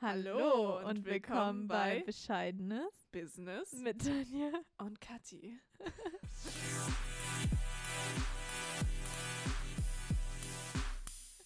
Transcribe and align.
Hallo 0.00 0.78
und 0.86 1.04
willkommen 1.04 1.66
bei 1.66 2.02
Bescheidenes 2.06 3.06
Business 3.10 3.72
mit 3.72 4.00
Tanja. 4.04 4.52
und 4.78 5.00
Kathi. 5.00 5.58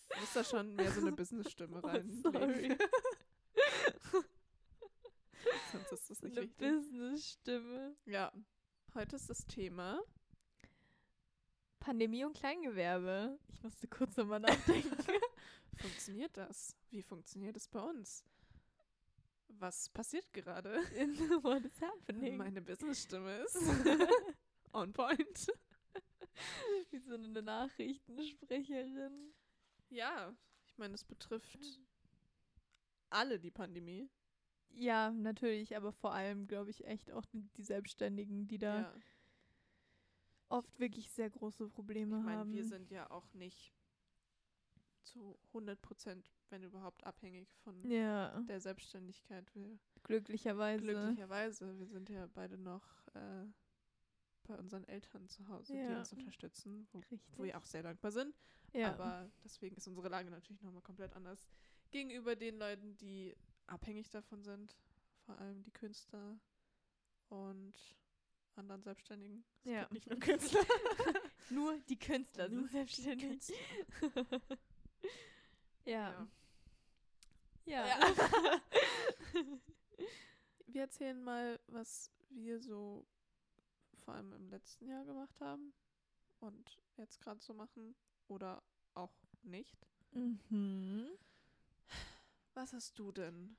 Du 0.08 0.20
musst 0.20 0.36
da 0.36 0.44
schon 0.44 0.74
mehr 0.74 0.90
so 0.92 1.00
eine 1.00 1.12
Business-Stimme 1.12 1.80
Oh, 1.82 1.86
reinlegen. 1.86 2.22
sorry. 2.22 2.76
Sonst 5.73 5.93
ist 5.93 6.11
das 6.11 6.23
nicht 6.23 6.37
Eine 6.37 6.41
richtig. 6.46 6.59
Business-Stimme. 6.59 7.96
Ja, 8.05 8.32
heute 8.95 9.16
ist 9.16 9.30
das 9.30 9.46
Thema. 9.46 10.00
Pandemie 11.80 12.25
und 12.25 12.37
Kleingewerbe. 12.37 13.39
Ich 13.48 13.62
musste 13.62 13.89
kurz 13.89 14.16
nochmal 14.16 14.41
nachdenken. 14.46 14.96
Funktioniert 15.77 16.37
das? 16.37 16.77
Wie 16.91 17.03
funktioniert 17.03 17.57
es 17.57 17.66
bei 17.69 17.80
uns? 17.80 18.25
Was 19.59 19.89
passiert 19.91 20.32
gerade? 20.32 20.74
What 21.42 21.65
is 21.65 21.80
happening? 21.80 22.37
Meine 22.37 22.60
Business-Stimme 22.62 23.37
ist 23.38 23.56
on 24.73 24.93
point. 24.93 25.47
Wie 26.91 26.98
so 26.98 27.15
eine 27.15 27.43
Nachrichtensprecherin. 27.43 29.33
Ja, 29.91 30.34
ich 30.66 30.77
meine, 30.79 30.95
es 30.95 31.05
betrifft 31.05 31.59
alle 33.10 33.38
die 33.38 33.51
Pandemie. 33.51 34.09
Ja, 34.70 35.10
natürlich, 35.10 35.77
aber 35.77 35.93
vor 35.93 36.12
allem, 36.15 36.46
glaube 36.46 36.71
ich, 36.71 36.84
echt 36.87 37.12
auch 37.12 37.27
die 37.32 37.62
Selbstständigen, 37.62 38.48
die 38.48 38.59
da 38.59 38.80
Ja. 38.80 38.95
oft 40.48 40.80
wirklich 40.80 41.10
sehr 41.10 41.29
große 41.30 41.69
Probleme 41.69 42.16
Ich 42.19 42.24
meine, 42.24 42.38
haben. 42.41 42.52
wir 42.52 42.65
sind 42.65 42.91
ja 42.91 43.10
auch 43.10 43.32
nicht 43.34 43.74
zu 45.02 45.38
100 45.48 45.80
Prozent, 45.83 46.30
wenn 46.51 46.62
überhaupt, 46.62 47.05
abhängig 47.05 47.48
von 47.65 47.83
ja, 47.88 48.41
der 48.43 48.60
Selbstständigkeit. 48.60 49.52
Wir, 49.55 49.79
glücklicherweise. 50.05 50.83
glücklicherweise, 50.84 51.79
wir 51.79 51.87
sind 51.87 52.09
ja 52.10 52.27
beide 52.34 52.57
noch 52.59 52.82
äh, 53.15 53.46
bei 54.45 54.57
unseren 54.59 54.85
Eltern 54.85 55.29
zu 55.29 55.46
Hause, 55.49 55.73
die 55.74 55.79
Ja. 55.80 55.99
uns 56.01 56.13
unterstützen, 56.13 56.88
wo, 56.93 57.01
wo 57.37 57.45
wir 57.45 57.57
auch 57.57 57.65
sehr 57.66 57.82
dankbar 57.82 58.10
sind. 58.10 58.35
ja. 58.73 58.93
Aber 58.93 59.30
deswegen 59.45 59.76
ist 59.76 59.87
unsere 59.88 60.09
Lage 60.09 60.30
natürlich 60.30 60.63
nochmal 60.63 60.82
komplett 60.82 61.15
anders 61.15 61.48
gegenüber 61.91 62.35
den 62.37 62.57
Leuten, 62.59 62.96
die 62.96 63.37
abhängig 63.66 64.10
davon 64.10 64.43
sind. 64.43 64.76
Vor 65.26 65.38
allem 65.38 65.62
die 65.62 65.71
Künstler 65.71 66.38
und 67.28 67.75
anderen 68.56 68.82
Selbstständigen. 68.82 69.44
Es 69.65 69.71
Ja. 69.71 69.88
nicht 69.91 70.09
nur 70.10 70.19
Künstler. 70.19 70.60
Nur 71.50 71.78
die 71.88 71.98
Künstler 71.98 72.48
Nur 72.48 72.62
sind 72.62 72.71
selbstständig. 72.72 73.28
Künstler. 74.00 74.41
Ja. 75.84 76.28
Ja. 77.64 77.86
Ja. 77.86 78.12
Wir 80.66 80.82
erzählen 80.82 81.22
mal, 81.22 81.60
was 81.66 82.10
wir 82.31 82.60
so 82.60 83.04
vor 84.04 84.14
allem 84.14 84.32
im 84.32 84.48
letzten 84.48 84.86
Jahr 84.86 85.04
gemacht 85.04 85.41
haben 85.41 85.75
und 86.41 86.78
jetzt 86.97 87.20
gerade 87.20 87.41
so 87.41 87.53
machen 87.53 87.94
oder 88.28 88.62
auch 88.94 89.12
nicht. 89.42 89.86
Mhm. 90.12 91.08
Was 92.54 92.72
hast 92.72 92.98
du 92.98 93.12
denn 93.12 93.56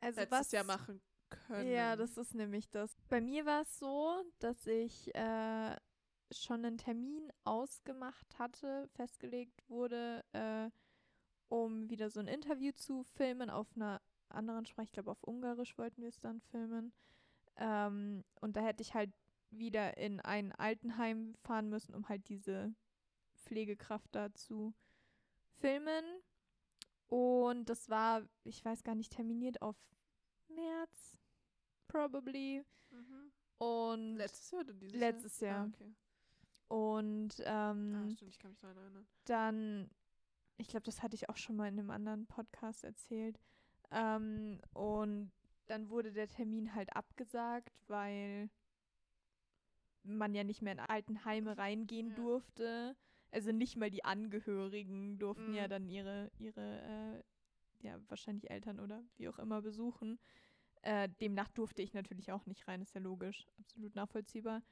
Also 0.00 0.20
letztes 0.20 0.38
was 0.38 0.52
Jahr 0.52 0.64
machen 0.64 1.00
können? 1.28 1.70
Ja, 1.70 1.96
das 1.96 2.16
ist 2.16 2.34
nämlich 2.34 2.70
das. 2.70 2.96
Bei 3.08 3.20
mir 3.20 3.44
war 3.46 3.62
es 3.62 3.78
so, 3.78 4.22
dass 4.38 4.66
ich 4.66 5.14
äh, 5.14 5.76
schon 6.32 6.64
einen 6.64 6.78
Termin 6.78 7.32
ausgemacht 7.44 8.38
hatte, 8.38 8.88
festgelegt 8.94 9.62
wurde, 9.68 10.24
äh, 10.32 10.70
um 11.48 11.88
wieder 11.90 12.10
so 12.10 12.20
ein 12.20 12.28
Interview 12.28 12.72
zu 12.72 13.04
filmen 13.04 13.50
auf 13.50 13.68
einer 13.76 14.00
anderen 14.28 14.66
Sprache. 14.66 14.86
Ich 14.86 14.92
glaube, 14.92 15.10
auf 15.10 15.22
Ungarisch 15.22 15.78
wollten 15.78 16.02
wir 16.02 16.08
es 16.08 16.20
dann 16.20 16.40
filmen. 16.40 16.92
Ähm, 17.56 18.24
und 18.40 18.56
da 18.56 18.60
hätte 18.60 18.82
ich 18.82 18.94
halt 18.94 19.12
wieder 19.50 19.96
in 19.96 20.20
ein 20.20 20.52
Altenheim 20.52 21.34
fahren 21.42 21.68
müssen, 21.68 21.94
um 21.94 22.08
halt 22.08 22.28
diese 22.28 22.74
Pflegekraft 23.34 24.14
da 24.14 24.32
zu 24.34 24.74
filmen. 25.60 26.04
Und 27.08 27.68
das 27.68 27.88
war, 27.88 28.28
ich 28.42 28.64
weiß 28.64 28.82
gar 28.82 28.94
nicht, 28.94 29.12
terminiert 29.12 29.62
auf 29.62 29.76
März, 30.48 31.18
probably. 31.86 32.64
Mhm. 32.90 33.32
Und 33.58 34.16
Letztes 34.16 34.50
Jahr 34.50 34.60
oder 34.62 34.74
dieses 34.74 34.98
Letztes 34.98 35.40
Jahr? 35.40 35.50
Jahr. 35.50 35.64
Ah, 35.64 35.68
okay. 35.72 35.94
Und 36.68 37.34
ähm, 37.44 37.94
Ah, 37.94 38.10
stimmt, 38.10 38.30
ich 38.32 38.38
kann 38.38 38.50
mich 38.50 38.58
daran 38.60 38.76
erinnern. 38.76 39.06
dann, 39.24 39.90
ich 40.56 40.68
glaube, 40.68 40.84
das 40.84 41.02
hatte 41.02 41.14
ich 41.14 41.28
auch 41.28 41.36
schon 41.36 41.56
mal 41.56 41.68
in 41.68 41.78
einem 41.78 41.90
anderen 41.90 42.26
Podcast 42.26 42.84
erzählt. 42.84 43.38
Ähm, 43.90 44.60
und 44.72 45.30
dann 45.66 45.88
wurde 45.90 46.12
der 46.12 46.28
Termin 46.28 46.74
halt 46.74 46.94
abgesagt, 46.96 47.72
weil 47.88 48.50
man 50.02 50.34
ja 50.34 50.44
nicht 50.44 50.62
mehr 50.62 50.72
in 50.72 50.80
Altenheime 50.80 51.58
reingehen 51.58 52.10
Ja. 52.10 52.14
durfte. 52.16 52.96
Also 53.32 53.52
nicht 53.52 53.76
mal 53.76 53.90
die 53.90 54.04
Angehörigen 54.04 55.18
durften 55.18 55.50
Mhm. 55.50 55.56
ja 55.56 55.68
dann 55.68 55.88
ihre, 55.88 56.30
ihre, 56.38 57.22
äh, 57.82 57.86
ja, 57.86 58.00
wahrscheinlich 58.08 58.50
Eltern 58.50 58.80
oder 58.80 59.04
wie 59.16 59.28
auch 59.28 59.38
immer 59.38 59.60
besuchen. 59.62 60.18
Äh, 60.82 61.08
demnach 61.20 61.48
durfte 61.48 61.82
ich 61.82 61.92
natürlich 61.94 62.30
auch 62.32 62.46
nicht 62.46 62.66
rein, 62.68 62.80
ist 62.82 62.94
ja 62.94 63.00
logisch, 63.00 63.46
absolut 63.58 63.94
nachvollziehbar. 63.96 64.62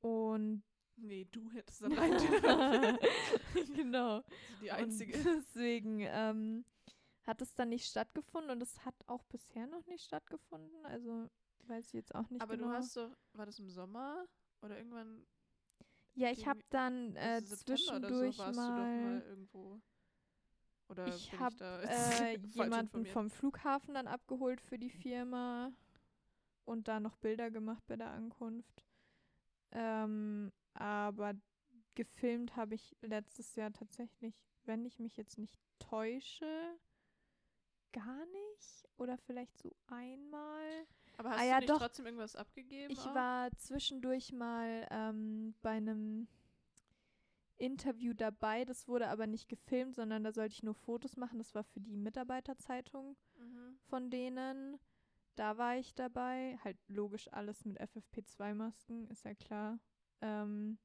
Und 0.00 0.62
Nee, 1.00 1.26
du 1.30 1.50
hättest 1.52 1.82
dann 1.82 1.92
rein 1.92 2.10
dürfen. 2.10 2.98
genau. 3.76 4.22
Die 4.60 4.70
einzige. 4.70 5.16
Und 5.16 5.24
deswegen 5.24 6.00
ähm, 6.00 6.64
hat 7.22 7.40
es 7.40 7.54
dann 7.54 7.68
nicht 7.68 7.86
stattgefunden 7.86 8.50
und 8.50 8.62
es 8.62 8.84
hat 8.84 8.94
auch 9.06 9.22
bisher 9.24 9.66
noch 9.66 9.86
nicht 9.86 10.04
stattgefunden. 10.04 10.84
Also 10.84 11.28
weiß 11.66 11.86
ich 11.86 11.92
jetzt 11.92 12.14
auch 12.14 12.28
nicht 12.30 12.42
Aber 12.42 12.56
genau. 12.56 12.68
du 12.68 12.74
hast 12.74 12.96
doch, 12.96 13.16
war 13.34 13.46
das 13.46 13.58
im 13.58 13.68
Sommer 13.68 14.26
oder 14.62 14.76
irgendwann 14.76 15.26
ja, 16.14 16.32
ich 16.32 16.48
habe 16.48 16.60
dann 16.70 17.14
äh, 17.14 17.20
also 17.20 17.54
September 17.54 17.96
oder 17.96 18.08
zwischendurch 18.08 18.36
so 18.36 18.42
warst 18.42 18.56
mal, 18.56 18.70
du 18.70 18.76
doch 18.76 19.10
mal 19.10 19.22
irgendwo. 19.28 19.80
Oder 20.88 21.06
ich 21.14 21.38
habe 21.38 21.56
äh, 21.88 22.38
jemanden 22.38 23.06
vom 23.06 23.30
Flughafen 23.30 23.94
dann 23.94 24.08
abgeholt 24.08 24.60
für 24.60 24.78
die 24.78 24.90
Firma 24.90 25.70
und 26.64 26.88
da 26.88 26.98
noch 26.98 27.16
Bilder 27.16 27.52
gemacht 27.52 27.84
bei 27.86 27.94
der 27.94 28.10
Ankunft. 28.10 28.84
Ähm, 29.70 30.50
aber 30.80 31.34
gefilmt 31.94 32.56
habe 32.56 32.74
ich 32.74 32.96
letztes 33.02 33.54
Jahr 33.56 33.72
tatsächlich, 33.72 34.34
wenn 34.64 34.84
ich 34.84 34.98
mich 34.98 35.16
jetzt 35.16 35.38
nicht 35.38 35.58
täusche, 35.78 36.78
gar 37.92 38.24
nicht. 38.26 38.88
Oder 38.98 39.16
vielleicht 39.18 39.56
so 39.58 39.74
einmal. 39.86 40.86
Aber 41.16 41.30
hast 41.30 41.38
Ah 41.40 41.42
du 41.42 41.48
ja, 41.48 41.58
nicht 41.58 41.70
doch. 41.70 41.78
trotzdem 41.78 42.06
irgendwas 42.06 42.36
abgegeben? 42.36 42.90
Ich 42.92 42.98
auch? 43.00 43.14
war 43.14 43.50
zwischendurch 43.56 44.32
mal 44.32 44.86
ähm, 44.90 45.54
bei 45.62 45.70
einem 45.70 46.28
Interview 47.56 48.12
dabei. 48.14 48.64
Das 48.64 48.86
wurde 48.86 49.08
aber 49.08 49.26
nicht 49.26 49.48
gefilmt, 49.48 49.94
sondern 49.96 50.22
da 50.22 50.32
sollte 50.32 50.54
ich 50.54 50.62
nur 50.62 50.74
Fotos 50.74 51.16
machen. 51.16 51.38
Das 51.38 51.54
war 51.54 51.64
für 51.64 51.80
die 51.80 51.96
Mitarbeiterzeitung 51.96 53.16
Mhm. 53.36 53.78
von 53.88 54.10
denen. 54.10 54.78
Da 55.34 55.56
war 55.58 55.76
ich 55.76 55.94
dabei. 55.94 56.58
Halt 56.64 56.76
logisch 56.88 57.32
alles 57.32 57.64
mit 57.64 57.80
FFP2-Masken, 57.80 59.08
ist 59.08 59.24
ja 59.24 59.34
klar. 59.34 59.78
Ähm, 60.20 60.78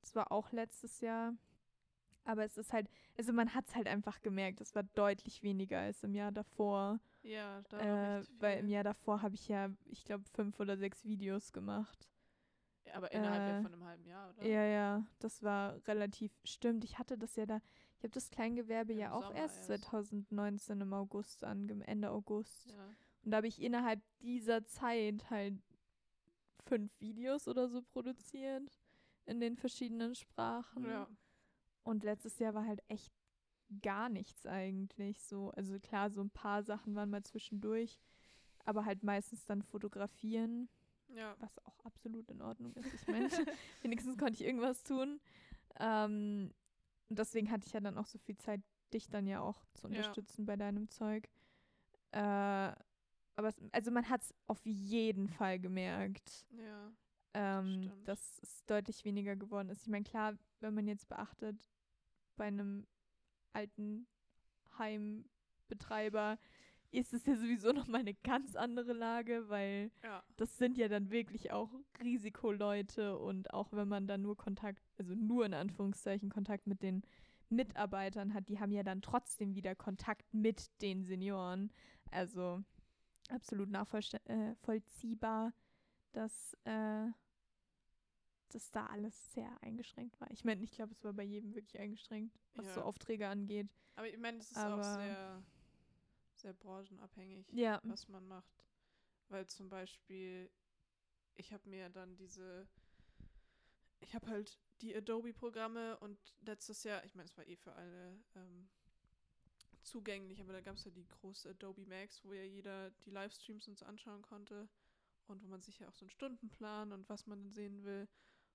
das 0.00 0.14
war 0.14 0.32
auch 0.32 0.52
letztes 0.52 1.00
Jahr. 1.00 1.34
Aber 2.24 2.44
es 2.44 2.58
ist 2.58 2.72
halt, 2.72 2.88
also 3.16 3.32
man 3.32 3.54
hat 3.54 3.66
es 3.68 3.74
halt 3.74 3.86
einfach 3.86 4.20
gemerkt, 4.20 4.60
es 4.60 4.74
war 4.74 4.82
deutlich 4.82 5.42
weniger 5.42 5.78
als 5.80 6.02
im 6.02 6.14
Jahr 6.14 6.30
davor. 6.30 7.00
Ja, 7.22 7.62
da 7.70 8.18
Äh, 8.18 8.24
weil 8.38 8.58
im. 8.60 8.68
Jahr 8.68 8.84
davor 8.84 9.22
habe 9.22 9.34
ich 9.34 9.48
ja, 9.48 9.70
ich 9.86 10.04
glaube, 10.04 10.24
fünf 10.34 10.60
oder 10.60 10.76
sechs 10.76 11.04
Videos 11.04 11.52
gemacht. 11.52 12.08
Ja, 12.84 12.94
aber 12.94 13.12
innerhalb 13.12 13.42
äh, 13.42 13.62
von 13.62 13.72
einem 13.72 13.84
halben 13.84 14.04
Jahr, 14.06 14.30
oder? 14.30 14.46
Ja, 14.46 14.64
ja, 14.64 15.06
das 15.18 15.42
war 15.42 15.76
relativ, 15.86 16.32
stimmt. 16.44 16.84
Ich 16.84 16.98
hatte 16.98 17.18
das 17.18 17.34
ja 17.36 17.44
da, 17.46 17.60
ich 17.96 18.04
habe 18.04 18.10
das 18.12 18.30
Kleingewerbe 18.30 18.92
Im 18.92 18.98
ja 18.98 19.12
auch 19.12 19.22
Sommer 19.24 19.34
erst 19.36 19.68
erst. 19.70 19.84
2019 19.84 20.80
im 20.80 20.92
August 20.92 21.44
angem 21.44 21.82
Ende 21.82 22.10
August. 22.10 22.70
Ja. 22.70 22.94
Und 23.24 23.30
da 23.32 23.38
habe 23.38 23.48
ich 23.48 23.60
innerhalb 23.60 24.00
dieser 24.20 24.64
Zeit 24.64 25.28
halt 25.30 25.60
fünf 26.68 26.92
Videos 27.00 27.48
oder 27.48 27.68
so 27.68 27.82
produziert 27.82 28.78
in 29.26 29.40
den 29.40 29.56
verschiedenen 29.56 30.14
Sprachen. 30.14 30.84
ja. 30.84 31.08
Und 31.82 32.04
letztes 32.04 32.38
Jahr 32.38 32.52
war 32.54 32.66
halt 32.66 32.82
echt 32.88 33.12
gar 33.82 34.08
nichts 34.08 34.44
eigentlich 34.46 35.22
so. 35.22 35.50
Also 35.52 35.78
klar, 35.80 36.10
so 36.10 36.20
ein 36.20 36.30
paar 36.30 36.62
Sachen 36.62 36.94
waren 36.94 37.10
mal 37.10 37.22
zwischendurch, 37.22 37.98
aber 38.64 38.84
halt 38.84 39.02
meistens 39.02 39.44
dann 39.46 39.62
fotografieren, 39.62 40.68
Ja. 41.08 41.34
was 41.38 41.58
auch 41.64 41.78
absolut 41.84 42.28
in 42.30 42.42
Ordnung 42.42 42.74
ist. 42.74 42.92
Ich 42.92 43.06
meine, 43.08 43.28
wenigstens 43.82 44.18
konnte 44.18 44.34
ich 44.34 44.44
irgendwas 44.44 44.82
tun. 44.82 45.20
Ähm, 45.80 46.52
und 47.08 47.18
deswegen 47.18 47.50
hatte 47.50 47.66
ich 47.66 47.72
ja 47.72 47.80
dann 47.80 47.96
auch 47.96 48.06
so 48.06 48.18
viel 48.18 48.36
Zeit, 48.36 48.60
dich 48.92 49.08
dann 49.08 49.26
ja 49.26 49.40
auch 49.40 49.64
zu 49.74 49.82
Ja. 49.82 49.88
unterstützen 49.88 50.44
bei 50.46 50.56
deinem 50.56 50.90
Zeug. 50.90 51.28
Äh, 52.12 52.72
aber 53.38 53.48
es, 53.48 53.56
also 53.72 53.90
man 53.92 54.08
hat 54.08 54.22
es 54.22 54.34
auf 54.48 54.60
jeden 54.66 55.28
Fall 55.28 55.60
gemerkt, 55.60 56.44
Ja. 56.50 56.92
ähm, 57.34 57.92
dass 58.04 58.40
es 58.42 58.64
deutlich 58.66 59.04
weniger 59.04 59.36
geworden 59.36 59.68
ist. 59.70 59.82
Ich 59.82 59.88
meine, 59.88 60.04
klar, 60.04 60.34
wenn 60.60 60.74
man 60.74 60.88
jetzt 60.88 61.08
beachtet, 61.08 61.64
bei 62.36 62.46
einem 62.46 62.84
alten 63.52 64.06
Heimbetreiber 64.76 66.38
ist 66.90 67.12
es 67.12 67.26
ja 67.26 67.36
sowieso 67.36 67.72
nochmal 67.72 68.00
eine 68.00 68.14
ganz 68.14 68.56
andere 68.56 68.92
Lage, 68.92 69.48
weil 69.48 69.90
Ja. 70.02 70.22
das 70.36 70.56
sind 70.58 70.76
ja 70.78 70.88
dann 70.88 71.10
wirklich 71.10 71.52
auch 71.52 71.70
Risikoleute 72.02 73.18
und 73.18 73.52
auch 73.52 73.70
wenn 73.72 73.88
man 73.88 74.06
dann 74.06 74.22
nur 74.22 74.36
Kontakt, 74.36 74.82
also 74.98 75.14
nur 75.14 75.46
in 75.46 75.54
Anführungszeichen 75.54 76.30
Kontakt 76.30 76.66
mit 76.66 76.82
den 76.82 77.02
Mitarbeitern 77.50 78.34
hat, 78.34 78.48
die 78.48 78.58
haben 78.58 78.72
ja 78.72 78.82
dann 78.82 79.00
trotzdem 79.02 79.54
wieder 79.54 79.74
Kontakt 79.74 80.32
mit 80.34 80.70
den 80.82 81.04
Senioren. 81.04 81.70
Also 82.10 82.62
absolut 83.28 83.68
nachvollziehbar, 83.70 85.52
dass, 86.12 86.54
äh, 86.64 87.06
dass 88.50 88.70
da 88.70 88.86
alles 88.86 89.32
sehr 89.32 89.50
eingeschränkt 89.62 90.20
war. 90.20 90.30
Ich 90.30 90.44
meine, 90.44 90.62
ich 90.62 90.72
glaube, 90.72 90.92
es 90.92 91.04
war 91.04 91.12
bei 91.12 91.24
jedem 91.24 91.54
wirklich 91.54 91.78
eingeschränkt, 91.78 92.38
was 92.54 92.66
Ja. 92.66 92.74
so 92.74 92.82
Aufträge 92.82 93.28
angeht. 93.28 93.68
Aber 93.96 94.08
ich 94.08 94.16
meine, 94.18 94.38
das 94.38 94.50
ist 94.50 94.56
Aber- 94.56 94.80
auch 94.80 94.94
sehr, 94.96 95.42
sehr 96.34 96.52
branchenabhängig, 96.54 97.46
Ja. 97.52 97.80
was 97.84 98.08
man 98.08 98.26
macht. 98.26 98.64
Weil 99.28 99.46
zum 99.46 99.68
Beispiel, 99.68 100.50
ich 101.34 101.52
habe 101.52 101.68
mir 101.68 101.90
dann 101.90 102.16
diese, 102.16 102.66
ich 104.00 104.14
habe 104.14 104.28
halt 104.28 104.58
die 104.80 104.94
Adobe-Programme 104.96 105.98
und 105.98 106.18
letztes 106.40 106.84
Jahr, 106.84 107.04
ich 107.04 107.14
meine, 107.14 107.26
es 107.28 107.36
war 107.36 107.46
eh 107.46 107.56
für 107.56 107.74
alle 107.74 108.18
ähm, 108.36 108.70
zugänglich, 109.88 110.40
aber 110.40 110.52
da 110.52 110.60
gab 110.60 110.76
es 110.76 110.84
ja 110.84 110.90
die 110.90 111.06
große 111.06 111.50
Adobe 111.50 111.82
Max, 111.86 112.24
wo 112.24 112.32
ja 112.32 112.44
jeder 112.44 112.90
die 113.04 113.10
Livestreams 113.10 113.68
und 113.68 113.78
so 113.78 113.84
anschauen 113.84 114.22
konnte 114.22 114.68
und 115.26 115.42
wo 115.42 115.48
man 115.48 115.60
sich 115.62 115.78
ja 115.78 115.88
auch 115.88 115.94
so 115.94 116.04
einen 116.04 116.10
Stundenplan 116.10 116.92
und 116.92 117.08
was 117.08 117.26
man 117.26 117.50
sehen 117.50 117.84
will 117.84 118.08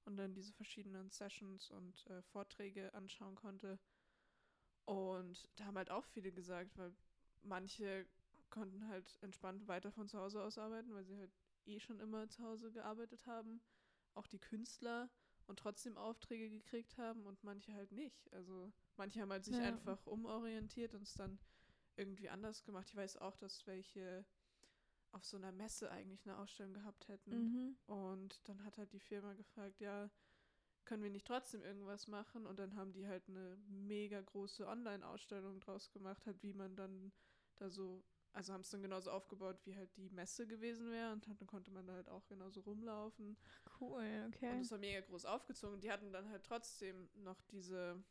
und 0.06 0.18
dann 0.18 0.34
diese 0.34 0.54
verschiedenen 0.54 1.10
Sessions 1.10 1.72
und 1.72 2.06
äh, 2.08 2.22
Vorträge 2.24 2.94
anschauen 2.94 3.36
konnte. 3.36 3.80
Und 4.86 5.48
da 5.56 5.66
haben 5.66 5.78
halt 5.78 5.92
auch 5.92 6.06
viele 6.06 6.32
gesagt, 6.32 6.78
weil 6.78 6.94
manche 7.44 8.06
konnten 8.50 8.88
halt 8.88 9.18
entspannt 9.22 9.68
weiter 9.68 9.92
von 9.92 10.08
zu 10.08 10.20
Hause 10.20 10.44
aus 10.44 10.58
arbeiten, 10.58 10.94
weil 10.94 11.06
sie 11.06 11.18
halt 11.18 11.32
eh 11.66 11.80
schon 11.80 12.00
immer 12.00 12.28
zu 12.30 12.44
Hause 12.44 12.72
gearbeitet 12.72 13.26
haben. 13.26 13.62
Auch 14.14 14.28
die 14.28 14.40
Künstler 14.40 15.10
und 15.48 15.60
trotzdem 15.60 15.98
Aufträge 15.98 16.50
gekriegt 16.50 16.98
haben 16.98 17.26
und 17.26 17.44
manche 17.44 17.74
halt 17.74 17.92
nicht. 17.92 18.32
Also 18.34 18.72
manche 18.98 19.22
haben 19.22 19.32
halt 19.32 19.46
sich 19.46 19.56
Ja. 19.58 19.64
einfach 19.64 20.06
umorientiert 20.06 20.94
und 20.94 21.04
es 21.04 21.14
dann 21.14 21.40
irgendwie 21.96 22.30
anders 22.30 22.64
gemacht. 22.64 22.88
Ich 22.90 22.96
weiß 22.96 23.18
auch, 23.18 23.36
dass 23.38 23.66
welche 23.68 24.26
auf 25.12 25.24
so 25.26 25.38
einer 25.38 25.52
Messe 25.52 25.92
eigentlich 25.92 26.26
eine 26.26 26.38
Ausstellung 26.38 26.74
gehabt 26.74 27.08
hätten. 27.08 27.32
Mhm. 27.32 27.78
Und 27.86 28.48
dann 28.48 28.64
hat 28.64 28.78
halt 28.78 28.94
die 28.94 29.00
Firma 29.00 29.34
gefragt, 29.34 29.80
ja, 29.80 30.10
können 30.86 31.04
wir 31.04 31.12
nicht 31.12 31.28
trotzdem 31.28 31.62
irgendwas 31.64 32.08
machen? 32.08 32.46
Und 32.46 32.58
dann 32.60 32.76
haben 32.76 32.92
die 32.94 33.08
halt 33.08 33.28
eine 33.30 33.58
mega 33.68 34.20
große 34.22 34.68
Online-Ausstellung 34.68 35.60
draus 35.60 35.92
gemacht, 35.92 36.26
halt 36.26 36.42
wie 36.44 36.54
man 36.54 36.76
dann 36.76 37.12
da 37.56 37.70
so, 37.70 38.04
also 38.34 38.52
haben 38.54 38.62
es 38.62 38.70
dann 38.70 38.82
genauso 38.82 39.12
aufgebaut, 39.12 39.58
wie 39.66 39.76
halt 39.76 39.96
die 39.96 40.10
Messe 40.10 40.48
gewesen 40.48 40.92
wäre. 40.92 41.12
Und 41.14 41.28
dann 41.28 41.48
konnte 41.48 41.72
man 41.72 41.86
da 41.86 41.94
halt 41.94 42.10
auch 42.10 42.26
genauso 42.28 42.62
rumlaufen. 42.62 43.38
Cool, 43.80 44.28
okay. 44.28 44.52
Und 44.52 44.62
es 44.62 44.72
war 44.72 44.80
mega 44.80 45.02
groß 45.02 45.26
aufgezogen. 45.26 45.80
Die 45.80 45.92
hatten 45.92 46.12
dann 46.12 46.30
halt 46.30 46.44
trotzdem 46.44 47.10
noch 47.16 47.42
diese 47.44 48.04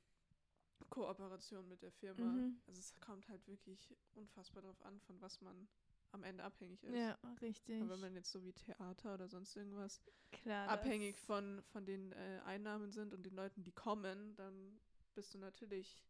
Kooperation 0.90 1.68
mit 1.68 1.82
der 1.82 1.90
Firma. 1.90 2.24
Mhm. 2.24 2.60
Also 2.66 2.78
es 2.78 2.94
kommt 3.00 3.28
halt 3.28 3.46
wirklich 3.48 3.94
unfassbar 4.14 4.62
drauf 4.62 4.80
an, 4.82 5.00
von 5.00 5.20
was 5.20 5.40
man 5.40 5.68
am 6.12 6.22
Ende 6.24 6.44
abhängig 6.44 6.84
ist. 6.84 6.94
Ja, 6.94 7.18
richtig. 7.40 7.80
Aber 7.80 7.90
wenn 7.90 8.00
man 8.00 8.14
jetzt 8.14 8.30
so 8.30 8.44
wie 8.44 8.52
Theater 8.52 9.14
oder 9.14 9.28
sonst 9.28 9.56
irgendwas 9.56 10.02
Klar, 10.30 10.68
abhängig 10.68 11.18
von, 11.18 11.62
von 11.72 11.84
den 11.84 12.12
äh, 12.12 12.40
Einnahmen 12.44 12.92
sind 12.92 13.12
und 13.12 13.24
den 13.24 13.34
Leuten, 13.34 13.64
die 13.64 13.72
kommen, 13.72 14.36
dann 14.36 14.78
bist 15.14 15.34
du 15.34 15.38
natürlich, 15.38 16.04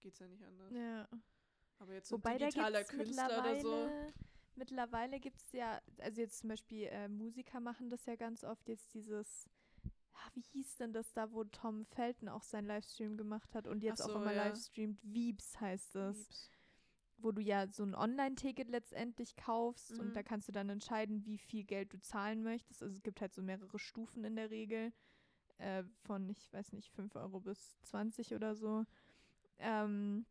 geht's 0.00 0.18
ja 0.18 0.28
nicht 0.28 0.44
anders. 0.44 0.72
Ja. 0.72 1.08
Aber 1.80 1.94
jetzt 1.94 2.08
so 2.08 2.16
Wobei 2.16 2.38
digitaler 2.38 2.84
Künstler 2.84 3.24
mittlerweile, 3.24 3.60
oder 3.60 3.60
so. 3.60 4.12
mittlerweile 4.54 5.18
gibt 5.20 5.40
es 5.40 5.52
ja, 5.52 5.80
also 5.98 6.20
jetzt 6.20 6.38
zum 6.38 6.50
Beispiel 6.50 6.84
äh, 6.84 7.08
Musiker 7.08 7.60
machen 7.60 7.90
das 7.90 8.04
ja 8.06 8.16
ganz 8.16 8.44
oft, 8.44 8.68
jetzt 8.68 8.94
dieses, 8.94 9.48
ah, 10.12 10.28
wie 10.34 10.42
hieß 10.42 10.76
denn 10.76 10.92
das 10.92 11.12
da, 11.12 11.32
wo 11.32 11.44
Tom 11.44 11.86
Felton 11.86 12.28
auch 12.28 12.42
seinen 12.42 12.66
Livestream 12.66 13.16
gemacht 13.16 13.54
hat 13.54 13.66
und 13.66 13.82
jetzt 13.82 14.02
Ach 14.02 14.06
auch 14.06 14.10
so, 14.12 14.16
immer 14.20 14.32
ja. 14.32 14.44
livestreamt, 14.44 15.00
Weeps 15.02 15.58
heißt 15.60 15.96
es, 15.96 16.18
Liebs. 16.18 16.50
wo 17.18 17.32
du 17.32 17.40
ja 17.40 17.66
so 17.66 17.82
ein 17.82 17.94
Online-Ticket 17.94 18.68
letztendlich 18.68 19.36
kaufst 19.36 19.92
Mhm. 19.92 20.00
und 20.00 20.14
da 20.16 20.22
kannst 20.22 20.48
du 20.48 20.52
dann 20.52 20.68
entscheiden, 20.68 21.24
wie 21.24 21.38
viel 21.38 21.64
Geld 21.64 21.92
du 21.94 22.00
zahlen 22.00 22.42
möchtest. 22.42 22.82
Also 22.82 22.94
es 22.96 23.02
gibt 23.02 23.20
halt 23.22 23.32
so 23.34 23.42
mehrere 23.42 23.78
Stufen 23.78 24.24
in 24.24 24.36
der 24.36 24.50
Regel, 24.50 24.92
äh, 25.58 25.84
von, 26.04 26.28
ich 26.28 26.52
weiß 26.52 26.72
nicht, 26.72 26.90
5 26.92 27.16
Euro 27.16 27.40
bis 27.40 27.78
20 27.82 28.34
oder 28.34 28.54
so. 28.54 28.84
Ähm, 29.58 30.26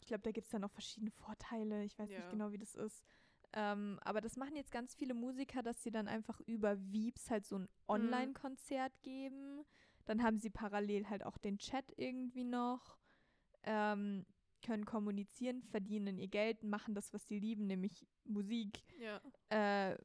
ich 0.00 0.06
glaube, 0.06 0.22
da 0.22 0.30
gibt 0.32 0.46
es 0.46 0.50
dann 0.50 0.64
auch 0.64 0.70
verschiedene 0.70 1.10
Vorteile. 1.10 1.84
Ich 1.84 1.98
weiß 1.98 2.10
Ja. 2.10 2.18
nicht 2.18 2.30
genau, 2.30 2.50
wie 2.52 2.58
das 2.58 2.74
ist. 2.74 3.04
Ähm, 3.52 3.98
aber 4.02 4.20
das 4.20 4.36
machen 4.36 4.54
jetzt 4.56 4.70
ganz 4.70 4.94
viele 4.94 5.12
Musiker, 5.14 5.62
dass 5.62 5.82
sie 5.82 5.90
dann 5.90 6.08
einfach 6.08 6.40
über 6.46 6.78
Veeps 6.92 7.30
halt 7.30 7.44
so 7.46 7.58
ein 7.58 7.68
Online-Konzert 7.88 9.02
geben. 9.02 9.64
Dann 10.04 10.22
haben 10.22 10.38
sie 10.38 10.50
parallel 10.50 11.08
halt 11.08 11.24
auch 11.24 11.36
den 11.38 11.58
Chat 11.58 11.84
irgendwie 11.96 12.44
noch, 12.44 12.96
ähm, 13.64 14.24
können 14.64 14.84
kommunizieren, 14.84 15.62
verdienen 15.62 16.18
ihr 16.18 16.28
Geld, 16.28 16.62
machen 16.62 16.94
das, 16.94 17.12
was 17.12 17.26
sie 17.26 17.38
lieben, 17.38 17.66
nämlich 17.66 18.06
Musik. 18.24 18.82
Ja, 18.98 19.20
Äh, 19.48 19.96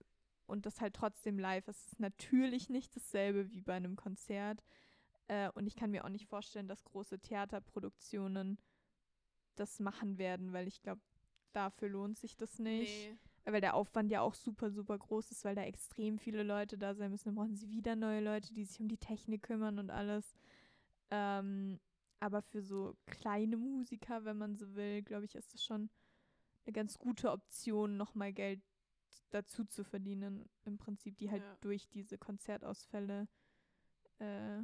und 0.47 0.65
das 0.65 0.79
halt 0.81 0.93
trotzdem 0.95 1.39
live. 1.39 1.67
Es 1.67 1.87
ist 1.87 1.99
natürlich 1.99 2.69
nicht 2.69 2.95
dasselbe 2.95 3.51
wie 3.51 3.61
bei 3.61 3.73
einem 3.73 3.95
Konzert. 3.95 4.63
Äh, 5.27 5.49
und 5.55 5.65
ich 5.67 5.75
kann 5.75 5.89
mir 5.91 6.03
auch 6.05 6.09
nicht 6.09 6.27
vorstellen, 6.27 6.67
dass 6.67 6.83
große 6.83 7.19
Theaterproduktionen 7.19 8.59
das 9.55 9.79
machen 9.79 10.17
werden, 10.17 10.53
weil 10.53 10.67
ich 10.67 10.81
glaube, 10.81 11.01
dafür 11.53 11.89
lohnt 11.89 12.17
sich 12.17 12.35
das 12.37 12.59
nicht. 12.59 13.09
nee. 13.09 13.17
Weil 13.47 13.61
der 13.61 13.75
Aufwand 13.75 14.09
ja 14.09 14.21
auch 14.21 14.33
super, 14.33 14.71
super 14.71 14.97
groß 14.97 15.29
ist, 15.29 15.45
weil 15.45 15.53
da 15.53 15.61
extrem 15.61 16.17
viele 16.17 16.41
Leute 16.41 16.79
da 16.79 16.95
sein 16.95 17.11
müssen. 17.11 17.25
Dann 17.25 17.35
brauchen 17.35 17.55
sie 17.55 17.69
wieder 17.69 17.95
neue 17.95 18.19
Leute, 18.19 18.51
die 18.51 18.65
sich 18.65 18.79
um 18.79 18.87
die 18.87 18.97
Technik 18.97 19.43
kümmern 19.43 19.77
und 19.77 19.91
alles. 19.91 20.33
Ähm, 21.11 21.79
aber 22.19 22.41
für 22.41 22.63
so 22.63 22.97
kleine 23.05 23.55
Musiker, 23.57 24.25
wenn 24.25 24.39
man 24.39 24.55
so 24.55 24.73
will, 24.73 25.03
glaube 25.03 25.25
ich, 25.25 25.35
ist 25.35 25.53
das 25.53 25.63
schon 25.63 25.91
eine 26.65 26.73
ganz 26.73 26.97
gute 26.97 27.31
Option, 27.31 27.97
nochmal 27.97 28.33
Geld 28.33 28.63
dazu 29.29 29.63
zu 29.65 29.83
verdienen. 29.83 30.49
Im 30.63 30.79
Prinzip, 30.79 31.15
die 31.17 31.29
halt 31.29 31.43
Ja. 31.43 31.57
durch 31.61 31.87
diese 31.89 32.17
Konzertausfälle 32.17 33.27
äh, 34.17 34.63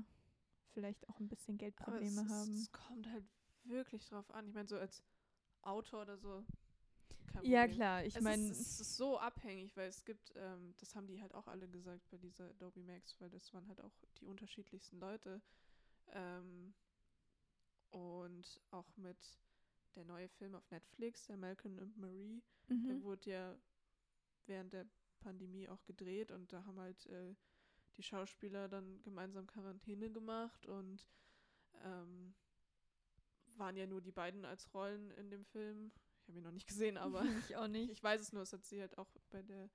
vielleicht 0.73 1.07
auch 1.09 1.19
ein 1.19 1.27
bisschen 1.27 1.57
Geldprobleme 1.57 2.21
es, 2.21 2.29
haben. 2.29 2.53
es 2.55 2.71
kommt 2.71 3.07
halt 3.11 3.25
wirklich 3.63 4.05
drauf 4.07 4.29
an. 4.31 4.47
Ich 4.47 4.53
meine, 4.53 4.67
so 4.67 4.77
als 4.77 5.03
Autor 5.61 6.03
oder 6.03 6.17
so. 6.17 6.43
Ja, 7.43 7.67
klar, 7.67 8.03
ich 8.03 8.15
es, 8.15 8.21
meine, 8.21 8.43
ist, 8.49 8.59
es 8.59 8.79
ist 8.81 8.97
so 8.97 9.17
abhängig, 9.17 9.75
weil 9.77 9.87
es 9.87 10.03
gibt, 10.03 10.33
ähm, 10.35 10.73
das 10.79 10.95
haben 10.95 11.07
die 11.07 11.21
halt 11.21 11.33
auch 11.33 11.47
alle 11.47 11.67
gesagt 11.67 12.09
bei 12.09 12.17
dieser 12.17 12.49
Adobe 12.49 12.81
Max, 12.81 13.19
weil 13.21 13.29
das 13.29 13.53
waren 13.53 13.67
halt 13.67 13.79
auch 13.79 13.93
die 14.19 14.25
unterschiedlichsten 14.25 14.99
Leute. 14.99 15.41
Ähm, 16.09 16.73
und 17.91 18.59
auch 18.71 18.97
mit 18.97 19.17
der 19.95 20.05
neue 20.05 20.29
Film 20.29 20.55
auf 20.55 20.69
Netflix, 20.71 21.25
der 21.25 21.37
Malcolm 21.37 21.77
und 21.77 21.97
Marie, 21.97 22.41
der 22.69 22.75
mhm. 22.75 23.03
wurde 23.03 23.29
ja 23.29 23.57
während 24.45 24.73
der 24.73 24.85
Pandemie 25.19 25.69
auch 25.69 25.83
gedreht 25.85 26.31
und 26.31 26.51
da 26.51 26.65
haben 26.65 26.79
halt 26.79 27.05
äh, 27.07 27.35
die 27.97 28.03
Schauspieler 28.03 28.67
dann 28.67 29.01
gemeinsam 29.03 29.47
Quarantäne 29.47 30.09
gemacht 30.09 30.65
und 30.65 31.05
ähm, 31.83 32.33
waren 33.57 33.75
ja 33.77 33.85
nur 33.87 34.01
die 34.01 34.11
beiden 34.11 34.45
als 34.45 34.73
Rollen 34.73 35.11
in 35.11 35.29
dem 35.29 35.45
Film. 35.45 35.91
Ich 36.21 36.27
habe 36.27 36.37
ihn 36.39 36.43
noch 36.43 36.51
nicht 36.51 36.67
gesehen, 36.67 36.97
aber 36.97 37.23
ich 37.47 37.55
auch 37.55 37.67
nicht. 37.67 37.91
ich 37.91 38.03
weiß 38.03 38.21
es 38.21 38.31
nur, 38.33 38.43
es 38.43 38.53
hat 38.53 38.65
sie 38.65 38.79
halt 38.81 38.97
auch 38.97 39.09
bei 39.29 39.41
der 39.41 39.69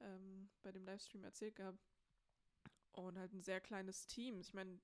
ähm, 0.00 0.48
bei 0.62 0.72
dem 0.72 0.84
Livestream 0.84 1.22
erzählt 1.24 1.54
gehabt. 1.56 1.78
Und 2.92 3.18
halt 3.18 3.32
ein 3.32 3.40
sehr 3.40 3.60
kleines 3.60 4.06
Team. 4.06 4.40
Ich 4.40 4.52
meine, 4.52 4.78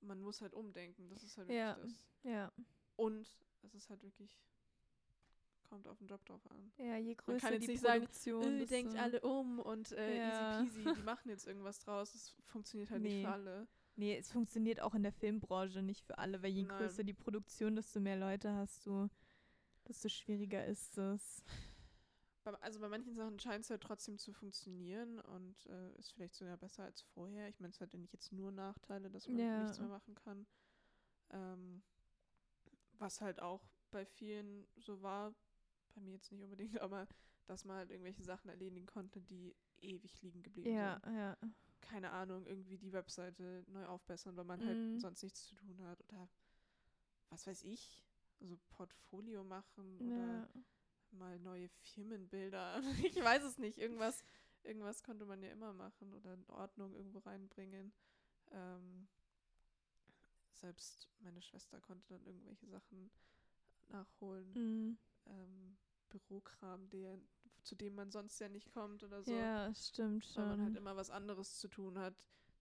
man 0.00 0.20
muss 0.22 0.40
halt 0.40 0.54
umdenken, 0.54 1.08
das 1.10 1.22
ist 1.22 1.36
halt 1.36 1.48
wirklich 1.48 1.58
Ja. 1.58 1.74
das. 1.74 2.06
Ja. 2.22 2.52
Und 2.96 3.28
es 3.62 3.74
ist 3.74 3.90
halt 3.90 4.02
wirklich, 4.02 4.40
kommt 5.64 5.86
auf 5.88 5.98
den 5.98 6.06
Job 6.06 6.24
drauf 6.24 6.40
an. 6.50 6.72
Ja, 6.78 6.96
je 6.96 7.08
Man 7.08 7.16
größer 7.16 7.40
kann 7.40 7.52
jetzt 7.54 7.62
die 7.64 7.72
nicht 7.72 7.80
sagen, 7.82 8.04
Produktion, 8.04 8.42
Äh, 8.44 8.58
desto- 8.60 8.74
denkt 8.74 8.96
alle 8.96 9.20
um 9.20 9.58
und 9.58 9.92
äh, 9.92 10.16
Ja. 10.18 10.62
easy 10.62 10.82
peasy, 10.82 10.94
die 10.96 11.02
machen 11.02 11.28
jetzt 11.28 11.46
irgendwas 11.46 11.78
draus. 11.80 12.12
Das 12.12 12.30
funktioniert 12.46 12.90
halt 12.90 13.02
nicht 13.02 13.12
Nee. 13.16 13.22
für 13.24 13.32
alle. 13.32 13.68
Nee, 13.96 14.16
es 14.18 14.30
funktioniert 14.30 14.80
auch 14.80 14.94
in 14.94 15.02
der 15.02 15.12
Filmbranche 15.12 15.82
nicht 15.82 16.04
für 16.04 16.18
alle, 16.18 16.42
weil 16.42 16.50
je 16.50 16.64
Nein. 16.64 16.78
größer 16.78 17.02
die 17.02 17.14
Produktion, 17.14 17.76
desto 17.76 17.98
mehr 18.00 18.16
Leute 18.16 18.52
hast 18.54 18.84
du, 18.86 19.08
desto 19.88 20.08
schwieriger 20.08 20.64
ist 20.66 20.98
es. 20.98 21.42
Also 22.60 22.78
bei 22.78 22.88
manchen 22.88 23.16
Sachen 23.16 23.40
scheint 23.40 23.64
es 23.64 23.70
ja 23.70 23.78
trotzdem 23.78 24.18
zu 24.18 24.32
funktionieren 24.32 25.18
und 25.20 25.66
äh, 25.66 25.92
ist 25.98 26.12
vielleicht 26.12 26.34
sogar 26.36 26.56
besser 26.56 26.84
als 26.84 27.02
vorher. 27.02 27.48
Ich 27.48 27.58
meine, 27.58 27.72
es 27.72 27.80
hat 27.80 27.92
ja 27.92 27.98
nicht 27.98 28.12
jetzt 28.12 28.32
nur 28.32 28.52
Nachteile, 28.52 29.10
dass 29.10 29.26
man 29.26 29.38
Ja. 29.38 29.58
nichts 29.58 29.80
mehr 29.80 29.88
machen 29.88 30.14
kann. 30.14 30.46
Ähm, 31.30 31.82
was 32.98 33.20
halt 33.20 33.40
auch 33.40 33.66
bei 33.90 34.04
vielen 34.06 34.66
so 34.76 35.02
war, 35.02 35.34
bei 35.94 36.00
mir 36.02 36.12
jetzt 36.12 36.30
nicht 36.30 36.42
unbedingt, 36.44 36.78
aber 36.80 37.08
dass 37.46 37.64
man 37.64 37.78
halt 37.78 37.90
irgendwelche 37.90 38.22
Sachen 38.22 38.48
erledigen 38.48 38.86
konnte, 38.86 39.20
die 39.20 39.56
ewig 39.80 40.20
liegen 40.22 40.42
geblieben 40.42 40.76
Ja, 40.76 41.00
sind. 41.00 41.04
ja. 41.06 41.36
Keine 41.88 42.10
Ahnung, 42.10 42.46
irgendwie 42.46 42.78
die 42.78 42.92
Webseite 42.92 43.64
neu 43.68 43.86
aufbessern, 43.86 44.36
weil 44.36 44.44
man 44.44 44.64
halt 44.64 44.76
Mhm. 44.76 45.00
sonst 45.00 45.22
nichts 45.22 45.46
zu 45.46 45.54
tun 45.54 45.80
hat 45.84 46.02
oder 46.08 46.28
was 47.30 47.46
weiß 47.46 47.62
ich, 47.62 48.02
also 48.40 48.58
Portfolio 48.70 49.44
machen 49.44 50.00
oder 50.00 50.16
ja. 50.16 50.48
mal 51.12 51.38
neue 51.40 51.68
Firmenbilder. 51.68 52.82
ich 53.04 53.22
weiß 53.22 53.42
es 53.44 53.58
nicht. 53.58 53.78
Irgendwas, 53.78 54.24
irgendwas 54.62 55.02
konnte 55.02 55.24
man 55.24 55.42
ja 55.42 55.50
immer 55.50 55.72
machen 55.72 56.12
oder 56.14 56.34
in 56.34 56.44
Ordnung 56.48 56.94
irgendwo 56.94 57.18
reinbringen. 57.20 57.92
Ähm, 58.50 59.08
selbst 60.52 61.08
meine 61.20 61.42
Schwester 61.42 61.80
konnte 61.80 62.08
dann 62.08 62.24
irgendwelche 62.26 62.66
Sachen 62.66 63.10
nachholen. 63.88 64.52
Mhm. 64.54 64.98
Ähm, 65.26 65.76
Bürokram, 66.08 66.88
der, 66.90 67.18
zu 67.66 67.74
dem 67.74 67.94
man 67.94 68.10
sonst 68.10 68.38
ja 68.38 68.48
nicht 68.48 68.70
kommt 68.72 69.02
oder 69.02 69.22
so. 69.22 69.32
Ja, 69.32 69.74
stimmt 69.74 70.24
weil 70.36 70.46
man 70.46 70.60
halt 70.60 70.68
schon. 70.68 70.76
immer 70.76 70.96
was 70.96 71.10
anderes 71.10 71.58
zu 71.58 71.68
tun 71.68 71.98
hat. 71.98 72.14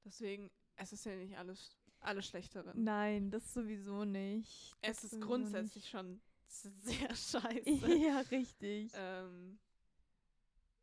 Deswegen, 0.03 0.51
es 0.75 0.91
ist 0.93 1.05
ja 1.05 1.15
nicht 1.15 1.37
alles, 1.37 1.77
alles 1.99 2.25
schlecht 2.25 2.55
darin. 2.55 2.83
Nein, 2.83 3.29
das 3.29 3.53
sowieso 3.53 4.03
nicht. 4.03 4.75
es 4.81 4.97
Das 4.97 5.03
ist 5.05 5.11
sowieso 5.11 5.27
grundsätzlich 5.27 5.87
schon 5.89 6.21
sehr 6.47 7.09
scheiße. 7.15 7.69
nicht. 7.69 7.87
ja, 8.03 8.19
richtig. 8.31 8.91
ähm, 8.95 9.59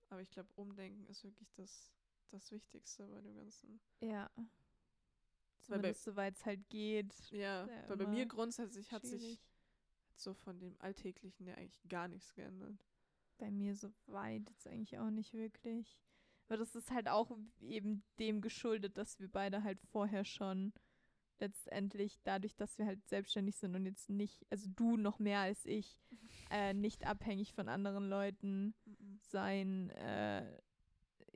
aber 0.08 0.20
ich 0.22 0.30
glaube, 0.30 0.50
Umdenken 0.54 1.04
ist 1.06 1.24
wirklich 1.24 1.50
das, 1.54 1.92
das 2.30 2.50
Wichtigste 2.52 3.06
bei 3.08 3.20
dem 3.20 3.34
Ganzen. 3.34 3.80
Ja. 4.00 4.30
Zumindest 5.60 6.04
soweit 6.04 6.36
es 6.36 6.44
halt 6.44 6.68
geht. 6.68 7.14
Ja, 7.30 7.68
weil 7.88 7.96
bei 7.96 8.06
mir 8.06 8.26
grundsätzlich 8.26 8.92
hat 8.92 9.04
sich 9.06 9.20
Schwierig. 9.22 9.40
so 10.16 10.34
von 10.34 10.58
dem 10.58 10.76
Alltäglichen 10.80 11.46
ja 11.46 11.54
eigentlich 11.54 11.88
gar 11.88 12.08
nichts 12.08 12.34
geändert. 12.34 12.84
Bei 13.38 13.50
mir 13.50 13.74
so 13.74 13.90
weit 14.06 14.48
jetzt 14.50 14.66
eigentlich 14.66 14.98
auch 14.98 15.10
nicht 15.10 15.32
wirklich. 15.34 16.00
Aber 16.48 16.56
das 16.58 16.74
ist 16.74 16.90
halt 16.90 17.08
auch 17.08 17.36
eben 17.60 18.04
dem 18.18 18.40
geschuldet, 18.40 18.98
dass 18.98 19.18
wir 19.20 19.28
beide 19.28 19.62
halt 19.64 19.80
vorher 19.90 20.24
schon 20.24 20.72
letztendlich, 21.38 22.20
dadurch, 22.22 22.54
dass 22.56 22.78
wir 22.78 22.86
halt 22.86 23.04
selbstständig 23.08 23.56
sind 23.56 23.74
und 23.74 23.84
jetzt 23.86 24.08
nicht, 24.10 24.46
also 24.50 24.68
du 24.76 24.96
noch 24.96 25.18
mehr 25.18 25.40
als 25.40 25.64
ich, 25.66 25.98
äh, 26.50 26.72
nicht 26.74 27.04
abhängig 27.06 27.52
von 27.52 27.68
anderen 27.68 28.08
Leuten 28.08 28.74
sein, 29.20 29.90
äh, 29.90 30.60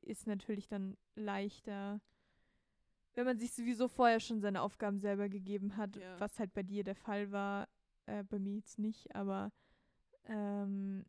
ist 0.02 0.26
natürlich 0.28 0.68
dann 0.68 0.96
leichter, 1.16 2.00
wenn 3.14 3.24
man 3.24 3.38
sich 3.38 3.52
sowieso 3.52 3.88
vorher 3.88 4.20
schon 4.20 4.40
seine 4.40 4.62
Aufgaben 4.62 4.98
selber 5.00 5.28
gegeben 5.28 5.76
hat, 5.76 5.96
Ja. 5.96 6.20
was 6.20 6.38
halt 6.38 6.52
bei 6.52 6.62
dir 6.62 6.84
der 6.84 6.94
Fall 6.94 7.32
war, 7.32 7.68
äh, 8.04 8.22
bei 8.22 8.38
mir 8.38 8.54
jetzt 8.54 8.78
nicht, 8.78 9.12
aber 9.16 9.50
ähm, 10.26 11.04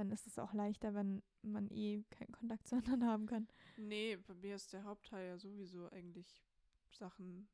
dann 0.00 0.10
ist 0.10 0.26
es 0.26 0.38
auch 0.38 0.54
leichter, 0.54 0.94
wenn 0.94 1.22
man 1.42 1.70
eh 1.70 2.02
keinen 2.10 2.32
Kontakt 2.32 2.66
zu 2.66 2.76
anderen 2.76 3.04
haben 3.04 3.26
kann. 3.26 3.46
Nee, 3.76 4.16
bei 4.16 4.34
mir 4.34 4.54
ist 4.54 4.72
der 4.72 4.84
Hauptteil 4.84 5.28
ja 5.28 5.38
sowieso 5.38 5.90
eigentlich 5.90 6.42
Sachen 6.90 7.48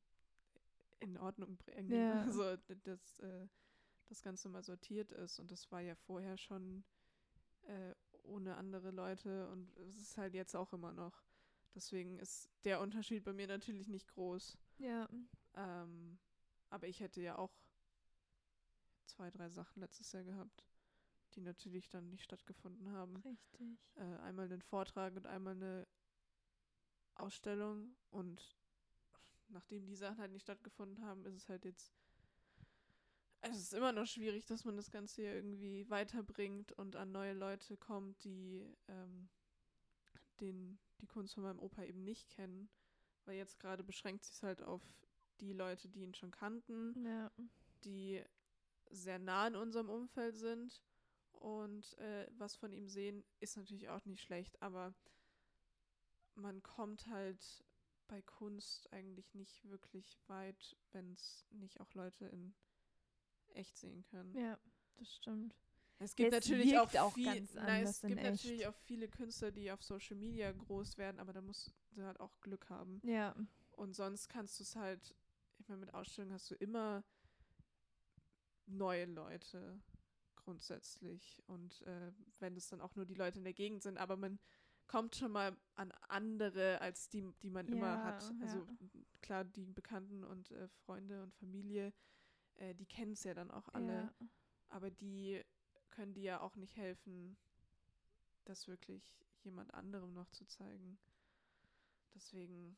in 0.99 1.17
Ordnung 1.17 1.57
bringen. 1.57 1.91
Ja. 1.91 2.23
Also, 2.25 2.55
dass 2.83 3.19
äh, 3.19 3.47
das 4.07 4.23
Ganze 4.23 4.47
mal 4.47 4.63
sortiert 4.63 5.11
ist. 5.11 5.39
Und 5.39 5.51
das 5.51 5.69
war 5.71 5.81
ja 5.81 5.95
vorher 5.95 6.37
schon 6.37 6.85
äh, 7.63 7.93
ohne 8.23 8.55
andere 8.55 8.91
Leute 8.91 9.49
und 9.49 9.77
es 9.79 10.01
ist 10.01 10.17
halt 10.17 10.33
jetzt 10.33 10.55
auch 10.55 10.71
immer 10.73 10.93
noch. 10.93 11.23
Deswegen 11.75 12.17
ist 12.17 12.49
der 12.63 12.79
Unterschied 12.81 13.23
bei 13.23 13.33
mir 13.33 13.47
natürlich 13.47 13.87
nicht 13.87 14.07
groß. 14.07 14.57
Ja. 14.79 15.07
Ähm, 15.55 16.17
aber 16.69 16.87
ich 16.87 17.01
hätte 17.01 17.21
ja 17.21 17.37
auch 17.37 17.53
zwei, 19.05 19.29
drei 19.31 19.49
Sachen 19.49 19.81
letztes 19.81 20.11
Jahr 20.11 20.23
gehabt, 20.23 20.65
die 21.37 21.41
natürlich 21.41 21.87
dann 21.87 22.09
nicht 22.09 22.23
stattgefunden 22.23 22.91
haben. 22.91 23.15
Richtig. 23.17 23.77
Äh, 23.95 24.01
einmal 24.23 24.45
einen 24.45 24.61
Vortrag 24.61 25.15
und 25.15 25.27
einmal 25.27 25.53
eine 25.53 25.87
Ausstellung. 27.15 27.95
Und 28.09 28.57
nachdem 29.47 29.85
die 29.85 29.95
Sachen 29.95 30.17
halt 30.17 30.31
nicht 30.31 30.41
stattgefunden 30.41 31.05
haben, 31.05 31.23
ist 31.25 31.35
es 31.35 31.47
halt 31.47 31.63
jetzt. 31.63 31.93
Es 33.41 33.57
ist 33.57 33.73
immer 33.73 33.91
noch 33.91 34.07
schwierig, 34.07 34.45
dass 34.47 34.65
man 34.65 34.75
das 34.75 34.89
Ganze 34.89 35.21
hier 35.21 35.33
irgendwie 35.33 35.87
weiterbringt 35.89 36.71
und 36.73 36.95
an 36.95 37.11
neue 37.11 37.33
Leute 37.33 37.77
kommt, 37.77 38.23
die 38.23 38.67
ähm, 38.87 39.29
den, 40.41 40.79
die 40.99 41.07
Kunst 41.07 41.35
von 41.35 41.43
meinem 41.43 41.59
Opa 41.59 41.83
eben 41.83 42.03
nicht 42.03 42.29
kennen. 42.29 42.67
Weil 43.25 43.37
jetzt 43.37 43.59
gerade 43.59 43.83
beschränkt 43.83 44.25
sich 44.25 44.41
halt 44.41 44.63
auf 44.63 44.81
die 45.39 45.53
Leute, 45.53 45.87
die 45.87 46.01
ihn 46.01 46.15
schon 46.15 46.31
kannten 46.31 47.05
Ja. 47.05 47.31
die 47.83 48.23
sehr 48.89 49.19
nah 49.19 49.47
in 49.47 49.55
unserem 49.55 49.89
Umfeld 49.89 50.35
sind 50.35 50.81
und 51.39 51.97
äh, 51.97 52.27
was 52.37 52.55
von 52.55 52.73
ihm 52.73 52.87
sehen, 52.87 53.23
ist 53.39 53.57
natürlich 53.57 53.89
auch 53.89 54.05
nicht 54.05 54.21
schlecht, 54.21 54.61
aber 54.61 54.93
man 56.35 56.61
kommt 56.63 57.07
halt 57.07 57.63
bei 58.07 58.21
Kunst 58.21 58.91
eigentlich 58.93 59.33
nicht 59.33 59.69
wirklich 59.69 60.17
weit, 60.27 60.77
wenn 60.91 61.11
es 61.13 61.45
nicht 61.51 61.79
auch 61.81 61.93
Leute 61.93 62.25
in 62.27 62.55
echt 63.53 63.77
sehen 63.77 64.03
können. 64.03 64.33
Ja, 64.35 64.57
das 64.97 65.13
stimmt. 65.13 65.55
Es 65.99 66.15
gibt 66.15 66.31
Es 66.31 66.47
natürlich 66.47 66.77
auch, 66.77 66.93
auch 66.95 67.13
viel, 67.13 67.47
nein, 67.55 67.83
es 67.83 68.01
gibt 68.01 68.21
natürlich 68.21 68.67
auch 68.67 68.75
viele 68.85 69.07
Künstler, 69.07 69.51
die 69.51 69.71
auf 69.71 69.81
Social 69.83 70.15
Media 70.15 70.51
groß 70.51 70.97
werden, 70.97 71.19
aber 71.19 71.33
da 71.33 71.41
musst 71.41 71.73
du 71.91 72.03
halt 72.03 72.19
auch 72.19 72.39
Glück 72.41 72.69
haben. 72.69 73.01
Ja. 73.03 73.35
Und 73.71 73.95
sonst 73.95 74.29
kannst 74.29 74.59
du 74.59 74.63
es 74.63 74.75
halt, 74.75 75.15
ich 75.57 75.67
meine, 75.67 75.79
mit 75.79 75.93
Ausstellungen 75.93 76.33
hast 76.33 76.51
du 76.51 76.55
immer 76.55 77.03
neue 78.67 79.05
Leute 79.05 79.81
grundsätzlich. 80.47 81.43
Und 81.47 81.81
äh, 81.81 82.13
wenn 82.39 82.55
es 82.55 82.69
dann 82.69 82.79
auch 82.79 82.95
nur 82.95 83.05
die 83.05 83.15
Leute 83.15 83.37
in 83.37 83.43
der 83.43 83.53
Gegend 83.53 83.83
sind, 83.83 83.97
aber 83.97 84.15
man 84.15 84.39
kommt 84.87 85.17
schon 85.17 85.33
mal 85.33 85.57
an 85.75 85.91
andere 86.07 86.79
als 86.79 87.09
die, 87.09 87.29
die 87.41 87.49
man 87.49 87.67
immer 87.67 87.87
Ja, 87.87 88.03
hat. 88.05 88.33
Also 88.41 88.59
ja. 88.59 89.01
klar, 89.21 89.43
die 89.43 89.65
Bekannten 89.65 90.23
und 90.23 90.51
äh, 90.51 90.69
Freunde 90.69 91.21
und 91.21 91.33
Familie, 91.33 91.93
äh, 92.55 92.73
die 92.73 92.85
kennen 92.85 93.11
es 93.11 93.25
ja 93.25 93.33
dann 93.33 93.51
auch 93.51 93.67
alle. 93.73 93.93
Ja. 93.93 94.13
Aber 94.69 94.89
die 94.89 95.43
können 95.89 96.13
dir 96.13 96.23
ja 96.23 96.39
auch 96.39 96.55
nicht 96.55 96.77
helfen, 96.77 97.35
das 98.45 98.69
wirklich 98.69 99.19
jemand 99.43 99.73
anderem 99.73 100.13
noch 100.13 100.29
zu 100.29 100.45
zeigen. 100.45 100.97
Deswegen. 102.15 102.77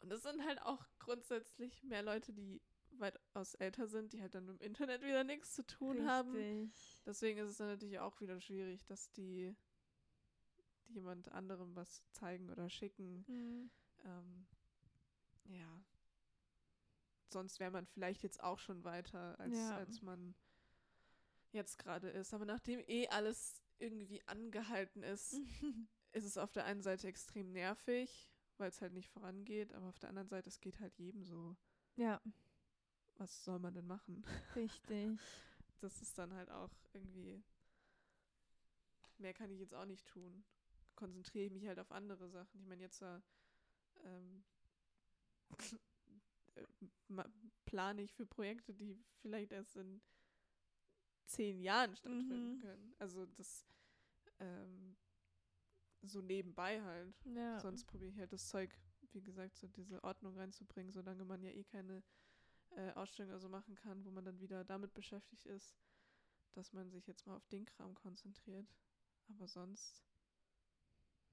Und 0.00 0.10
es 0.10 0.22
sind 0.22 0.42
halt 0.42 0.62
auch 0.62 0.86
grundsätzlich 1.00 1.82
mehr 1.82 2.02
Leute, 2.02 2.32
die 2.32 2.62
weitaus 3.36 3.54
älter 3.54 3.86
sind, 3.86 4.12
die 4.12 4.22
halt 4.22 4.34
dann 4.34 4.46
mit 4.46 4.60
dem 4.60 4.66
Internet 4.66 5.02
wieder 5.02 5.22
nichts 5.24 5.52
zu 5.54 5.64
tun 5.66 6.06
haben. 6.06 6.32
Richtig. 6.34 6.98
Deswegen 7.04 7.38
ist 7.38 7.50
es 7.50 7.56
dann 7.58 7.68
natürlich 7.68 7.98
auch 7.98 8.18
wieder 8.20 8.40
schwierig, 8.40 8.84
dass 8.86 9.12
die, 9.12 9.54
die 10.88 10.94
jemand 10.94 11.30
anderem 11.32 11.76
was 11.76 12.02
zeigen 12.12 12.48
oder 12.50 12.70
schicken. 12.70 13.24
Mhm. 13.28 13.70
Ähm, 14.04 14.46
ja. 15.44 15.82
Sonst 17.28 17.60
wäre 17.60 17.70
man 17.70 17.86
vielleicht 17.86 18.22
jetzt 18.22 18.42
auch 18.42 18.58
schon 18.58 18.84
weiter, 18.84 19.38
als, 19.38 19.54
Ja. 19.56 19.76
als 19.76 20.00
man 20.00 20.34
jetzt 21.52 21.78
gerade 21.78 22.08
ist. 22.08 22.32
Aber 22.32 22.46
nachdem 22.46 22.80
eh 22.86 23.08
alles 23.08 23.60
irgendwie 23.78 24.22
angehalten 24.26 25.02
ist, 25.02 25.34
ist 26.12 26.24
es 26.24 26.38
auf 26.38 26.52
der 26.52 26.64
einen 26.64 26.82
Seite 26.82 27.06
extrem 27.08 27.52
nervig, 27.52 28.30
weil 28.56 28.70
es 28.70 28.80
halt 28.80 28.94
nicht 28.94 29.10
vorangeht, 29.10 29.74
aber 29.74 29.88
auf 29.88 29.98
der 29.98 30.08
anderen 30.08 30.28
Seite, 30.28 30.48
es 30.48 30.60
geht 30.60 30.80
halt 30.80 30.96
jedem 30.98 31.24
so. 31.24 31.54
ja, 31.96 32.22
Was 33.18 33.44
soll 33.44 33.58
man 33.58 33.74
denn 33.74 33.86
machen? 33.86 34.24
richtig. 34.54 35.18
Das 35.82 36.00
ist 36.00 36.16
dann 36.16 36.32
halt 36.32 36.50
auch 36.50 36.70
irgendwie. 36.94 37.44
Mehr 39.18 39.34
kann 39.34 39.50
ich 39.50 39.58
jetzt 39.60 39.74
auch 39.74 39.84
nicht 39.84 40.06
tun. 40.06 40.42
Konzentriere 40.94 41.44
ich 41.44 41.52
mich 41.52 41.66
halt 41.66 41.78
auf 41.78 41.92
andere 41.92 42.30
Sachen. 42.30 42.58
Ich 42.60 42.66
meine, 42.66 42.82
jetzt 42.82 43.02
äh, 43.02 43.20
ähm, 44.04 44.42
äh, 46.54 47.24
plane 47.66 48.02
ich 48.02 48.14
für 48.14 48.24
Projekte, 48.24 48.72
die 48.72 48.98
vielleicht 49.20 49.52
erst 49.52 49.76
in 49.76 50.00
zehn 51.26 51.60
Jahren 51.60 51.94
stattfinden 51.94 52.56
Mhm. 52.56 52.60
können. 52.60 52.94
Also 52.98 53.26
das 53.26 53.66
ähm, 54.38 54.96
so 56.02 56.22
nebenbei 56.22 56.82
halt. 56.82 57.14
Ja. 57.26 57.60
Sonst 57.60 57.84
probiere 57.84 58.10
ich 58.10 58.18
halt 58.18 58.32
das 58.32 58.48
Zeug, 58.48 58.70
wie 59.12 59.22
gesagt, 59.22 59.56
so 59.58 59.68
diese 59.68 60.02
Ordnung 60.04 60.36
reinzubringen, 60.36 60.92
solange 60.92 61.24
man 61.24 61.42
ja 61.42 61.50
eh 61.50 61.64
keine 61.64 62.02
äh, 62.76 62.92
Ausstellung 62.92 63.32
oder 63.32 63.40
so 63.40 63.48
machen 63.48 63.74
kann, 63.74 64.04
wo 64.04 64.10
man 64.10 64.24
dann 64.24 64.40
wieder 64.40 64.64
damit 64.64 64.94
beschäftigt 64.94 65.46
ist, 65.46 65.76
dass 66.52 66.72
man 66.72 66.90
sich 66.90 67.06
jetzt 67.06 67.26
mal 67.26 67.36
auf 67.36 67.46
den 67.48 67.64
Kram 67.64 67.94
konzentriert. 67.94 68.66
Aber 69.28 69.48
sonst 69.48 70.04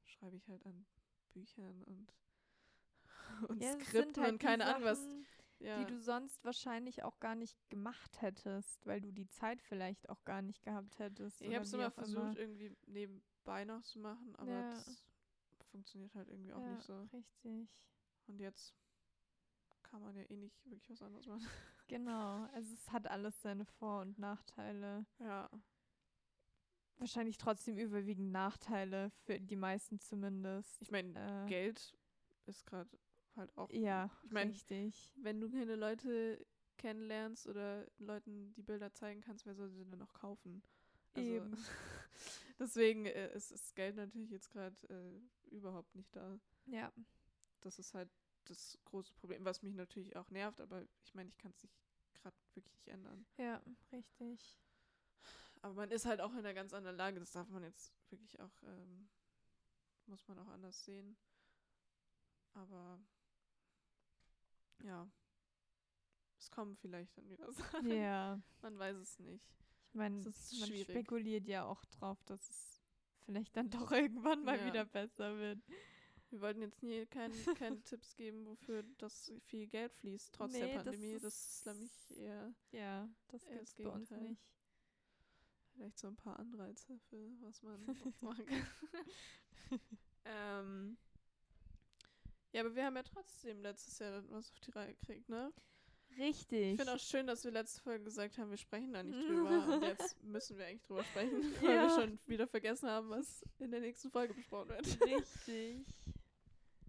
schreibe 0.04 0.36
ich 0.36 0.48
halt 0.48 0.66
an 0.66 0.86
Büchern 1.32 1.84
und, 1.84 2.14
und 3.50 3.62
ja, 3.62 3.74
Skripten 3.80 4.24
halt 4.24 4.34
und 4.34 4.40
keine 4.40 4.66
Ahnung 4.66 4.84
was. 4.84 5.06
Ja. 5.60 5.80
die 5.80 5.86
du 5.86 5.98
sonst 6.02 6.44
wahrscheinlich 6.44 7.04
auch 7.04 7.22
gar 7.22 7.36
nicht 7.36 7.58
gemacht 7.70 8.22
hättest, 8.22 8.86
weil 8.86 9.00
du 9.00 9.14
die 9.14 9.30
Zeit 9.30 9.62
vielleicht 9.62 10.10
auch 10.10 10.26
gar 10.26 10.42
nicht 10.42 10.62
gehabt 10.62 11.00
hättest. 11.00 11.42
ich 11.42 11.54
habe 11.56 11.64
es 11.64 11.72
immer 11.72 11.90
versucht, 11.90 12.36
irgendwie 12.36 12.76
nebenbei 12.86 13.64
noch 13.64 13.82
zu 13.82 14.00
machen, 14.00 14.36
aber 14.36 14.52
Ja. 14.52 14.74
das 14.74 15.06
funktioniert 15.72 16.14
halt 16.16 16.28
irgendwie 16.28 16.52
auch 16.52 16.66
nicht 16.68 16.84
so. 16.84 17.04
Richtig. 17.14 17.70
Und 18.28 18.40
jetzt 18.40 18.76
kann 19.94 20.02
man 20.02 20.16
ja 20.16 20.24
eh 20.24 20.38
nicht 20.38 20.66
wirklich 20.66 20.90
was 20.90 21.04
anderes 21.04 21.28
machen. 21.28 21.46
Genau. 21.88 22.48
Also 22.54 22.74
es 22.74 22.92
hat 22.92 23.06
alles 23.08 23.40
seine 23.44 23.66
Vor- 23.66 24.02
und 24.02 24.18
Nachteile. 24.18 25.06
Ja. 25.20 25.48
Wahrscheinlich 26.98 27.38
trotzdem 27.38 27.78
überwiegend 27.78 28.32
Nachteile 28.32 29.12
für 29.26 29.40
die 29.40 29.56
meisten 29.56 30.00
zumindest. 30.00 30.82
Ich 30.82 30.90
meine, 30.90 31.44
Äh, 31.46 31.48
Geld 31.48 31.96
ist 32.48 32.66
gerade 32.66 32.90
halt 33.36 33.56
auch. 33.56 33.70
ja, 33.70 34.10
ich 34.24 34.32
mein, 34.32 34.48
richtig. 34.50 35.14
Wenn 35.18 35.40
du 35.40 35.52
keine 35.52 35.76
Leute 35.76 36.44
kennenlernst 36.78 37.46
oder 37.48 37.86
Leuten 38.00 38.52
die 38.56 38.64
Bilder 38.64 38.92
zeigen 38.94 39.22
kannst, 39.22 39.46
wer 39.46 39.54
soll 39.54 39.70
sie 39.70 39.86
denn 39.86 40.00
noch 40.00 40.14
kaufen? 40.14 40.64
Also, 41.14 41.30
Eben. 41.30 41.54
deswegen 42.60 43.06
äh, 43.06 43.32
ist 43.36 43.76
Geld 43.76 43.98
natürlich 43.98 44.32
jetzt 44.32 44.50
gerade 44.50 44.76
äh, 44.90 45.54
überhaupt 45.54 45.94
nicht 45.94 46.16
da. 46.16 46.40
Ja. 46.66 46.92
Das 47.62 47.78
ist 47.78 47.94
halt 47.94 48.10
das 48.46 48.78
große 48.86 49.14
Problem, 49.14 49.46
was 49.46 49.62
mich 49.64 49.74
natürlich 49.76 50.16
auch 50.16 50.30
nervt, 50.30 50.60
aber 50.62 50.84
ich 51.04 51.14
meine, 51.14 51.30
ich 51.30 51.38
kann 51.38 51.52
es 51.52 51.64
nicht 51.64 51.76
gerade 52.16 52.36
wirklich 52.54 52.72
nicht 52.74 52.88
ändern. 52.88 53.26
Ja, 53.38 53.62
richtig. 53.92 54.60
Aber 55.62 55.74
man 55.74 55.92
ist 55.92 56.06
halt 56.06 56.20
auch 56.22 56.32
in 56.34 56.40
einer 56.40 56.54
ganz 56.54 56.74
anderen 56.74 56.98
Lage, 56.98 57.20
das 57.20 57.32
darf 57.32 57.48
man 57.50 57.64
jetzt 57.64 57.94
wirklich 58.10 58.40
auch, 58.42 58.52
ähm, 58.64 59.10
muss 60.08 60.28
man 60.28 60.38
auch 60.40 60.48
anders 60.50 60.84
sehen. 60.84 61.16
Aber 62.54 63.00
ja, 64.84 65.10
es 66.38 66.52
kommen 66.52 66.76
vielleicht 66.76 67.18
dann 67.18 67.30
wieder 67.30 67.52
Sachen. 67.54 67.90
Ja. 67.90 68.42
Man 68.62 68.78
weiß 68.78 68.98
es 68.98 69.20
nicht. 69.20 69.46
Ich 69.90 69.96
meine, 69.96 70.18
man 70.18 70.34
schwierig. 70.34 70.84
spekuliert 70.84 71.48
ja 71.48 71.66
auch 71.66 71.84
drauf, 71.86 72.22
dass 72.26 72.50
es 72.50 72.82
vielleicht 73.26 73.56
dann 73.56 73.70
doch 73.70 73.92
irgendwann 73.92 74.44
mal 74.44 74.58
Ja. 74.58 74.66
wieder 74.66 74.86
besser 74.86 75.38
wird. 75.38 75.60
Wir 76.34 76.42
wollten 76.42 76.62
jetzt 76.64 76.82
nie 76.82 77.06
kein, 77.06 77.32
keine 77.60 77.80
Tipps 77.84 78.16
geben, 78.16 78.48
wofür 78.48 78.84
das 78.98 79.32
viel 79.46 79.68
Geld 79.68 79.94
fließt, 79.94 80.34
trotz 80.34 80.54
Nee, 80.54 80.62
der 80.62 80.68
das 80.76 80.84
Pandemie. 80.84 81.14
Das 81.14 81.24
ist- 81.26 81.58
ist 81.58 81.66
nämlich 81.68 82.18
eher 82.18 82.54
Ja, 82.72 83.10
das 83.28 83.46
gibt's 83.46 83.76
das 83.76 83.86
bei 83.86 83.92
uns 83.92 84.10
nicht. 84.10 84.42
vielleicht 85.76 86.00
so 86.00 86.08
ein 86.08 86.16
paar 86.16 86.40
Anreize 86.40 86.98
für 87.10 87.32
was 87.42 87.62
man 87.62 87.86
machen 88.22 88.46
kann. 88.48 88.68
ähm, 90.26 90.98
ja, 92.52 92.62
aber 92.62 92.74
wir 92.76 92.84
haben 92.86 92.96
ja 92.96 93.04
trotzdem 93.04 93.62
letztes 93.62 94.00
Jahr 94.00 94.12
dann 94.12 94.32
was 94.32 94.50
auf 94.52 94.60
die 94.62 94.72
Reihe 94.72 94.96
gekriegt, 94.96 95.30
ne? 95.30 95.54
Richtig. 96.18 96.74
Ich 96.74 96.78
finde 96.78 96.94
auch 96.94 97.00
schön, 97.00 97.26
dass 97.28 97.44
wir 97.44 97.52
letzte 97.52 97.82
Folge 97.82 98.04
gesagt 98.06 98.38
haben, 98.38 98.52
wir 98.52 98.58
sprechen 98.58 98.94
da 98.94 99.02
nicht 99.04 99.18
drüber. 99.28 99.68
und 99.76 99.84
jetzt 99.84 100.24
müssen 100.24 100.58
wir 100.58 100.66
eigentlich 100.68 100.84
drüber 100.84 101.04
sprechen, 101.04 101.42
weil 101.56 101.62
wir 101.62 101.74
Ja. 101.76 101.90
schon 101.90 102.20
wieder 102.28 102.48
vergessen 102.48 102.90
haben, 102.90 103.10
was 103.10 103.44
in 103.60 103.72
der 103.72 103.80
nächsten 103.82 104.12
Folge 104.12 104.34
besprochen 104.36 104.70
wird. 104.70 105.02
Richtig. 105.04 105.86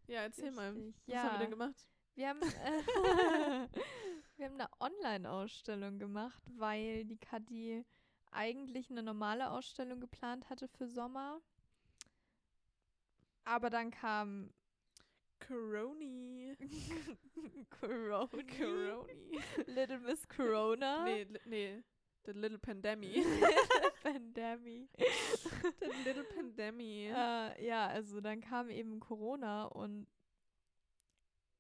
Ja, 0.07 0.23
erzähl 0.23 0.51
mal. 0.51 0.71
Richtig. 0.73 0.95
Was 1.07 1.15
ja. 1.15 1.23
haben 1.23 1.33
wir 1.33 1.39
denn 1.39 1.51
gemacht? 1.51 1.89
Wir 2.15 2.29
haben, 2.29 2.43
äh, 2.43 2.45
wir 4.37 4.47
haben 4.47 4.61
eine 4.61 4.69
Online-Ausstellung 4.79 5.99
gemacht, 5.99 6.43
weil 6.57 7.05
die 7.05 7.19
Kadi 7.19 7.85
eigentlich 8.31 8.91
eine 8.91 9.03
normale 9.03 9.51
Ausstellung 9.51 10.01
geplant 10.01 10.49
hatte 10.51 10.69
für 10.69 10.87
Sommer. 10.87 11.41
Aber 13.45 13.71
dann 13.71 13.91
kam 13.91 14.53
Coroni. 15.47 16.57
Coroni. 17.81 18.43
Little 19.67 19.99
Miss 20.01 20.27
Corona. 20.29 21.05
nee, 21.05 21.27
nee. 21.45 21.83
The 22.25 22.33
Little 22.33 22.59
Pandemic. 22.59 23.25
Pandemic. 24.03 24.89
The 25.81 25.87
Little 26.05 26.25
Pandemic. 26.25 27.11
Äh, 27.11 27.67
ja, 27.67 27.87
also 27.87 28.21
dann 28.21 28.41
kam 28.41 28.71
eben 28.71 29.01
Corona 29.01 29.65
und 29.65 30.07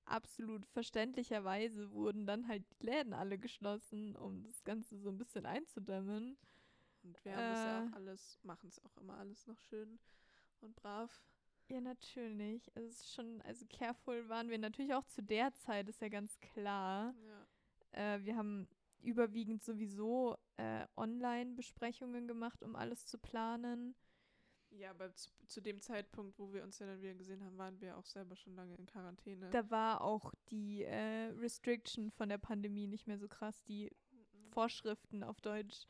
absolut 0.06 0.66
verständlicherweise 0.66 1.90
wurden 1.92 2.26
dann 2.26 2.48
halt 2.48 2.64
die 2.72 2.86
Läden 2.86 3.12
alle 3.12 3.38
geschlossen, 3.38 4.16
um 4.16 4.42
das 4.42 4.64
Ganze 4.64 4.96
so 4.98 5.10
ein 5.10 5.18
bisschen 5.18 5.46
einzudämmen. 5.46 6.36
Und 7.02 7.24
wir 7.24 7.36
haben 7.36 7.50
das 7.50 7.58
ja 7.58 7.84
äh, 7.84 7.88
auch 7.88 7.92
alles, 7.94 8.38
machen 8.42 8.68
es 8.68 8.82
auch 8.84 8.96
immer 8.96 9.18
alles 9.18 9.46
noch 9.46 9.58
schön 9.58 9.98
und 10.60 10.74
brav. 10.76 11.22
Ja, 11.68 11.80
natürlich. 11.80 12.74
Also 12.74 12.88
es 12.88 13.00
ist 13.00 13.14
schon, 13.14 13.40
also 13.42 13.64
careful 13.68 14.28
waren 14.28 14.48
wir 14.50 14.58
natürlich 14.58 14.94
auch 14.94 15.06
zu 15.06 15.22
der 15.22 15.52
Zeit, 15.54 15.88
ist 15.88 16.00
ja 16.00 16.08
ganz 16.08 16.38
klar. 16.40 17.14
Ja. 17.92 18.14
Äh, 18.14 18.24
wir 18.24 18.36
haben 18.36 18.68
überwiegend 19.00 19.62
sowieso 19.62 20.36
äh, 20.56 20.86
Online-Besprechungen 20.96 22.26
gemacht, 22.28 22.62
um 22.62 22.76
alles 22.76 23.06
zu 23.06 23.18
planen. 23.18 23.94
Ja, 24.70 24.90
aber 24.90 25.14
zu, 25.14 25.30
zu 25.46 25.60
dem 25.60 25.80
Zeitpunkt, 25.80 26.38
wo 26.38 26.52
wir 26.52 26.64
uns 26.64 26.78
ja 26.80 26.86
dann 26.86 27.00
wieder 27.00 27.14
gesehen 27.14 27.44
haben, 27.44 27.56
waren 27.58 27.80
wir 27.80 27.96
auch 27.96 28.06
selber 28.06 28.34
schon 28.34 28.54
lange 28.56 28.74
in 28.74 28.86
Quarantäne. 28.86 29.50
Da 29.50 29.70
war 29.70 30.00
auch 30.00 30.32
die 30.50 30.82
äh, 30.82 31.26
Restriction 31.38 32.10
von 32.10 32.28
der 32.28 32.38
Pandemie 32.38 32.86
nicht 32.88 33.06
mehr 33.06 33.18
so 33.18 33.28
krass, 33.28 33.62
die 33.64 33.90
Mhm. 34.10 34.50
Vorschriften 34.52 35.22
auf 35.24 35.40
Deutsch. 35.40 35.86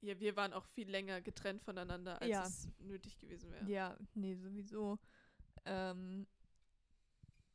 ja, 0.00 0.18
wir 0.18 0.34
waren 0.36 0.52
auch 0.52 0.64
viel 0.66 0.88
länger 0.90 1.20
getrennt 1.20 1.62
voneinander, 1.62 2.20
als 2.20 2.30
Ja. 2.30 2.46
es 2.46 2.68
nötig 2.80 3.18
gewesen 3.18 3.50
wäre. 3.52 3.64
Ja, 3.70 3.96
nee, 4.14 4.34
sowieso. 4.34 4.98
Ähm, 5.64 6.26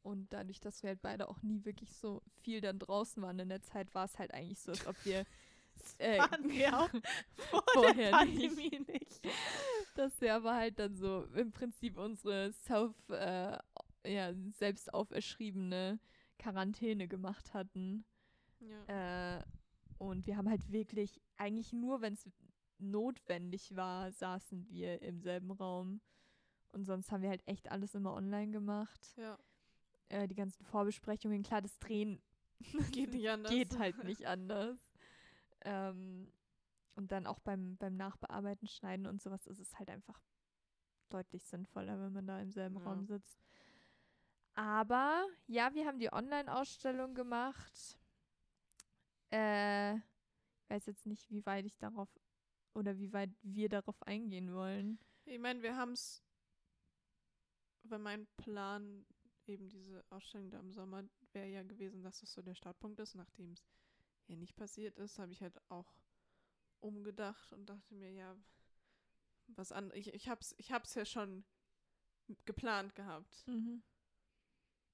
und 0.03 0.31
dadurch, 0.31 0.59
dass 0.61 0.81
wir 0.83 0.89
halt 0.91 1.01
beide 1.01 1.27
auch 1.27 1.41
nie 1.41 1.65
wirklich 1.65 1.93
so 1.95 2.21
viel 2.41 2.61
dann 2.61 2.79
draußen 2.79 3.21
waren 3.21 3.39
in 3.39 3.49
der 3.49 3.61
Zeit, 3.61 3.93
war 3.93 4.05
es 4.05 4.17
halt 4.17 4.33
eigentlich 4.33 4.59
so, 4.59 4.71
als 4.71 4.85
ob 4.87 4.95
wir 5.05 5.25
äh, 5.99 6.17
waren 6.19 6.49
wir 6.49 6.67
auch 6.79 6.89
vor 7.49 7.63
vorher 7.73 8.11
der 8.11 8.17
Pandemie 8.17 8.79
nicht. 8.87 9.21
dass 9.95 10.19
wir 10.21 10.35
aber 10.35 10.55
halt 10.55 10.79
dann 10.79 10.95
so 10.95 11.23
im 11.35 11.51
Prinzip 11.51 11.97
unsere 11.97 12.51
self, 12.51 12.93
äh, 13.09 13.57
ja, 14.05 14.33
selbst 14.57 14.93
auferschriebene 14.93 15.99
Quarantäne 16.39 17.07
gemacht 17.07 17.53
hatten. 17.53 18.05
Ja. 18.59 19.37
Äh, 19.39 19.43
und 19.97 20.27
wir 20.27 20.37
haben 20.37 20.49
halt 20.49 20.71
wirklich, 20.71 21.19
eigentlich 21.37 21.73
nur, 21.73 22.01
wenn 22.01 22.13
es 22.13 22.29
notwendig 22.79 23.75
war, 23.75 24.11
saßen 24.11 24.67
wir 24.69 25.01
im 25.01 25.19
selben 25.19 25.51
Raum. 25.51 26.01
Und 26.69 26.85
sonst 26.85 27.11
haben 27.11 27.23
wir 27.23 27.29
halt 27.29 27.41
echt 27.47 27.71
alles 27.71 27.95
immer 27.95 28.13
online 28.13 28.51
gemacht. 28.51 29.13
ja, 29.17 29.37
Äh, 30.09 30.27
die 30.27 30.35
ganzen 30.35 30.63
Vorbesprechungen, 30.63 31.41
klar, 31.43 31.61
das 31.61 31.79
Drehen 31.79 32.21
geht 32.91 33.11
nicht 33.13 33.27
anders. 33.29 33.51
geht 33.51 33.79
halt 33.79 34.03
nicht 34.03 34.27
anders. 34.27 34.86
Ähm, 35.67 36.31
und 36.95 37.11
dann 37.11 37.27
auch 37.27 37.39
beim, 37.39 37.75
beim 37.75 37.97
Nachbearbeiten, 37.97 38.67
Schneiden 38.69 39.05
und 39.05 39.21
sowas 39.21 39.45
ist 39.47 39.59
es 39.59 39.77
halt 39.77 39.89
einfach 39.89 40.19
deutlich 41.09 41.43
sinnvoller, 41.45 41.99
wenn 41.99 42.13
man 42.13 42.25
da 42.25 42.39
im 42.39 42.51
selben 42.51 42.77
Ja. 42.77 42.83
Raum 42.83 43.05
sitzt. 43.05 43.43
Aber 44.55 45.27
ja, 45.45 45.73
wir 45.73 45.85
haben 45.85 45.99
die 45.99 46.11
Online-Ausstellung 46.11 47.13
gemacht. 47.13 47.99
Äh, 49.31 49.95
ich 49.97 50.69
weiß 50.69 50.85
jetzt 50.85 51.05
nicht, 51.05 51.29
wie 51.29 51.45
weit 51.45 51.65
ich 51.65 51.77
darauf 51.77 52.09
oder 52.73 52.97
wie 52.97 53.11
weit 53.11 53.31
wir 53.41 53.67
darauf 53.67 54.01
eingehen 54.03 54.53
wollen. 54.53 54.97
Ich 55.25 55.39
meine, 55.39 55.61
wir 55.61 55.75
haben 55.75 55.91
es, 55.91 56.23
weil 57.83 57.99
mein 57.99 58.25
Plan, 58.37 59.05
eben 59.45 59.67
diese 59.67 60.03
Ausstellung 60.09 60.49
da 60.49 60.59
im 60.59 60.71
Sommer, 60.71 61.03
wäre 61.33 61.47
ja 61.47 61.63
gewesen, 61.63 62.01
dass 62.01 62.21
das 62.21 62.31
so 62.31 62.41
der 62.41 62.55
Startpunkt 62.55 62.99
ist. 63.01 63.15
Nachdem 63.15 63.51
es 63.51 63.76
ja 64.27 64.35
nicht 64.35 64.55
passiert 64.55 64.97
ist, 64.97 65.19
habe 65.19 65.31
ich 65.31 65.41
halt 65.41 65.59
auch 65.69 65.91
umgedacht 66.79 67.53
und 67.53 67.67
dachte 67.67 67.95
mir, 67.95 68.11
ja, 68.11 68.35
was 69.47 69.71
an. 69.71 69.91
Ich, 69.93 70.13
ich 70.13 70.29
hab's, 70.29 70.53
ich 70.57 70.71
hab's 70.71 70.93
ja 70.95 71.05
schon 71.05 71.43
geplant 72.45 72.95
gehabt. 72.95 73.45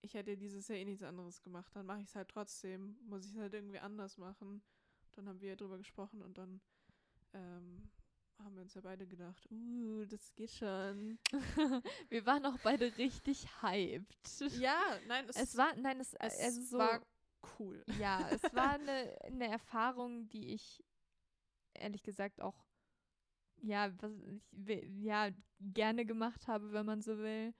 Ich 0.01 0.13
hätte 0.13 0.37
dieses 0.37 0.67
Jahr 0.67 0.77
eh 0.77 0.85
nichts 0.85 1.03
anderes 1.03 1.41
gemacht. 1.41 1.75
Dann 1.75 1.85
mache 1.85 2.01
ich 2.01 2.09
es 2.09 2.15
halt 2.15 2.29
trotzdem. 2.29 2.97
Muss 3.05 3.25
ich 3.25 3.33
es 3.33 3.39
halt 3.39 3.53
irgendwie 3.53 3.79
anders 3.79 4.17
machen. 4.17 4.61
Dann 5.13 5.27
haben 5.27 5.41
wir 5.41 5.49
ja 5.49 5.55
drüber 5.55 5.77
gesprochen 5.77 6.21
und 6.21 6.37
dann 6.37 6.61
ähm, 7.33 7.89
haben 8.39 8.55
wir 8.55 8.63
uns 8.63 8.73
ja 8.73 8.81
beide 8.81 9.07
gedacht, 9.07 9.47
uh, 9.51 10.05
das 10.05 10.33
geht 10.35 10.51
schon. 10.51 11.19
wir 12.09 12.25
waren 12.25 12.45
auch 12.45 12.57
beide 12.63 12.97
richtig 12.97 13.47
hyped. 13.61 14.39
Ja, 14.59 14.99
nein, 15.07 15.25
es, 15.29 15.35
Es 15.35 15.57
war, 15.57 15.75
nein, 15.75 15.99
es, 15.99 16.13
es 16.13 16.39
also 16.39 16.61
so, 16.61 16.77
war 16.77 17.01
cool. 17.59 17.83
ja, 18.01 18.27
es 18.29 18.43
war 18.53 18.73
eine, 18.73 19.15
eine 19.23 19.47
Erfahrung, 19.47 20.29
die 20.29 20.53
ich 20.53 20.83
ehrlich 21.73 22.03
gesagt 22.03 22.41
auch, 22.41 22.65
ja, 23.61 23.91
was 24.01 24.11
ich, 24.11 24.43
ja, 25.01 25.29
gerne 25.59 26.05
gemacht 26.05 26.47
habe, 26.47 26.73
wenn 26.73 26.85
man 26.85 27.01
so 27.01 27.17
will, 27.17 27.53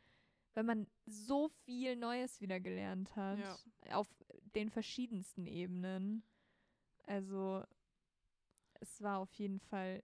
wenn 0.54 0.66
man 0.66 0.88
so 1.06 1.50
viel 1.66 1.96
Neues 1.96 2.42
wieder 2.42 2.60
gelernt 2.60 3.16
hat, 3.16 3.40
Ja. 3.40 3.98
auf 3.98 4.08
den 4.56 4.70
verschiedensten 4.70 5.48
Ebenen. 5.48 6.24
Also, 7.06 7.64
es 8.80 9.02
war 9.02 9.20
auf 9.20 9.34
jeden 9.34 9.60
Fall, 9.60 10.04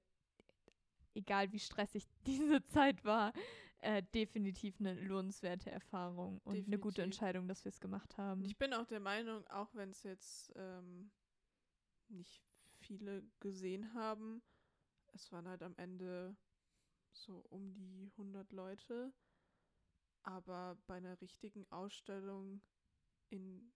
egal 1.14 1.52
wie 1.52 1.60
stressig 1.60 2.06
diese 2.26 2.64
Zeit 2.64 3.04
war, 3.04 3.34
äh, 3.82 4.04
definitiv 4.14 4.80
eine 4.80 4.94
lohnenswerte 4.94 5.72
Erfahrung 5.72 6.40
und 6.44 6.68
eine 6.68 6.78
gute 6.78 6.96
Definitiv. 6.96 7.04
Entscheidung, 7.04 7.48
dass 7.48 7.64
wir 7.64 7.70
es 7.70 7.80
gemacht 7.80 8.18
haben. 8.18 8.44
Ich 8.44 8.58
bin 8.58 8.74
auch 8.74 8.86
der 8.86 9.00
Meinung, 9.00 9.46
auch 9.48 9.74
wenn 9.74 9.90
es 9.92 10.04
jetzt 10.04 10.52
ähm, 10.56 11.12
nicht 12.10 12.44
viele 12.80 13.24
gesehen 13.40 13.94
haben, 13.94 14.42
es 15.14 15.32
waren 15.32 15.48
halt 15.48 15.64
am 15.64 15.76
Ende 15.78 16.36
so 17.12 17.44
um 17.50 17.74
die 17.74 18.12
100 18.12 18.52
Leute. 18.52 19.14
Aber 20.24 20.78
bei 20.86 20.96
einer 20.96 21.20
richtigen 21.22 21.66
Ausstellung 21.72 22.62
in 23.30 23.72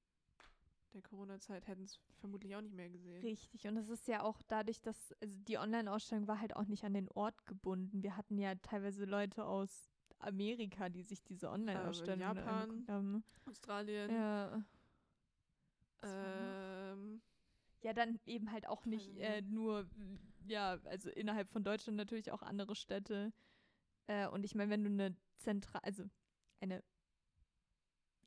der 0.94 1.02
Corona-Zeit 1.02 1.68
hätten 1.68 1.84
es 1.84 2.00
vermutlich 2.20 2.56
auch 2.56 2.62
nicht 2.62 2.76
mehr 2.76 2.90
gesehen. 2.90 3.22
Richtig, 3.22 3.68
und 3.68 3.78
es 3.78 3.90
ist 3.90 4.08
ja 4.08 4.22
auch 4.22 4.42
dadurch, 4.48 4.82
dass 4.82 5.14
also 5.22 5.40
die 5.40 5.58
Online-Ausstellung 5.58 6.28
war 6.28 6.40
halt 6.40 6.56
auch 6.56 6.66
nicht 6.66 6.84
an 6.84 6.94
den 6.94 7.10
Ort 7.10 7.46
gebunden. 7.46 8.04
Wir 8.04 8.16
hatten 8.16 8.38
ja 8.38 8.54
teilweise 8.56 9.06
Leute 9.06 9.46
aus 9.46 9.93
Amerika, 10.24 10.90
die 10.90 11.04
sich 11.04 11.24
diese 11.24 11.50
Online-Ausstellung 11.50 12.20
dann 12.20 12.38
Japan. 12.38 12.86
haben. 12.88 13.24
Australien. 13.46 14.12
Ja. 14.12 14.64
Ähm, 16.04 17.22
Ja, 17.82 17.94
dann 17.94 18.20
eben 18.26 18.52
halt 18.52 18.68
auch 18.68 18.86
nicht 18.86 19.18
äh, 19.18 19.42
nur, 19.42 19.90
ja, 20.48 20.80
also 20.86 21.10
innerhalb 21.10 21.50
von 21.50 21.64
Deutschland 21.64 21.98
natürlich 21.98 22.32
auch 22.32 22.42
andere 22.42 22.76
Städte. 22.76 23.34
Äh, 24.08 24.28
und 24.28 24.44
ich 24.46 24.56
meine, 24.56 24.72
wenn 24.72 24.84
du 24.84 24.90
eine 24.90 25.16
zentral, 25.38 25.82
also 25.84 26.04
eine, 26.62 26.82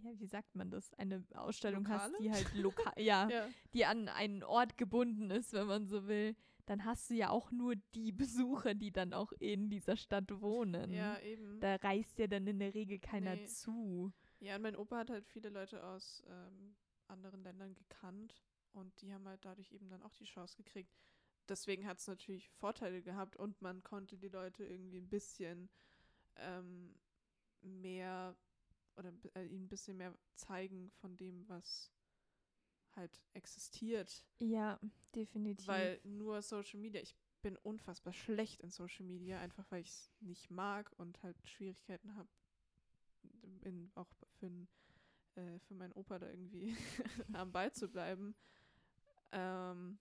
ja, 0.01 0.11
wie 0.19 0.27
sagt 0.27 0.55
man 0.55 0.71
das? 0.71 0.93
Eine 0.95 1.25
Ausstellung 1.35 1.89
hast, 1.89 2.13
Lokale? 2.13 2.23
die 2.23 2.31
halt 2.31 2.55
lokal, 2.55 2.93
ja, 2.99 3.29
Ja. 3.31 3.49
die 3.73 3.87
an 3.87 4.09
einen 4.09 4.43
Ort 4.43 4.77
gebunden 4.77 5.31
ist, 5.31 5.53
wenn 5.55 5.67
man 5.67 5.87
so 5.87 6.07
will, 6.07 6.37
dann 6.67 6.85
hast 6.85 7.11
du 7.11 7.15
ja 7.15 7.31
auch 7.31 7.51
nur 7.51 7.75
die 7.95 8.13
Besucher, 8.65 8.75
die 8.75 8.93
dann 8.93 9.13
auch 9.13 9.33
in 9.33 9.71
dieser 9.71 9.97
Stadt 9.97 10.41
wohnen. 10.41 10.91
ja, 10.93 11.19
eben. 11.21 11.61
Da 11.61 11.77
reist 11.77 12.19
ja 12.19 12.27
dann 12.27 12.47
in 12.47 12.59
der 12.59 12.75
Regel 12.75 12.99
keiner 12.99 13.37
Nee. 13.37 13.47
zu. 13.47 14.13
Ja, 14.41 14.57
und 14.57 14.63
mein 14.63 14.77
Opa 14.77 14.99
hat 14.99 15.11
halt 15.11 15.27
viele 15.27 15.49
Leute 15.49 15.83
aus 15.83 16.23
ähm, 16.29 16.77
anderen 17.09 17.43
Ländern 17.43 17.75
gekannt 17.75 18.43
und 18.73 19.01
die 19.01 19.13
haben 19.13 19.27
halt 19.27 19.45
dadurch 19.45 19.73
eben 19.73 19.89
dann 19.89 20.03
auch 20.03 20.15
die 20.15 20.25
Chance 20.25 20.57
gekriegt. 20.57 20.95
Deswegen 21.49 21.87
hat 21.87 21.99
es 21.99 22.07
natürlich 22.09 22.51
Vorteile 22.51 23.01
gehabt 23.03 23.37
und 23.37 23.63
man 23.63 23.83
konnte 23.83 24.19
die 24.19 24.29
Leute 24.29 24.65
irgendwie 24.65 24.99
ein 24.99 25.09
bisschen 25.09 25.71
ähm, 26.37 26.95
mehr 27.63 28.37
oder 28.97 29.13
äh, 29.35 29.45
ihnen 29.47 29.65
ein 29.65 29.69
bisschen 29.69 29.97
mehr 29.97 30.15
zeigen 30.35 30.91
von 31.01 31.17
dem, 31.17 31.49
was 31.49 31.91
halt 32.97 33.21
existiert. 33.35 34.25
Ja, 34.39 34.81
definitiv. 35.15 35.67
Weil 35.67 36.01
nur 36.05 36.43
Social 36.43 36.81
Media, 36.81 37.01
ich 37.01 37.17
bin 37.43 37.57
unfassbar 37.59 38.13
schlecht 38.13 38.61
in 38.63 38.71
Social 38.71 39.07
Media, 39.07 39.39
einfach 39.39 39.65
weil 39.71 39.83
ich 39.83 39.91
es 39.91 40.11
nicht 40.21 40.51
mag 40.51 40.91
und 40.97 41.23
halt 41.23 41.37
Schwierigkeiten 41.45 42.17
habe, 42.17 42.29
auch 43.95 44.09
für, 44.39 44.51
äh, 45.37 45.59
für 45.61 45.75
meinen 45.75 45.93
Opa 45.93 46.19
da 46.19 46.29
irgendwie 46.29 46.77
am 47.35 47.53
Ball 47.53 47.73
zu 47.73 47.89
bleiben. 47.89 48.35
Ähm, 49.33 49.99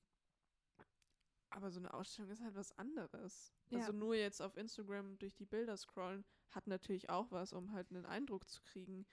aber 1.49 1.71
so 1.71 1.79
eine 1.79 1.93
Ausstellung 1.93 2.31
ist 2.31 2.41
halt 2.41 2.55
was 2.55 2.77
anderes. 2.77 3.53
Ja. 3.69 3.79
Also 3.79 3.93
nur 3.93 4.15
jetzt 4.15 4.41
auf 4.41 4.57
Instagram 4.57 5.17
durch 5.19 5.35
die 5.35 5.45
Bilder 5.45 5.77
scrollen 5.77 6.25
hat 6.49 6.67
natürlich 6.67 7.09
auch 7.09 7.31
was, 7.31 7.53
um 7.53 7.71
halt 7.71 7.91
einen 7.91 8.05
Eindruck 8.05 8.47
zu 8.49 8.61
kriegen. 8.63 9.05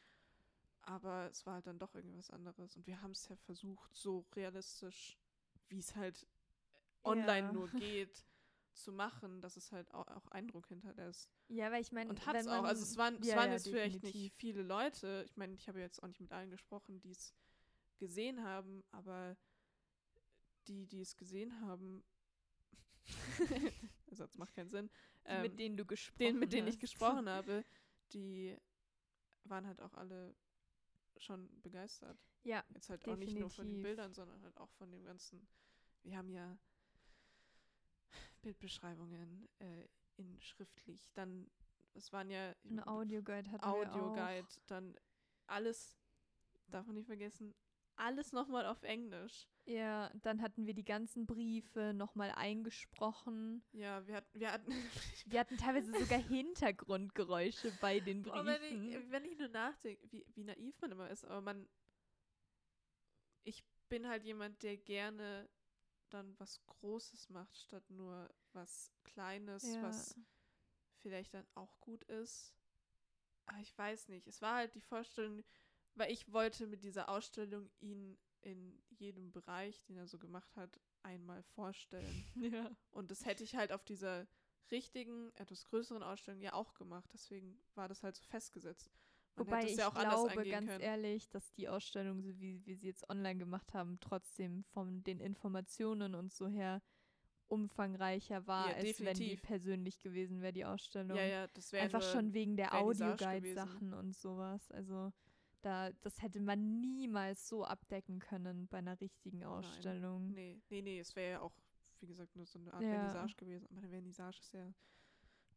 Aber 0.83 1.29
es 1.31 1.47
war 1.47 1.55
halt 1.55 1.67
dann 1.67 1.79
doch 1.79 1.95
irgendwas 1.95 2.31
anderes. 2.31 2.77
Und 2.77 2.87
wir 2.87 3.01
haben 3.03 3.13
es 3.13 3.29
ja 3.29 3.37
versucht, 3.37 3.95
so 3.95 4.27
realistisch, 4.35 5.19
wie 5.69 5.79
es 5.79 5.95
halt 5.95 6.27
online 7.05 7.47
Ja. 7.47 7.53
nur 7.53 7.69
geht, 7.73 8.25
zu 8.75 8.91
machen, 8.93 9.41
dass 9.43 9.57
es 9.57 9.71
halt 9.71 9.93
auch, 9.93 10.07
auch 10.09 10.27
Eindruck 10.29 10.67
hinterlässt. 10.69 11.31
ja, 11.49 11.71
weil 11.71 11.83
ich 11.83 11.93
meine, 11.93 12.11
Und 12.11 12.25
hat 12.27 12.35
es 12.37 12.47
auch. 12.49 12.65
Also 12.65 12.83
es 12.83 12.97
waren, 12.97 13.21
es 13.21 13.27
ja, 13.29 13.37
waren 13.37 13.49
ja, 13.49 13.53
jetzt 13.53 13.69
vielleicht 13.69 14.03
nicht 14.03 14.05
definitiv. 14.07 14.35
viele 14.39 14.63
Leute. 14.63 15.23
Ich 15.27 15.37
meine, 15.37 15.55
ich 15.55 15.69
habe 15.69 15.79
jetzt 15.81 16.03
auch 16.03 16.09
nicht 16.09 16.21
mit 16.21 16.33
allen 16.33 16.51
gesprochen, 16.51 16.99
die 17.01 17.11
es 17.11 17.35
gesehen 17.99 18.43
haben, 18.43 18.83
aber 18.91 19.37
die, 20.67 20.87
die 20.87 21.01
es 21.03 21.17
gesehen 21.17 21.61
haben, 21.61 22.03
der 23.39 23.73
Satz 24.17 24.37
macht 24.39 24.55
keinen 24.55 24.71
Sinn. 24.71 24.91
Ähm, 25.25 25.43
mit 25.43 25.59
denen 25.59 25.77
du 25.77 25.85
gesprochen 25.85 26.19
den, 26.19 26.39
mit 26.39 26.53
denen 26.53 26.69
ich 26.69 26.79
gesprochen 26.79 27.29
habe, 27.29 27.65
die 28.13 28.57
waren 29.45 29.67
halt 29.67 29.81
auch 29.81 29.95
alle 29.95 30.35
schon 31.23 31.49
begeistert. 31.63 32.19
Ja, 32.45 32.65
Jetzt 32.71 32.91
halt 32.91 33.07
auch 33.07 33.17
nicht 33.17 33.35
nur 33.39 33.51
von 33.51 33.67
den 33.67 33.77
Definitiv. 33.77 33.83
Bildern, 33.83 34.15
sondern 34.15 34.43
halt 34.43 34.57
auch 34.59 34.71
von 34.73 34.91
dem 34.91 35.05
ganzen. 35.05 35.47
Wir 36.03 36.17
haben 36.17 36.31
ja 36.31 36.59
Bildbeschreibungen 38.43 39.49
äh, 39.61 39.87
in 40.17 40.41
schriftlich, 40.41 41.13
dann 41.15 41.51
es 41.95 42.13
waren 42.13 42.31
ja 42.31 42.55
ein 42.65 42.81
Audioguide 42.87 43.51
hatten 43.51 43.65
wir 43.65 43.69
auch. 43.69 43.95
Audioguide, 43.95 44.49
dann 44.67 44.97
alles, 45.47 45.97
darf 46.69 46.87
man 46.87 46.95
nicht 46.95 47.07
vergessen, 47.07 47.55
alles 48.03 48.33
nochmal 48.33 48.67
auf 48.67 48.83
Englisch. 48.83 49.49
Ja, 49.65 50.11
dann 50.23 50.43
hatten 50.43 50.67
wir 50.67 50.75
die 50.75 50.85
ganzen 50.85 51.25
Briefe 51.27 51.93
nochmal 51.95 52.33
eingesprochen. 52.33 53.63
Ja, 53.73 54.05
wir 54.07 54.17
hatten, 54.17 54.41
wir 54.41 54.51
hatten 54.53 54.71
Wir 55.27 55.39
hatten 55.41 55.57
teilweise 55.57 55.93
sogar 55.99 56.19
Hintergrundgeräusche 56.19 57.73
bei 57.81 58.01
den 58.01 58.23
Boah, 58.23 58.43
Briefen. 58.43 58.47
wenn, 58.47 58.89
ich, 58.89 59.11
wenn 59.11 59.25
ich 59.25 59.39
nur 59.39 59.49
nachdenke, 59.49 60.11
wie, 60.11 60.27
wie 60.35 60.45
naiv 60.45 60.81
man 60.81 60.91
immer 60.93 61.09
ist, 61.11 61.25
aber 61.25 61.41
man, 61.41 61.69
ich 63.45 63.65
bin 63.89 64.09
halt 64.09 64.25
jemand, 64.25 64.63
der 64.63 64.77
gerne 64.77 65.49
dann 66.11 66.39
was 66.39 66.65
Großes 66.67 67.31
macht, 67.31 67.57
statt 67.57 67.89
nur 67.89 68.29
was 68.53 68.93
Kleines, 69.05 69.63
Ja. 69.75 69.83
was 69.83 70.17
vielleicht 71.01 71.35
dann 71.35 71.47
auch 71.55 71.79
gut 71.81 72.03
ist. 72.05 72.55
Aber 73.47 73.59
ich 73.61 73.77
weiß 73.77 74.09
nicht. 74.09 74.27
Es 74.27 74.41
war 74.43 74.57
halt 74.57 74.75
die 74.75 74.81
Vorstellung, 74.81 75.43
weil 75.95 76.11
ich 76.11 76.33
wollte 76.33 76.67
mit 76.67 76.85
dieser 76.85 77.09
Ausstellung 77.09 77.71
ihn 77.81 78.19
in 78.41 78.83
jedem 78.91 79.31
Bereich, 79.33 79.83
den 79.85 79.97
er 79.97 80.07
so 80.07 80.19
gemacht 80.19 80.57
hat, 80.57 80.81
einmal 81.03 81.43
vorstellen. 81.43 82.25
ja. 82.37 82.71
Und 82.91 83.11
das 83.11 83.25
hätte 83.25 83.45
ich 83.45 83.57
halt 83.57 83.73
auf 83.73 83.85
dieser 83.85 84.27
richtigen, 84.71 85.33
etwas 85.35 85.65
größeren 85.67 86.03
Ausstellung 86.03 86.41
ja 86.41 86.55
auch 86.55 86.75
gemacht. 86.75 87.11
Deswegen 87.13 87.59
war 87.75 87.89
das 87.89 88.03
halt 88.03 88.17
so 88.17 88.25
festgesetzt. 88.25 88.91
Man 89.37 89.47
Wobei 89.47 89.65
ich 89.65 89.77
ja 89.77 89.89
glaube, 89.89 90.49
ganz 90.49 90.67
können. 90.67 90.81
ehrlich, 90.81 91.29
dass 91.31 91.53
die 91.53 91.69
Ausstellung, 91.69 92.21
so 92.21 92.39
wie 92.39 92.65
wir 92.67 92.77
sie 92.77 92.89
jetzt 92.89 93.09
online 93.09 93.39
gemacht 93.39 93.73
haben, 93.73 93.99
trotzdem 94.01 94.63
von 94.65 95.03
den 95.05 95.21
Informationen 95.21 96.15
und 96.15 96.33
so 96.33 96.49
her 96.49 96.83
umfangreicher 97.49 98.47
war, 98.47 98.71
Ja, 98.71 98.77
als 98.77 98.85
wenn 99.01 99.15
die 99.15 99.21
definitiv. 99.21 99.43
persönlich 99.43 100.01
gewesen 100.01 100.41
wäre, 100.41 100.53
die 100.53 100.65
Ausstellung. 100.65 101.17
Ja, 101.17 101.25
ja, 101.25 101.47
das 101.49 101.73
wäre 101.73 101.85
Einfach 101.85 102.03
schon 102.03 102.33
wegen 102.33 102.57
der 102.57 102.75
Audioguide-Sachen 102.75 103.93
und 103.95 104.17
sowas. 104.17 104.71
Also 104.71 105.13
da, 105.63 105.91
das 106.03 106.21
hätte 106.21 106.41
man 106.41 106.81
niemals 106.81 107.49
so 107.49 107.65
abdecken 107.65 108.19
können 108.19 108.67
bei 108.69 108.79
einer 108.79 109.01
richtigen 109.01 109.45
Ausstellung. 109.45 110.33
Nee, 110.33 110.61
nee, 110.69 110.83
nee, 110.83 110.99
es 111.01 111.15
wäre 111.17 111.31
ja 111.33 111.41
auch, 111.41 111.53
wie 112.01 112.07
gesagt, 112.07 112.35
nur 112.37 112.47
so 112.47 112.59
eine 112.59 112.73
Art 112.75 112.83
Ja. 112.83 112.89
Vernissage 112.91 113.35
gewesen. 113.37 113.67
Aber 113.71 113.79
eine 113.79 113.89
Vernissage 113.89 114.39
ist 114.41 114.53
ja 114.53 114.73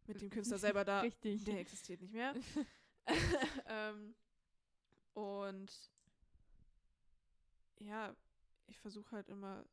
mit 0.08 0.22
dem 0.22 0.30
Künstler 0.32 0.58
selber 0.60 0.86
da. 0.86 1.02
Richtig. 1.02 1.44
Der 1.44 1.60
existiert 1.60 2.02
nicht 2.02 2.14
mehr. 2.14 2.34
ähm, 3.68 4.16
und 5.14 5.92
ja, 7.80 8.16
ich 8.68 8.80
versuche 8.80 9.12
halt 9.12 9.30
immer, 9.30 9.66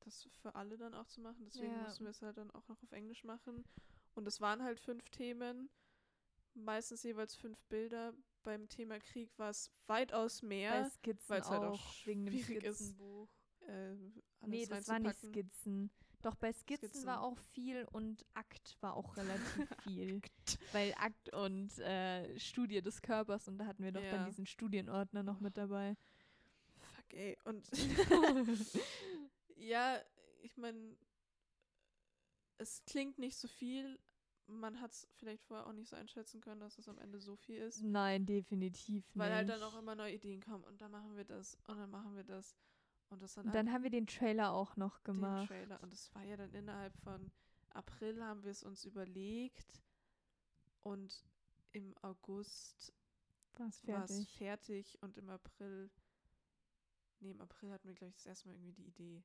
das 0.00 0.28
für 0.42 0.54
alle 0.54 0.76
dann 0.76 0.94
auch 0.94 1.06
zu 1.06 1.20
machen. 1.20 1.44
Deswegen 1.44 1.72
Ja. 1.72 1.82
mussten 1.84 2.04
wir 2.04 2.10
es 2.10 2.22
halt 2.22 2.36
dann 2.36 2.50
auch 2.50 2.66
noch 2.68 2.82
auf 2.82 2.92
Englisch 2.92 3.24
machen. 3.24 3.64
Und 4.14 4.26
es 4.26 4.40
waren 4.40 4.62
halt 4.62 4.80
fünf 4.80 5.08
Themen, 5.10 5.70
meistens 6.54 7.02
jeweils 7.02 7.34
fünf 7.34 7.62
Bilder. 7.64 8.14
Beim 8.42 8.68
Thema 8.68 8.98
Krieg 8.98 9.30
war 9.38 9.50
es 9.50 9.70
weitaus 9.86 10.40
Bei 10.40 10.46
mehr. 10.48 10.90
Skizzen 10.90 11.28
weil's 11.28 11.46
auch, 11.46 11.50
halt 11.50 11.62
auch 11.64 12.06
wegen 12.06 12.24
dem 12.26 12.38
schwierig 12.38 12.64
ist, 12.64 12.78
Skizzenbuch. 12.78 13.28
Äh, 13.66 13.94
Nee, 14.46 14.64
das 14.66 14.88
war 14.88 14.98
nicht. 14.98 15.18
Skizzen. 15.20 15.90
Doch 16.22 16.34
bei 16.34 16.52
Skizzen, 16.52 16.88
Skizzen. 16.88 17.06
war 17.06 17.22
auch 17.22 17.38
viel 17.38 17.84
und 17.92 18.24
Akt 18.34 18.76
war 18.80 18.94
auch 18.94 19.16
relativ 19.16 19.68
viel. 19.84 20.20
Weil 20.72 20.94
Akt 20.98 21.32
und 21.34 21.78
äh, 21.78 22.38
Studie 22.38 22.80
des 22.82 23.00
Körpers 23.02 23.48
und 23.48 23.58
da 23.58 23.66
hatten 23.66 23.82
wir 23.84 23.92
doch 23.92 24.02
Ja. 24.02 24.10
dann 24.12 24.26
diesen 24.26 24.46
Studienordner 24.46 25.22
noch 25.22 25.40
mit 25.40 25.56
dabei. 25.56 25.96
Fuck, 26.78 27.14
ey. 27.14 27.38
Und 27.44 27.68
ja, 29.56 29.98
ich 30.42 30.56
meine, 30.56 30.96
es 32.58 32.82
klingt 32.86 33.18
nicht 33.18 33.36
so 33.36 33.48
viel. 33.48 33.98
Man 34.46 34.80
hat 34.80 34.90
es 34.92 35.06
vielleicht 35.14 35.44
vorher 35.44 35.66
auch 35.66 35.72
nicht 35.72 35.88
so 35.88 35.96
einschätzen 35.96 36.40
können, 36.40 36.60
dass 36.60 36.78
es 36.78 36.88
am 36.88 36.98
Ende 36.98 37.20
so 37.20 37.36
viel 37.36 37.58
ist. 37.58 37.82
Nein, 37.82 38.26
definitiv 38.26 39.04
nicht. 39.06 39.18
Weil 39.18 39.32
halt 39.32 39.48
dann 39.48 39.62
auch 39.62 39.78
immer 39.78 39.94
neue 39.94 40.14
Ideen 40.14 40.40
kommen 40.42 40.64
und 40.64 40.80
dann 40.80 40.90
machen 40.90 41.16
wir 41.16 41.24
das 41.24 41.56
und 41.66 41.78
dann 41.78 41.90
machen 41.90 42.16
wir 42.16 42.24
das. 42.24 42.56
Und 43.10 43.22
das 43.22 43.34
dann, 43.34 43.46
Und 43.46 43.54
dann 43.54 43.72
haben 43.72 43.82
wir 43.82 43.90
den 43.90 44.06
Trailer 44.06 44.52
auch 44.52 44.76
noch 44.76 44.94
halt 44.96 45.06
den 45.08 45.14
gemacht. 45.14 45.48
Trailer. 45.48 45.82
Und 45.82 45.92
das 45.92 46.14
war 46.14 46.24
ja 46.24 46.36
dann 46.36 46.52
innerhalb 46.52 46.96
von 46.98 47.30
April 47.70 48.22
haben 48.24 48.42
wir 48.44 48.50
es 48.50 48.62
uns 48.62 48.84
überlegt. 48.84 49.82
Und 50.82 51.24
im 51.72 51.94
August 52.02 52.92
War 53.54 53.68
es 53.68 53.86
war 53.86 54.04
es 54.04 54.10
fertig. 54.10 54.36
fertig 54.36 54.98
und 55.02 55.16
im 55.16 55.28
April, 55.28 55.90
nee, 57.20 57.30
im 57.30 57.40
April 57.40 57.70
hatten 57.72 57.86
wir, 57.88 57.94
glaube 57.94 58.10
ich, 58.10 58.16
das 58.16 58.26
erste 58.26 58.48
Mal 58.48 58.54
irgendwie 58.54 58.72
die 58.72 58.86
Idee. 58.86 59.22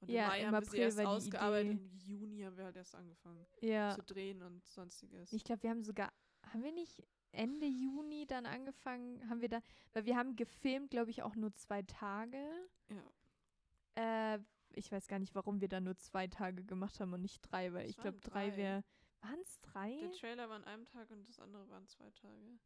Und 0.00 0.10
Ja, 0.10 0.24
im 0.24 0.28
Mai 0.28 0.40
im 0.40 0.46
haben 0.46 0.52
wir 0.54 0.60
sie 0.62 0.66
April 0.68 0.80
erst 0.80 1.00
ausgearbeitet 1.00 1.72
Idee. 1.72 1.80
und 1.84 1.90
im 1.92 1.98
Juni 1.98 2.40
haben 2.42 2.56
wir 2.56 2.64
halt 2.64 2.76
erst 2.76 2.94
angefangen 2.94 3.46
Ja. 3.60 3.94
zu 3.94 4.02
drehen 4.02 4.42
und 4.42 4.64
sonstiges. 4.66 5.32
Ich 5.32 5.42
glaube, 5.44 5.62
wir 5.62 5.70
haben 5.70 5.82
sogar, 5.82 6.12
haben 6.42 6.62
wir 6.62 6.72
nicht 6.72 7.02
Ende 7.32 7.66
Juni 7.66 8.26
dann 8.26 8.46
angefangen, 8.46 9.28
haben 9.28 9.40
wir 9.40 9.48
da, 9.48 9.60
weil 9.92 10.04
wir 10.04 10.16
haben 10.16 10.36
gefilmt, 10.36 10.90
glaube 10.90 11.10
ich, 11.10 11.22
auch 11.22 11.34
nur 11.34 11.52
zwei 11.54 11.82
Tage. 11.82 12.38
ja, 12.88 14.34
Äh, 14.34 14.38
ich 14.70 14.92
weiß 14.92 15.06
gar 15.08 15.18
nicht, 15.18 15.34
warum 15.34 15.60
wir 15.62 15.68
da 15.68 15.80
nur 15.80 15.96
zwei 15.96 16.26
Tage 16.26 16.62
gemacht 16.64 17.00
haben 17.00 17.12
und 17.14 17.22
nicht 17.22 17.40
drei, 17.40 17.72
weil 17.72 17.84
Es 17.84 17.90
ich 17.92 17.96
glaube, 17.96 18.20
drei. 18.20 18.54
wäre. 18.56 18.84
Waren 19.22 19.40
es 19.40 19.60
drei? 19.62 19.98
der 19.98 20.12
Trailer 20.12 20.48
war 20.50 20.56
an 20.56 20.64
einem 20.64 20.84
Tag 20.84 21.10
und 21.10 21.26
das 21.28 21.38
andere 21.38 21.68
waren 21.70 21.86
zwei 21.88 22.10
Tage. 22.10 22.58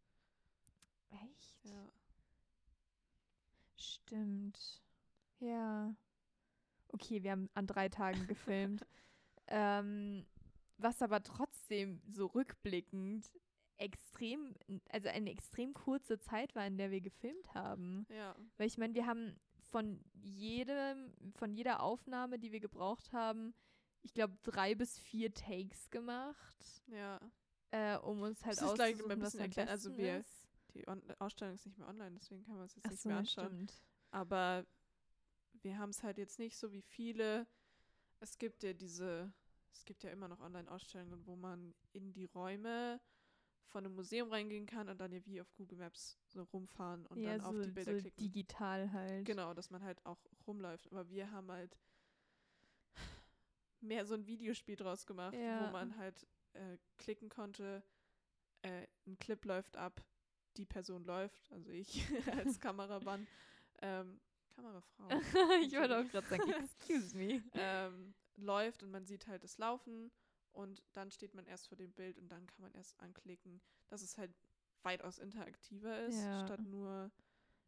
Echt? 1.10 1.64
Ja. 1.64 1.88
Stimmt. 3.76 4.82
Ja. 5.38 5.94
Okay, 6.92 7.22
wir 7.22 7.32
haben 7.32 7.48
an 7.54 7.66
drei 7.66 7.88
Tagen 7.88 8.26
gefilmt. 8.26 8.86
ähm, 9.48 10.26
was 10.78 11.02
aber 11.02 11.22
trotzdem 11.22 12.00
so 12.08 12.26
rückblickend 12.26 13.30
extrem, 13.76 14.54
also 14.90 15.08
eine 15.08 15.30
extrem 15.30 15.72
kurze 15.74 16.18
Zeit 16.18 16.54
war, 16.54 16.66
in 16.66 16.76
der 16.76 16.90
wir 16.90 17.00
gefilmt 17.00 17.54
haben. 17.54 18.06
Ja. 18.10 18.34
Weil 18.56 18.66
ich 18.66 18.76
meine, 18.78 18.94
wir 18.94 19.06
haben 19.06 19.38
von 19.70 20.00
jedem, 20.14 21.14
von 21.34 21.52
jeder 21.54 21.82
Aufnahme, 21.82 22.38
die 22.38 22.52
wir 22.52 22.60
gebraucht 22.60 23.12
haben, 23.12 23.54
ich 24.02 24.12
glaube, 24.14 24.36
drei 24.42 24.74
bis 24.74 24.98
vier 24.98 25.32
Takes 25.32 25.90
gemacht, 25.90 26.82
Ja. 26.88 27.20
äh, 27.70 27.96
um 27.98 28.20
uns 28.22 28.44
halt 28.44 28.56
Das 28.60 28.62
ist 28.68 28.74
gleich 28.74 28.92
auszusuchen, 28.94 29.12
ein 29.12 29.18
bisschen 29.20 29.40
erklären. 29.40 29.68
Also 29.68 29.96
wir- 29.96 30.18
ist. 30.18 30.48
Die 30.74 30.86
On 30.86 31.02
Ausstellung 31.18 31.54
ist 31.54 31.66
nicht 31.66 31.78
mehr 31.78 31.88
online, 31.88 32.12
deswegen 32.14 32.44
kann 32.44 32.54
man 32.56 32.66
es 32.66 32.74
jetzt 32.76 32.86
Ach 32.86 32.90
nicht 32.92 33.00
so, 33.02 33.08
mehr 33.08 33.18
anschauen. 33.18 33.46
stimmt. 33.46 33.82
Aber 34.12 34.64
wir 35.62 35.78
haben 35.78 35.90
es 35.90 36.02
halt 36.02 36.18
jetzt 36.18 36.38
nicht 36.38 36.56
so 36.56 36.72
wie 36.72 36.82
viele. 36.82 37.46
Es 38.20 38.38
gibt 38.38 38.62
ja 38.62 38.72
diese, 38.72 39.32
es 39.72 39.84
gibt 39.84 40.02
ja 40.02 40.10
immer 40.10 40.28
noch 40.28 40.40
Online-Ausstellungen, 40.40 41.26
wo 41.26 41.36
man 41.36 41.74
in 41.92 42.12
die 42.12 42.24
Räume 42.26 43.00
von 43.66 43.84
einem 43.84 43.94
Museum 43.94 44.28
reingehen 44.30 44.66
kann 44.66 44.88
und 44.88 44.98
dann 44.98 45.12
ja 45.12 45.24
wie 45.26 45.40
auf 45.40 45.52
Google 45.54 45.78
Maps 45.78 46.18
so 46.26 46.42
rumfahren 46.42 47.06
und 47.06 47.18
ja, 47.20 47.36
dann 47.36 47.40
auf 47.46 47.54
so, 47.56 47.62
die 47.62 47.70
Bilder 47.70 47.94
so 47.94 48.00
klicken. 48.00 48.18
digital 48.24 48.92
halt. 48.92 49.24
Genau, 49.24 49.54
dass 49.54 49.70
man 49.70 49.82
halt 49.82 50.04
auch 50.04 50.18
rumläuft. 50.46 50.90
Aber 50.90 51.08
wir 51.08 51.30
haben 51.30 51.50
halt 51.50 51.76
mehr 53.80 54.04
so 54.04 54.14
ein 54.14 54.26
Videospiel 54.26 54.76
draus 54.76 55.06
gemacht, 55.06 55.34
Ja. 55.34 55.66
wo 55.66 55.72
man 55.72 55.96
halt 55.96 56.26
äh, 56.52 56.78
klicken 56.98 57.28
konnte, 57.28 57.82
äh, 58.62 58.86
ein 59.06 59.18
Clip 59.18 59.42
läuft 59.44 59.76
ab, 59.76 60.04
die 60.56 60.66
Person 60.66 61.04
läuft, 61.04 61.50
also 61.52 61.70
ich 61.70 62.04
als 62.56 62.60
Kameramann, 62.60 63.26
ähm, 63.82 64.20
Kamerafrau, 64.60 65.08
ich 65.62 65.72
wollte 65.76 65.98
auch 65.98 66.08
gerade 66.10 66.26
sagen, 66.28 66.50
excuse 66.50 67.16
me. 67.16 67.42
ähm, 67.54 68.14
läuft 68.36 68.82
und 68.82 68.90
man 68.90 69.06
sieht 69.06 69.26
halt 69.26 69.42
das 69.44 69.58
Laufen 69.58 70.10
und 70.52 70.82
dann 70.92 71.10
steht 71.10 71.34
man 71.34 71.46
erst 71.46 71.68
vor 71.68 71.76
dem 71.76 71.92
Bild 71.92 72.18
und 72.18 72.28
dann 72.28 72.46
kann 72.46 72.60
man 72.62 72.72
erst 72.74 72.98
anklicken, 73.00 73.60
dass 73.88 74.02
es 74.02 74.18
halt 74.18 74.32
weitaus 74.82 75.18
interaktiver 75.18 76.00
ist, 76.06 76.18
Ja. 76.18 76.44
statt 76.46 76.64
nur 76.66 77.10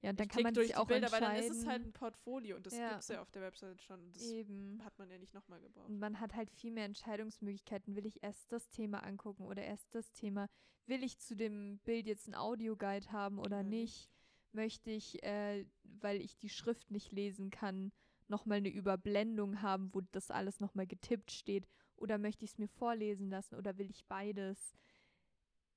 Ja, 0.00 0.10
und 0.10 0.18
dann 0.18 0.28
kann 0.28 0.42
man 0.42 0.54
durch 0.54 0.68
sich 0.68 0.76
auch 0.76 0.86
Bilder, 0.86 1.12
weil 1.12 1.22
entscheiden. 1.22 1.48
dann 1.48 1.56
ist 1.56 1.62
es 1.62 1.66
halt 1.66 1.82
ein 1.84 1.92
Portfolio 1.92 2.56
und 2.56 2.66
das 2.66 2.76
Ja. 2.76 2.90
gibt 2.90 3.02
es 3.02 3.08
ja 3.08 3.20
auf 3.22 3.30
der 3.30 3.42
Website 3.42 3.80
schon. 3.82 4.12
Das 4.12 4.22
eben. 4.30 4.82
hat 4.84 4.98
man 4.98 5.08
ja 5.10 5.18
nicht 5.18 5.32
nochmal 5.34 5.60
gebraucht. 5.60 5.88
Und 5.88 5.98
man 5.98 6.18
hat 6.20 6.34
halt 6.34 6.50
viel 6.50 6.72
mehr 6.72 6.86
Entscheidungsmöglichkeiten. 6.86 7.94
Will 7.94 8.06
ich 8.06 8.22
erst 8.22 8.50
das 8.50 8.68
Thema 8.70 9.04
angucken 9.04 9.44
oder 9.44 9.62
erst 9.62 9.94
das 9.94 10.10
Thema? 10.12 10.48
Will 10.86 11.04
ich 11.04 11.18
zu 11.18 11.36
dem 11.36 11.78
Bild 11.84 12.06
jetzt 12.06 12.26
einen 12.26 12.34
Audioguide 12.34 13.12
haben 13.12 13.38
oder 13.38 13.46
Oder 13.60 13.62
nicht? 13.62 14.10
Möchte 14.52 14.90
ich, 14.90 15.22
äh, 15.22 15.66
weil 15.82 16.20
ich 16.20 16.36
die 16.38 16.48
Schrift 16.50 16.90
nicht 16.90 17.12
lesen 17.12 17.50
kann, 17.50 17.92
nochmal 18.28 18.58
eine 18.58 18.68
Überblendung 18.70 19.62
haben, 19.62 19.92
wo 19.94 20.00
das 20.12 20.30
alles 20.30 20.60
nochmal 20.60 20.86
getippt 20.86 21.30
steht? 21.30 21.66
Oder 21.96 22.18
möchte 22.18 22.44
ich 22.44 22.52
es 22.52 22.58
mir 22.58 22.68
vorlesen 22.68 23.30
lassen 23.30 23.54
oder 23.56 23.78
will 23.78 23.90
ich 23.90 24.04
beides? 24.06 24.74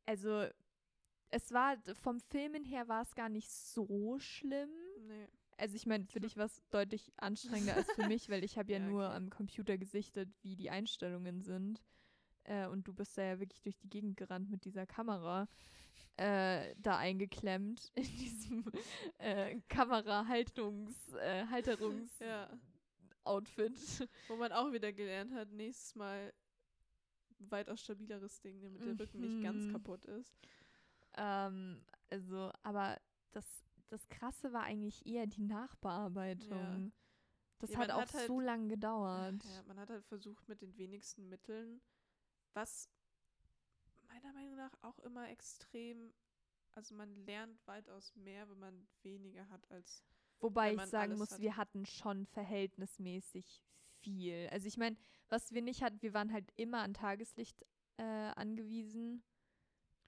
Also, 0.05 0.45
es 1.31 1.51
war, 1.51 1.77
vom 2.01 2.19
Filmen 2.19 2.65
her 2.65 2.87
war 2.87 3.01
es 3.01 3.15
gar 3.15 3.29
nicht 3.29 3.49
so 3.49 4.17
schlimm. 4.19 4.69
Nee. 5.07 5.27
Also 5.57 5.75
ich 5.75 5.85
meine, 5.85 6.05
für 6.05 6.19
dich 6.19 6.35
war 6.37 6.45
es 6.45 6.61
deutlich 6.69 7.11
anstrengender 7.17 7.75
als 7.75 7.89
für 7.91 8.03
mich, 8.07 8.29
weil 8.29 8.43
ich 8.43 8.57
habe 8.57 8.71
ja, 8.73 8.79
Ja, 8.79 8.89
nur 8.89 9.05
okay. 9.05 9.15
am 9.15 9.29
Computer 9.29 9.77
gesichtet, 9.77 10.29
wie 10.41 10.55
die 10.55 10.69
Einstellungen 10.69 11.41
sind. 11.41 11.81
Äh, 12.45 12.67
und 12.67 12.87
du 12.87 12.93
bist 12.93 13.17
da 13.17 13.23
ja 13.23 13.39
wirklich 13.39 13.61
durch 13.61 13.77
die 13.77 13.89
Gegend 13.89 14.17
gerannt 14.17 14.49
mit 14.49 14.65
dieser 14.65 14.85
Kamera 14.85 15.47
äh, 16.17 16.75
da 16.77 16.97
eingeklemmt 16.97 17.91
in 17.95 18.03
diesem 18.03 18.63
äh, 19.17 19.59
Kamerahaltungs, 19.69 21.13
äh, 21.13 21.45
Halterungs 21.47 22.17
Ja. 22.19 22.49
Outfit. 23.23 24.07
Wo 24.27 24.35
man 24.35 24.51
auch 24.51 24.71
wieder 24.71 24.93
gelernt 24.93 25.33
hat, 25.33 25.51
nächstes 25.51 25.95
Mal 25.95 26.31
weitaus 27.39 27.81
stabileres 27.81 28.39
Ding, 28.41 28.61
damit 28.61 28.85
der 28.85 28.97
Rücken 28.99 29.19
nicht 29.21 29.41
ganz 29.41 29.65
Mhm. 29.65 29.71
kaputt 29.71 30.05
ist. 30.05 30.37
Ähm, 31.17 31.81
also, 32.09 32.51
aber 32.63 32.99
das, 33.31 33.45
das 33.87 34.07
Krasse 34.09 34.53
war 34.53 34.63
eigentlich 34.63 35.05
eher 35.05 35.25
die 35.27 35.41
Nachbearbeitung. 35.43 36.93
Das 37.59 37.71
Ja, 37.71 37.79
hat 37.79 37.91
auch 37.91 38.01
hat 38.01 38.13
halt- 38.13 38.27
so 38.27 38.39
lange 38.39 38.67
gedauert. 38.67 39.43
Ja, 39.43 39.63
man 39.63 39.79
hat 39.79 39.89
halt 39.89 40.05
versucht 40.05 40.47
mit 40.47 40.61
den 40.61 40.77
wenigsten 40.77 41.27
Mitteln, 41.27 41.81
was 42.55 42.89
meiner 44.07 44.33
Meinung 44.33 44.55
nach 44.55 44.73
auch 44.81 44.99
immer 44.99 45.29
extrem, 45.29 46.13
also 46.71 46.95
man 46.95 47.13
lernt 47.25 47.65
weitaus 47.67 48.15
mehr, 48.15 48.49
wenn 48.49 48.59
man 48.59 48.87
weniger 49.03 49.47
hat 49.49 49.69
als 49.71 50.03
Wobei 50.39 50.73
ich 50.73 50.81
sagen 50.81 51.17
muss, 51.17 51.31
hat. 51.31 51.39
wir 51.39 51.57
hatten 51.57 51.85
schon 51.85 52.25
verhältnismäßig 52.27 53.63
viel. 54.01 54.47
Also 54.51 54.67
ich 54.67 54.77
meine, 54.77 54.97
was 55.29 55.51
wir 55.53 55.61
nicht 55.61 55.81
hatten, 55.81 56.01
wir 56.01 56.13
waren 56.13 56.31
halt 56.31 56.51
immer 56.55 56.79
an 56.79 56.93
Tageslicht 56.93 57.65
äh, 57.97 58.03
angewiesen. 58.03 59.23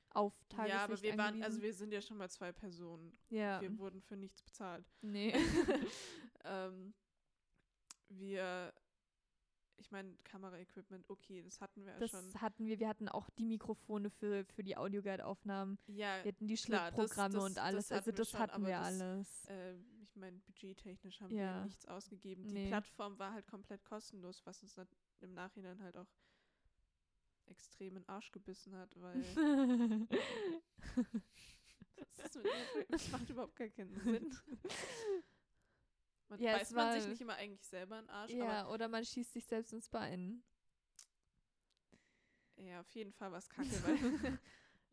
Auf 0.10 0.34
Tageslicht 0.50 0.74
Ja, 0.76 0.84
aber 0.84 1.02
wir 1.02 1.18
waren, 1.18 1.36
also 1.44 1.58
angewiesen. 1.58 1.62
wir 1.62 1.74
sind 1.74 1.94
ja 1.94 2.02
schon 2.02 2.18
mal 2.18 2.30
zwei 2.30 2.52
Personen. 2.52 3.18
ja, 3.30 3.62
Wir 3.62 3.78
wurden 3.78 4.02
für 4.02 4.18
nichts 4.18 4.42
bezahlt. 4.42 4.86
nee. 5.02 5.34
ähm, 6.44 6.94
wir, 8.10 8.74
ich 9.80 9.92
meine, 9.92 10.16
Kameraequipment, 10.24 11.10
okay, 11.10 11.42
das 11.44 11.62
hatten 11.62 11.86
wir 11.86 11.94
ja 11.94 12.00
das 12.00 12.12
schon. 12.12 12.34
hatten 12.42 12.66
wir. 12.66 12.80
Wir 12.80 12.88
hatten 12.90 13.08
auch 13.10 13.30
die 13.32 13.46
Mikrofone 13.46 14.10
für, 14.10 14.44
für 14.46 14.64
die 14.64 14.76
Audioguide-Aufnahmen. 14.78 15.78
Ja, 15.88 16.24
Wir 16.24 16.32
hatten 16.34 16.48
die 16.48 16.56
klar, 16.56 16.92
das- 16.92 16.96
Schnittprogramme 16.98 17.36
das- 17.36 17.44
und 17.46 17.58
das 17.58 17.64
alles. 17.64 17.92
also 17.92 18.12
das 18.12 18.30
schon, 18.32 18.40
hatten 18.40 18.62
wir 18.66 18.78
das- 18.78 18.88
alles. 19.02 19.46
äh, 19.50 19.76
ich 20.02 20.16
meine, 20.16 20.38
budgettechnisch 20.40 21.22
haben 21.22 21.34
Ja. 21.36 21.58
wir 21.60 21.66
nichts 21.66 21.86
ausgegeben. 21.86 22.44
Die 22.48 22.54
Nee. 22.54 22.68
Plattform 22.70 23.18
war 23.20 23.34
halt 23.34 23.46
komplett 23.48 23.84
kostenlos, 23.86 24.42
was 24.46 24.62
uns 24.64 24.76
nat- 24.78 24.88
im 25.22 25.34
Nachhinein 25.34 25.82
halt 25.84 25.96
auch 25.98 26.08
extrem 27.46 27.96
in 27.96 28.04
den 28.04 28.10
Arsch 28.10 28.32
gebissen 28.32 28.76
hat, 28.76 28.90
weil 29.00 29.14
das, 32.18 32.38
das 32.90 33.10
macht 33.12 33.30
überhaupt 33.30 33.56
gar 33.56 33.70
keinen 33.70 33.94
Sinn. 34.02 34.30
Man 36.30 36.40
Ja, 36.40 36.54
beißt 36.54 36.74
man 36.74 37.00
sich 37.00 37.10
nicht 37.10 37.22
immer 37.22 37.36
eigentlich 37.36 37.66
selber 37.66 38.00
in 38.00 38.06
den 38.06 38.10
Arsch, 38.10 38.32
ja, 38.32 38.68
oder 38.70 38.88
man 38.88 39.06
schießt 39.06 39.34
sich 39.34 39.46
selbst 39.46 39.72
ins 39.74 39.90
Bein. 39.90 40.44
Ja, 42.58 42.82
auf 42.82 42.90
jeden 42.92 43.14
Fall 43.14 43.32
war 43.32 43.38
es 43.38 43.50
kacke, 43.50 43.84
weil 43.84 44.40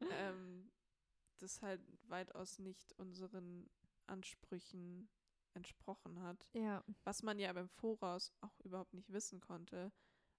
ähm, 0.12 0.70
das 1.38 1.62
halt 1.62 1.80
weitaus 2.08 2.58
nicht 2.58 2.92
unseren 2.98 3.68
Ansprüchen 4.06 5.08
entsprochen 5.54 6.20
hat. 6.20 6.50
Ja. 6.52 6.84
Was 7.04 7.22
man 7.22 7.38
ja 7.38 7.52
beim 7.52 7.68
Voraus 7.68 8.32
auch 8.40 8.58
überhaupt 8.60 8.92
nicht 8.92 9.12
wissen 9.12 9.40
konnte. 9.40 9.92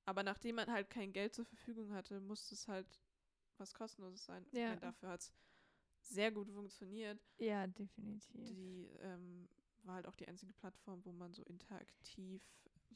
Aber 0.05 0.23
nachdem 0.23 0.55
man 0.55 0.71
halt 0.71 0.89
kein 0.89 1.13
Geld 1.13 1.33
zur 1.33 1.45
Verfügung 1.45 1.91
hatte, 1.93 2.19
musste 2.21 2.53
es 2.53 2.67
halt 2.67 3.01
was 3.57 3.73
Kostenloses 3.73 4.25
sein. 4.25 4.45
Ja. 4.51 4.75
dafür 4.75 5.09
hat 5.09 5.21
es 5.21 5.33
sehr 6.01 6.31
gut 6.31 6.49
funktioniert. 6.49 7.19
Ja, 7.37 7.65
definitiv. 7.67 8.43
Die 8.43 8.87
ähm, 8.99 9.49
war 9.85 9.95
halt 9.95 10.07
auch 10.07 10.15
die 10.15 10.27
einzige 10.27 10.53
Plattform, 10.53 11.03
wo 11.05 11.11
man 11.11 11.33
so 11.33 11.43
interaktiv 11.43 12.41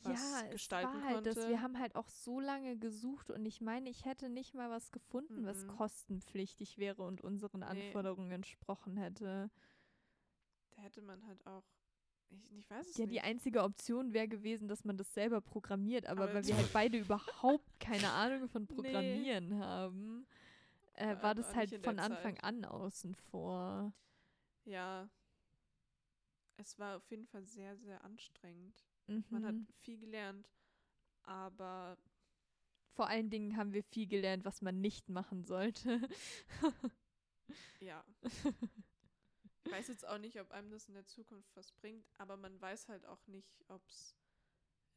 was 0.04 0.14
ja, 0.14 0.44
es 0.46 0.52
gestalten 0.52 0.94
war 0.94 1.04
halt 1.04 1.16
konnte. 1.16 1.34
das. 1.36 1.48
Wir 1.50 1.62
haben 1.62 1.78
halt 1.78 1.96
auch 1.96 2.08
so 2.08 2.40
lange 2.40 2.78
gesucht 2.78 3.32
und 3.32 3.46
ich 3.46 3.60
meine, 3.60 3.90
ich 3.90 4.06
hätte 4.06 4.30
nicht 4.30 4.54
mal 4.54 4.70
was 4.70 4.92
gefunden, 4.92 5.46
was 5.46 5.64
Mhm. 5.64 5.76
kostenpflichtig 5.78 6.78
wäre 6.78 7.04
und 7.04 7.22
unseren 7.22 7.60
Nee. 7.62 7.68
Anforderungen 7.68 8.32
entsprochen 8.32 8.96
hätte. 8.98 9.50
da 10.72 10.82
hätte 10.84 11.02
man 11.02 11.26
halt 11.28 11.46
auch, 11.46 11.64
ich, 12.30 12.50
ich 12.54 12.70
weiß 12.70 12.88
es 12.88 12.98
Ja, 12.98 13.06
nicht. 13.06 13.16
die 13.16 13.22
einzige 13.22 13.64
Option 13.64 14.14
wäre 14.14 14.28
gewesen, 14.30 14.68
dass 14.70 14.86
man 14.86 14.96
das 14.98 15.14
selber 15.14 15.42
programmiert, 15.42 16.06
aber, 16.08 16.24
Aber 16.24 16.34
weil 16.36 16.46
wir 16.46 16.56
halt 16.56 16.72
beide 16.72 16.98
überhaupt 17.00 17.80
keine 17.80 18.10
Ahnung 18.14 18.48
von 18.48 18.68
Programmieren 18.68 19.60
haben, 19.60 20.26
äh, 20.94 21.08
Vor 21.08 21.24
war 21.24 21.24
allem 21.26 21.38
das 21.38 21.56
halt 21.56 21.70
von 21.84 22.00
Anfang 22.00 22.36
Zeit. 22.36 22.44
an 22.46 22.64
außen 22.66 23.16
vor. 23.16 23.92
Ja. 24.66 25.10
Es 26.60 26.78
war 26.78 26.98
auf 26.98 27.10
jeden 27.10 27.26
Fall 27.26 27.46
sehr, 27.46 27.78
sehr 27.78 28.04
anstrengend. 28.04 28.86
Man 29.30 29.46
hat 29.46 29.56
Mhm. 29.56 29.68
viel 29.82 29.98
gelernt, 29.98 30.50
aber 31.24 31.98
Vor 32.96 33.08
allen 33.08 33.30
Dingen 33.30 33.56
haben 33.56 33.72
wir 33.72 33.82
viel 33.84 34.08
gelernt, 34.08 34.44
was 34.44 34.62
man 34.62 34.82
nicht 34.82 35.08
machen 35.10 35.46
sollte. 35.46 36.02
ja. 37.80 38.04
ich 39.64 39.72
weiß 39.72 39.88
jetzt 39.88 40.06
auch 40.06 40.18
nicht, 40.18 40.40
ob 40.42 40.52
einem 40.52 40.70
das 40.70 40.88
in 40.90 40.96
der 40.96 41.06
Zukunft 41.06 41.56
was 41.56 41.72
bringt, 41.72 42.06
aber 42.18 42.36
man 42.36 42.60
weiß 42.60 42.90
halt 42.90 43.06
auch 43.06 43.26
nicht, 43.28 43.64
ob 43.70 43.82
es 43.88 44.16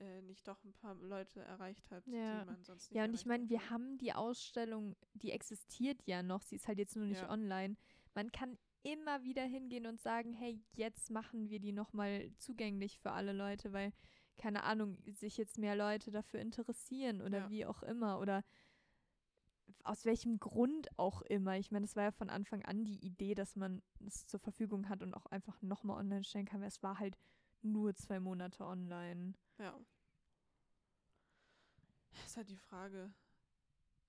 äh, 0.01 0.21
nicht 0.23 0.49
doch 0.49 0.65
ein 0.65 0.73
paar 0.73 0.97
Leute 0.97 1.41
erreicht 1.43 1.91
hat, 1.93 2.05
Ja. 2.07 2.41
die 2.41 2.51
man 2.51 2.65
sonst 2.65 2.91
nicht 2.91 2.97
Ja, 2.97 3.05
und 3.05 3.15
ich 3.15 3.25
meine, 3.25 3.49
wir 3.49 3.61
hätte. 3.61 3.71
haben 3.71 3.99
die 3.99 4.13
Ausstellung, 4.13 4.97
die 5.15 5.31
existiert 5.31 6.03
ja 6.07 6.25
noch, 6.25 6.43
sie 6.43 6.57
ist 6.57 6.67
halt 6.67 6.79
jetzt 6.79 6.97
nur 6.97 7.07
nicht 7.07 7.23
Ja. 7.23 7.31
online. 7.31 7.77
Man 8.15 8.33
kann 8.33 8.59
immer 8.83 9.23
wieder 9.23 9.45
hingehen 9.45 9.87
und 9.87 10.01
sagen, 10.01 10.33
hey, 10.33 10.61
jetzt 10.75 11.11
machen 11.11 11.49
wir 11.49 11.61
die 11.61 11.73
nochmal 11.73 12.31
zugänglich 12.39 12.99
für 12.99 13.13
alle 13.13 13.33
Leute, 13.33 13.73
weil, 13.73 13.93
keine 14.39 14.65
Ahnung, 14.65 14.99
sich 15.07 15.37
jetzt 15.37 15.59
mehr 15.59 15.77
Leute 15.77 16.11
dafür 16.11 16.41
interessieren 16.41 17.23
oder 17.23 17.39
Ja. 17.39 17.51
wie 17.51 17.67
auch 17.67 17.83
immer 17.83 18.19
oder 18.19 18.43
aus 19.85 20.05
welchem 20.05 20.39
Grund 20.39 20.89
auch 20.99 21.23
immer. 21.23 21.57
Ich 21.59 21.71
meine, 21.71 21.85
es 21.85 21.97
war 21.97 22.05
ja 22.05 22.11
von 22.13 22.31
Anfang 22.31 22.63
an 22.65 22.85
die 22.85 23.05
Idee, 23.05 23.35
dass 23.35 23.57
man 23.57 23.83
es 24.07 24.27
zur 24.27 24.41
Verfügung 24.41 24.89
hat 24.89 25.03
und 25.03 25.15
auch 25.15 25.27
einfach 25.27 25.61
nochmal 25.63 25.99
online 25.99 26.25
stellen 26.25 26.47
kann, 26.47 26.61
weil 26.61 26.69
es 26.69 26.83
war 26.83 26.99
halt 26.99 27.17
nur 27.63 27.95
zwei 27.95 28.21
Monate 28.21 28.65
online. 28.65 29.35
Ja. 29.59 29.79
Das 32.13 32.27
ist 32.27 32.37
halt 32.37 32.51
die 32.51 32.57
Frage. 32.57 33.13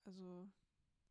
Also, 0.04 0.48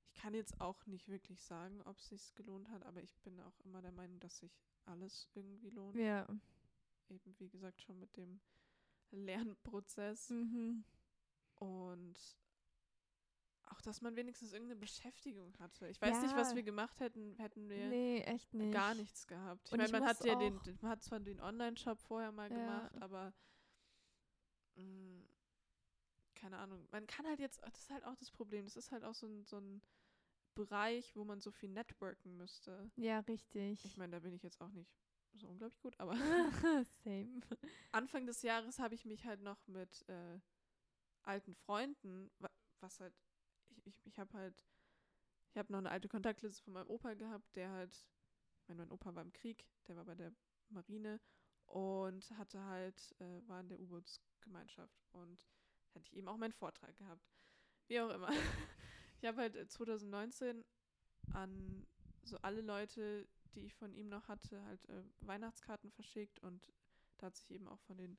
ich 0.06 0.13
kann 0.13 0.34
jetzt 0.34 0.60
auch 0.62 0.86
nicht 0.86 1.08
wirklich 1.10 1.42
sagen, 1.44 1.82
ob 1.84 1.98
es 1.98 2.10
sich 2.10 2.34
gelohnt 2.36 2.70
hat, 2.70 2.84
aber 2.84 3.02
ich 3.02 3.16
bin 3.20 3.39
auch 3.39 3.60
immer 3.62 3.82
der 3.82 3.92
Meinung, 3.92 4.20
dass 4.20 4.38
sich 4.39 4.52
alles 4.86 5.28
irgendwie 5.34 5.70
lohnt. 5.70 5.96
Ja. 5.96 6.28
eben, 7.10 7.36
wie 7.38 7.50
gesagt, 7.50 7.82
schon 7.82 8.00
mit 8.00 8.16
dem 8.18 8.39
Lernprozess. 9.12 10.30
Mhm. 10.30 10.84
Und 11.56 12.38
auch, 13.66 13.82
dass 13.82 14.02
man 14.02 14.16
wenigstens 14.16 14.52
irgendeine 14.54 14.80
Beschäftigung 14.80 15.58
hatte. 15.60 15.88
Ich 15.89 16.02
weiß 16.02 16.22
nicht, 16.22 16.36
was 16.36 16.50
Ja. 16.52 16.56
wir 16.56 16.63
gemacht 16.63 17.00
hätten, 17.00 17.36
hätten 17.36 17.70
wir 17.70 17.88
Nee, 17.89 18.26
nicht. 18.52 18.74
gar 18.74 18.96
nichts 18.96 19.28
gehabt. 19.28 19.68
Ich 19.72 19.78
meine, 19.78 19.92
man 19.92 20.06
hat 20.06 20.24
ja 20.26 20.36
den, 20.36 20.60
man 20.82 20.92
hat 20.92 21.04
zwar 21.04 21.20
den 21.20 21.39
Online-Shop 21.39 22.00
vorher 22.02 22.32
mal 22.32 22.52
Ja. 22.52 22.58
gemacht, 22.58 23.02
aber 23.02 23.34
mh, 24.76 25.24
keine 26.43 26.58
Ahnung. 26.58 26.86
Man 26.91 27.08
kann 27.08 27.25
halt 27.25 27.39
jetzt, 27.39 27.62
das 27.63 27.79
ist 27.79 27.89
halt 27.89 28.03
auch 28.03 28.15
das 28.17 28.29
Problem, 28.29 28.65
das 28.65 28.75
ist 28.75 28.91
halt 28.91 29.06
auch 29.06 29.15
so 29.15 29.27
ein, 29.27 29.45
so 29.45 29.58
ein 29.60 29.82
Bereich, 30.56 31.15
wo 31.15 31.23
man 31.23 31.39
so 31.39 31.51
viel 31.51 31.69
networken 31.69 32.36
müsste. 32.36 32.91
Ja, 32.97 33.19
richtig. 33.21 33.86
Ich 33.86 33.95
meine, 33.95 34.12
da 34.12 34.19
bin 34.19 34.34
ich 34.34 34.43
jetzt 34.43 34.60
auch 34.60 34.69
nicht 34.71 34.91
so 35.36 35.47
unglaublich 35.47 35.79
gut, 35.82 35.97
aber 36.01 36.13
Same. 37.06 37.39
Anfang 37.93 38.25
des 38.25 38.41
Jahres 38.41 38.77
habe 38.77 38.93
ich 38.93 39.06
mich 39.06 39.25
halt 39.25 39.39
noch 39.41 39.65
mit 39.67 40.03
äh, 40.10 40.39
alten 41.23 41.56
Freunden, 41.56 42.29
wa- 42.39 42.51
was 42.82 42.99
halt, 42.99 43.13
ich, 43.69 43.86
ich, 43.86 44.06
ich 44.06 44.19
habe 44.19 44.34
halt, 44.38 44.62
ich 45.51 45.58
habe 45.58 45.71
noch 45.71 45.79
eine 45.79 45.91
alte 45.91 46.10
Kontaktliste 46.10 46.62
von 46.63 46.73
meinem 46.73 46.89
Opa 46.89 47.13
gehabt, 47.13 47.56
der 47.56 47.71
halt, 47.71 47.93
ich 48.62 48.67
meine, 48.67 48.82
mein 48.82 48.91
Opa 48.91 49.15
war 49.15 49.23
im 49.23 49.32
Krieg, 49.32 49.65
der 49.88 49.95
war 49.95 50.03
bei 50.06 50.15
der 50.15 50.34
Marine 50.69 51.21
und 51.67 52.29
hatte 52.38 52.62
halt, 52.65 53.15
äh, 53.21 53.41
war 53.47 53.62
in 53.62 53.69
der 53.69 53.79
U-Bootsgemeinschaft 53.79 55.08
und 55.13 55.47
hatte 55.95 56.08
ich 56.08 56.17
eben 56.17 56.27
auch 56.27 56.38
meinen 56.38 56.53
Vortrag 56.53 56.95
gehabt. 56.97 57.29
Wie 57.88 57.99
auch 57.99 58.10
immer. 58.10 58.29
Ich 59.19 59.27
habe 59.27 59.39
halt 59.39 59.56
äh, 59.56 59.65
2019 59.65 60.65
an 61.32 61.88
so 62.23 62.38
alle 62.41 62.60
Leute, 62.60 63.25
die 63.56 63.62
ich 63.62 63.73
von 63.73 63.93
ihm 63.93 64.10
noch 64.10 64.27
hatte, 64.27 64.62
halt 64.65 64.84
äh, 64.89 65.01
Weihnachtskarten 65.21 65.91
verschickt 65.91 66.39
und 66.39 66.67
da 67.17 67.27
hat 67.27 67.38
sich 67.38 67.49
eben 67.51 67.69
auch 67.69 67.79
von 67.79 67.97
den 67.97 68.17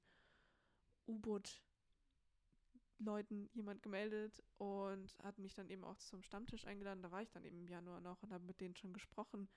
U-Boot-Leuten 1.06 3.50
jemand 3.52 3.82
gemeldet 3.82 4.42
und 4.56 5.14
hat 5.22 5.38
mich 5.38 5.52
dann 5.52 5.68
eben 5.68 5.84
auch 5.84 5.98
zum 5.98 6.22
Stammtisch 6.22 6.66
eingeladen. 6.66 7.02
Da 7.02 7.10
war 7.10 7.20
ich 7.20 7.30
dann 7.30 7.44
eben 7.44 7.58
im 7.58 7.68
Januar 7.68 8.00
noch 8.00 8.22
und 8.22 8.32
habe 8.32 8.46
mit 8.46 8.62
denen 8.62 8.74
schon 8.74 8.94
gesprochen. 8.94 9.50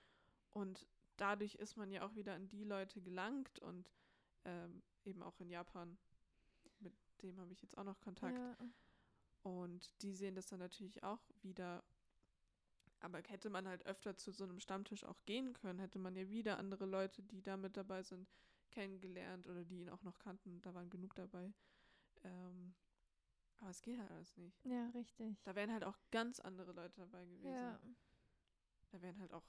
Und 0.50 0.86
dadurch 1.16 1.54
ist 1.54 1.76
man 1.76 1.90
ja 1.90 2.06
auch 2.06 2.14
wieder 2.14 2.34
an 2.34 2.50
die 2.50 2.64
Leute 2.64 3.00
gelangt 3.00 3.58
und 3.60 3.90
ähm, 4.44 4.82
eben 5.04 5.22
auch 5.22 5.40
in 5.40 5.48
Japan. 5.48 5.96
Dem 7.22 7.38
habe 7.40 7.52
ich 7.52 7.62
jetzt 7.62 7.76
auch 7.76 7.84
noch 7.84 8.00
Kontakt. 8.00 8.38
Ja. 8.38 8.56
Und 9.42 10.02
die 10.02 10.14
sehen 10.14 10.34
das 10.34 10.46
dann 10.46 10.58
natürlich 10.58 11.02
auch 11.02 11.22
wieder. 11.42 11.84
Aber 13.00 13.22
hätte 13.28 13.50
man 13.50 13.68
halt 13.68 13.86
öfter 13.86 14.16
zu 14.16 14.32
so 14.32 14.44
einem 14.44 14.58
Stammtisch 14.58 15.04
auch 15.04 15.24
gehen 15.24 15.52
können, 15.52 15.78
hätte 15.78 15.98
man 15.98 16.16
ja 16.16 16.28
wieder 16.28 16.58
andere 16.58 16.84
Leute, 16.84 17.22
die 17.22 17.42
da 17.42 17.56
mit 17.56 17.76
dabei 17.76 18.02
sind, 18.02 18.28
kennengelernt 18.70 19.46
oder 19.46 19.64
die 19.64 19.80
ihn 19.80 19.88
auch 19.88 20.02
noch 20.02 20.18
kannten. 20.18 20.60
Da 20.62 20.74
waren 20.74 20.90
genug 20.90 21.14
dabei. 21.14 21.52
Ähm, 22.24 22.74
aber 23.60 23.70
es 23.70 23.82
geht 23.82 23.98
halt 23.98 24.10
alles 24.10 24.36
nicht. 24.36 24.64
ja, 24.64 24.88
richtig. 24.90 25.36
Da 25.44 25.54
wären 25.54 25.72
halt 25.72 25.84
auch 25.84 25.98
ganz 26.10 26.40
andere 26.40 26.72
Leute 26.72 26.96
dabei 26.96 27.24
gewesen. 27.24 27.52
Ja. 27.54 27.80
Da 28.90 29.02
wären 29.02 29.18
halt 29.20 29.32
auch 29.32 29.44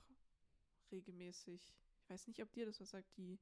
regelmäßig, 0.91 1.71
ich 2.01 2.09
weiß 2.09 2.27
nicht, 2.27 2.41
ob 2.41 2.51
dir 2.51 2.65
das 2.65 2.79
was 2.81 2.89
sagt, 2.89 3.17
die. 3.17 3.39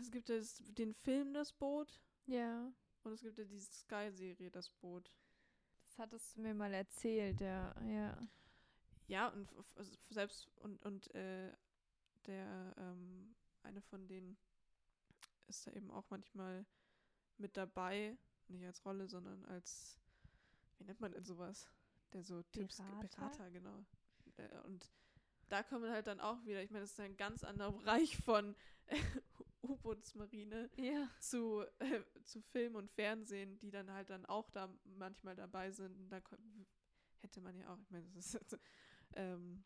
Es 0.00 0.10
gibt 0.10 0.28
das, 0.28 0.62
den 0.68 0.94
Film 0.94 1.34
Das 1.34 1.52
Boot 1.52 2.00
ja. 2.26 2.72
und 3.02 3.12
es 3.12 3.22
gibt 3.22 3.38
ja 3.38 3.44
die 3.44 3.60
Sky-Serie 3.60 4.50
Das 4.50 4.70
Boot. 4.70 5.12
Das 5.84 5.98
hattest 5.98 6.36
du 6.36 6.40
mir 6.40 6.54
mal 6.54 6.72
erzählt, 6.74 7.40
ja. 7.40 7.74
Ja. 7.86 8.28
Ja, 9.08 9.28
und 9.28 9.48
also 9.76 9.96
selbst 10.10 10.48
und, 10.56 10.84
und 10.84 11.14
äh, 11.14 11.52
der 12.26 12.74
ähm, 12.76 13.34
eine 13.62 13.80
von 13.80 14.06
denen 14.08 14.36
ist 15.46 15.66
da 15.66 15.72
eben 15.72 15.90
auch 15.90 16.04
manchmal 16.10 16.66
mit 17.38 17.56
dabei, 17.56 18.16
nicht 18.48 18.64
als 18.64 18.84
Rolle, 18.84 19.06
sondern 19.06 19.44
als, 19.44 19.98
wie 20.78 20.84
nennt 20.84 21.00
man 21.00 21.12
denn 21.12 21.24
sowas? 21.24 21.70
Der 22.12 22.22
so 22.22 22.42
Tipps? 22.42 22.76
Berater, 22.76 23.50
genau. 23.50 23.84
Äh, 24.36 24.60
und 24.64 24.90
da 25.48 25.62
kommen 25.62 25.90
halt 25.90 26.06
dann 26.06 26.20
auch 26.20 26.44
wieder, 26.44 26.62
ich 26.62 26.70
meine, 26.70 26.82
das 26.82 26.92
ist 26.92 27.00
ein 27.00 27.16
ganz 27.16 27.44
anderer 27.44 27.72
Bereich 27.72 28.16
von 28.16 28.56
U-Bootsmarine 29.68 30.70
Ja. 30.76 31.08
zu, 31.20 31.62
äh, 31.78 32.02
zu 32.24 32.40
Film 32.42 32.74
und 32.76 32.90
Fernsehen, 32.90 33.58
die 33.58 33.70
dann 33.70 33.90
halt 33.90 34.10
dann 34.10 34.24
auch 34.26 34.50
da 34.50 34.68
manchmal 34.84 35.34
dabei 35.36 35.70
sind. 35.70 35.96
Und 35.98 36.10
da 36.10 36.20
hätte 37.20 37.40
man 37.40 37.56
ja 37.56 37.72
auch, 37.72 37.78
ich 37.80 37.90
meine, 37.90 38.06
das 38.14 38.26
ist 38.26 38.34
jetzt, 38.34 38.58
ähm, 39.14 39.64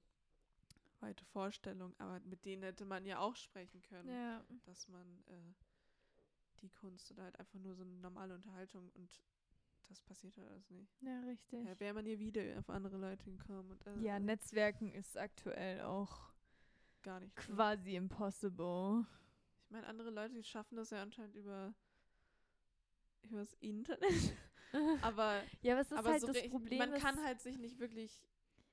weite 1.01 1.25
Vorstellung, 1.27 1.95
aber 1.99 2.21
mit 2.21 2.45
denen 2.45 2.63
hätte 2.63 2.85
man 2.85 3.07
ja 3.07 3.19
auch 3.21 3.35
sprechen 3.37 3.81
können, 3.83 4.09
Ja. 4.09 4.45
dass 4.65 4.87
man 4.89 5.23
äh, 5.29 5.55
die 6.61 6.69
Kunst 6.69 7.11
oder 7.11 7.23
halt 7.25 7.39
einfach 7.39 7.59
nur 7.59 7.75
so 7.75 7.83
eine 7.83 7.97
normale 8.01 8.35
Unterhaltung 8.35 8.91
und 8.91 9.09
das 9.89 10.03
passiert 10.03 10.37
halt 10.37 10.49
alles 10.51 10.69
nicht. 10.71 10.93
Ja, 11.01 11.21
richtig. 11.23 11.65
Ja, 11.67 11.81
Wäre 11.81 11.95
man 11.95 12.05
hier 12.05 12.19
wieder 12.19 12.43
auf 12.59 12.69
andere 12.69 12.97
Leute 12.99 13.25
gekommen 13.31 13.71
und 13.71 13.87
äh, 13.87 13.99
Ja, 14.01 14.21
Netzwerken 14.21 14.93
ist 14.93 15.17
aktuell 15.17 15.81
auch 15.81 16.33
gar 17.03 17.19
nicht. 17.21 17.35
ne? 17.49 17.55
quasi 17.57 17.97
impossible. 17.97 19.07
Ich 19.71 19.73
meine, 19.73 19.87
andere 19.87 20.11
Leute, 20.11 20.35
die 20.35 20.43
schaffen 20.43 20.75
das 20.75 20.91
ja 20.91 21.01
anscheinend 21.01 21.37
über 21.37 21.73
übers 23.23 23.55
Internet. 23.61 24.35
aber 25.01 25.45
Ja, 25.63 25.75
aber 25.75 25.81
es 25.83 25.93
ist 25.93 25.97
aber 25.97 26.11
halt 26.11 26.21
so 26.23 26.27
das 26.27 26.43
Problem. 26.49 26.79
man 26.79 26.95
kann 26.95 27.23
halt 27.23 27.41
sich 27.41 27.57
nicht 27.57 27.79
wirklich, 27.79 28.21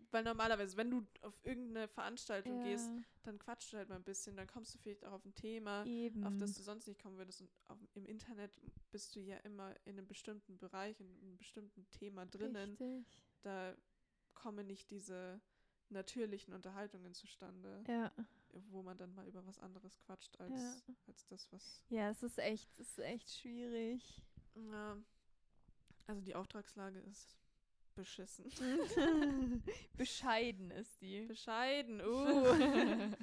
weil 0.10 0.24
normalerweise, 0.24 0.76
wenn 0.76 0.90
du 0.90 1.06
auf 1.22 1.40
irgendeine 1.44 1.88
Veranstaltung 1.88 2.64
gehst, 2.64 2.90
ja, 2.90 3.04
dann 3.22 3.38
quatschst 3.38 3.74
du 3.74 3.78
halt 3.78 3.90
mal 3.90 3.98
ein 3.98 4.04
bisschen, 4.04 4.36
dann 4.36 4.48
kommst 4.48 4.74
du 4.74 4.80
vielleicht 4.80 5.06
auch 5.06 5.12
auf 5.12 5.24
ein 5.24 5.36
Thema, 5.36 5.86
eben. 5.86 6.24
auf 6.24 6.36
das 6.38 6.56
du 6.56 6.64
sonst 6.64 6.88
nicht 6.88 7.00
kommen 7.00 7.20
würdest. 7.20 7.42
Und 7.42 7.52
auf, 7.68 7.78
im 7.94 8.08
Internet 8.08 8.60
bist 8.90 9.16
du 9.16 9.20
ja 9.20 9.38
immer 9.42 9.76
in 9.86 10.00
einem 10.00 10.08
bestimmten 10.08 10.58
Bereich, 10.58 11.00
in 11.00 11.16
einem 11.22 11.38
bestimmten 11.38 11.88
Thema 11.92 12.26
drinnen. 12.26 12.72
Richtig. 12.72 13.06
Da 13.44 13.76
kommen 14.34 14.66
nicht 14.66 14.90
diese 14.90 15.40
natürlichen 15.90 16.56
Unterhaltungen 16.56 17.14
zustande, 17.14 17.84
Ja. 17.88 18.12
Wo 18.70 18.82
man 18.84 18.98
dann 18.98 19.14
mal 19.16 19.28
über 19.28 19.46
was 19.46 19.60
anderes 19.60 19.98
quatscht 20.00 20.40
als, 20.40 20.54
Ja. 20.88 20.94
als 21.08 21.26
das, 21.28 21.52
was. 21.52 21.84
Ja, 21.90 22.10
es 22.10 22.24
ist 22.24 22.38
echt, 22.40 22.70
es 22.80 22.90
ist 22.90 23.00
echt 23.00 23.30
schwierig. 23.30 24.22
Ja, 24.56 24.98
also 26.08 26.22
die 26.22 26.36
Auftragslage 26.36 27.00
ist 27.00 27.38
beschissen. 27.96 28.46
Bescheiden 29.98 30.72
ist 30.72 31.02
die. 31.02 31.26
Bescheiden, 31.26 32.00
uh. 32.02 32.28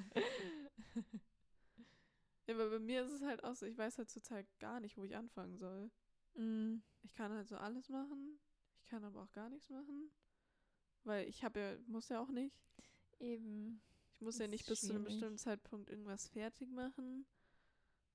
ja, 2.47 2.53
aber 2.53 2.69
bei 2.69 2.79
mir 2.79 3.03
ist 3.03 3.11
es 3.11 3.21
halt 3.23 3.43
auch 3.43 3.55
so, 3.55 3.65
ich 3.65 3.77
weiß 3.77 3.97
halt 3.97 4.09
zurzeit 4.09 4.47
gar 4.59 4.79
nicht, 4.79 4.97
wo 4.97 5.03
ich 5.03 5.15
anfangen 5.15 5.57
soll. 5.57 5.89
Mm, 6.35 6.81
Ich 7.03 7.13
kann 7.15 7.31
halt 7.31 7.47
so 7.47 7.57
alles 7.57 7.89
machen, 7.89 8.39
ich 8.77 8.85
kann 8.85 9.03
aber 9.03 9.23
auch 9.23 9.31
gar 9.31 9.49
nichts 9.49 9.69
machen. 9.69 10.11
Weil 11.03 11.27
ich 11.27 11.43
habe 11.43 11.59
ja, 11.59 11.77
muss 11.87 12.09
ja 12.09 12.19
auch 12.19 12.29
nicht. 12.29 12.55
eben. 13.19 13.81
Ich 14.15 14.21
muss 14.21 14.37
ja 14.39 14.47
nicht 14.47 14.65
bis 14.67 14.81
zu 14.81 14.87
einem 14.93 15.03
schwierig. 15.03 15.13
bestimmten 15.19 15.37
Zeitpunkt 15.37 15.89
irgendwas 15.89 16.27
fertig 16.29 16.71
machen. 16.71 17.25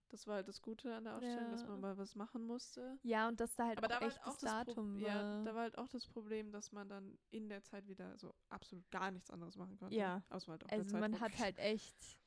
Das 0.09 0.27
war 0.27 0.37
halt 0.37 0.49
das 0.49 0.61
Gute 0.61 0.93
an 0.95 1.05
der 1.05 1.15
Ausstellung, 1.17 1.53
dass 1.53 1.63
Ja. 1.63 1.69
man 1.69 1.81
mal 1.81 1.97
was 1.97 2.17
machen 2.17 2.43
musste. 2.45 2.99
Ja, 3.03 3.29
und 3.29 3.39
dass 3.39 3.55
da 3.55 3.67
halt 3.69 3.79
Aber 3.79 3.87
auch 3.87 3.91
da 3.91 4.01
war 4.01 4.09
echt 4.09 4.19
halt 4.19 4.27
auch 4.27 4.39
das 4.39 4.51
Datum 4.51 4.95
Pro 4.95 5.05
war. 5.05 5.09
ja, 5.09 5.45
da 5.45 5.55
war 5.55 5.63
halt 5.63 5.79
auch 5.79 5.89
das 5.89 6.07
Problem, 6.07 6.51
dass 6.51 6.73
man 6.73 6.89
dann 6.89 7.17
in 7.31 7.49
der 7.49 7.63
Zeit 7.63 7.87
wieder 7.87 8.19
so 8.19 8.35
absolut 8.49 8.91
gar 8.91 9.11
nichts 9.13 9.31
anderes 9.31 9.57
machen 9.57 9.77
konnte. 9.79 9.95
Ja. 9.95 10.23
Außer 10.31 10.51
halt 10.53 10.65
auch 10.65 10.71
also 10.71 10.97
man 10.99 11.21
hat 11.21 11.39
halt 11.39 11.59
echt 11.59 12.19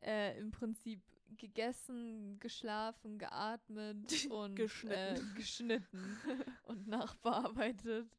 äh, 0.00 0.36
im 0.40 0.50
Prinzip 0.50 1.00
gegessen, 1.36 2.40
geschlafen, 2.40 3.18
geatmet 3.18 4.10
und 4.30 4.56
Geschnitten. 4.56 5.30
Äh, 5.30 5.34
geschnitten 5.36 6.18
und 6.64 6.88
nachbearbeitet. 6.88 8.10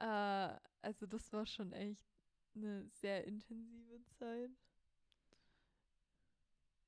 Äh, 0.00 0.56
also 0.82 1.06
das 1.06 1.32
war 1.32 1.46
schon 1.46 1.72
echt 1.72 2.04
eine 2.56 2.88
sehr 2.90 3.24
intensive 3.24 4.02
Zeit. 4.18 4.50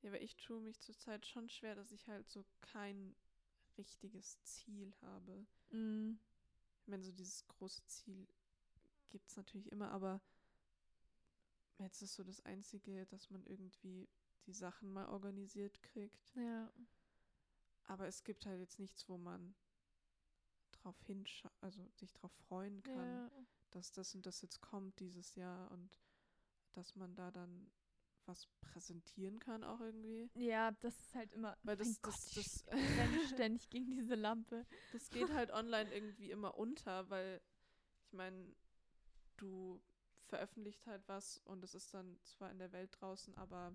Ja, 0.02 0.11
aber 0.11 0.20
ich 0.20 0.37
tue 0.37 0.61
mich 0.61 0.81
zurzeit 0.81 1.26
schon 1.26 1.48
schwer, 1.48 1.74
dass 1.74 1.90
ich 1.92 2.07
halt 2.09 2.29
so 2.31 2.44
kein 2.60 3.14
richtiges 3.77 4.40
Ziel 4.42 4.92
habe. 5.02 5.46
Mm, 5.71 6.19
Ich 6.83 6.88
meine, 6.88 7.02
so 7.04 7.12
dieses 7.12 7.46
große 7.48 7.85
Ziel 7.87 8.27
gibt 9.10 9.29
es 9.29 9.37
natürlich 9.37 9.71
immer, 9.73 9.90
aber 9.90 10.21
jetzt 11.79 12.02
ist 12.02 12.14
so 12.14 12.25
das 12.25 12.40
Einzige, 12.44 13.06
dass 13.06 13.31
man 13.31 13.44
irgendwie 13.46 14.08
die 14.46 14.52
Sachen 14.52 14.92
mal 14.92 15.06
organisiert 15.08 15.83
kriegt. 15.83 16.35
ja. 16.35 16.73
Aber 17.87 18.06
es 18.06 18.23
gibt 18.23 18.46
halt 18.46 18.60
jetzt 18.60 18.79
nichts, 18.79 19.08
wo 19.08 19.16
man 19.19 19.54
drauf 20.73 20.96
hinscha 21.06 21.50
also 21.60 21.88
sich 21.96 22.12
drauf 22.12 22.33
freuen 22.48 22.83
kann, 22.83 22.94
ja. 22.94 23.31
Dass 23.71 23.92
das 23.92 24.14
und 24.14 24.27
das 24.27 24.40
jetzt 24.42 24.60
kommt 24.60 24.98
dieses 25.00 25.35
Jahr 25.35 25.71
und 25.71 25.98
dass 26.73 26.94
man 26.96 27.14
da 27.14 27.31
dann 27.31 27.71
was 28.27 28.46
präsentieren 28.60 29.38
kann 29.38 29.64
auch 29.64 29.81
irgendwie. 29.81 30.31
Ja, 30.35 30.73
das 30.81 30.98
ist 31.00 31.14
halt 31.14 31.33
immer. 31.33 31.56
Weil 31.62 31.77
das- 31.77 31.87
mein 31.87 31.96
das- 32.02 32.02
Gott, 32.02 32.37
das- 32.37 32.64
ich 32.75 33.29
ständig 33.35 33.71
gegen 33.71 33.94
diese 33.94 34.14
Lampe. 34.14 34.66
Das 34.92 35.08
geht 35.10 35.33
halt 35.33 35.50
online 35.50 35.90
irgendwie 35.94 36.31
immer 36.31 36.56
unter, 36.58 37.08
weil 37.08 37.40
ich 38.04 38.12
meine, 38.12 38.54
du 39.38 39.81
veröffentlicht 40.27 40.87
halt 40.87 41.02
was 41.08 41.38
und 41.44 41.64
es 41.64 41.75
ist 41.75 41.94
dann 41.94 42.19
zwar 42.23 42.50
in 42.50 42.58
der 42.58 42.71
Welt 42.73 42.90
draußen, 43.00 43.35
aber 43.38 43.75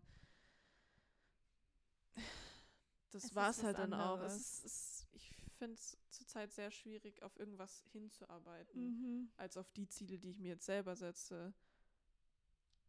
das 3.12 3.24
Es 3.24 3.30
ist 3.32 3.36
war 3.36 3.50
es 3.50 3.58
was 3.58 3.64
halt 3.66 3.80
dann 3.80 3.94
auch. 3.94 4.14
anderes. 4.16 4.34
Es 4.36 4.64
ist, 4.64 4.66
es, 4.66 5.08
ich 5.14 5.33
finde 5.64 5.76
es 5.76 5.98
zurzeit 6.10 6.52
sehr 6.52 6.72
schwierig, 6.72 7.24
auf 7.24 7.38
irgendwas 7.40 7.86
hinzuarbeiten, 7.94 8.82
Mhm. 8.84 9.32
als 9.38 9.56
auf 9.56 9.72
die 9.72 9.88
Ziele, 9.88 10.20
die 10.20 10.30
ich 10.30 10.40
mir 10.40 10.50
jetzt 10.50 10.66
selber 10.66 10.96
setze. 10.98 11.54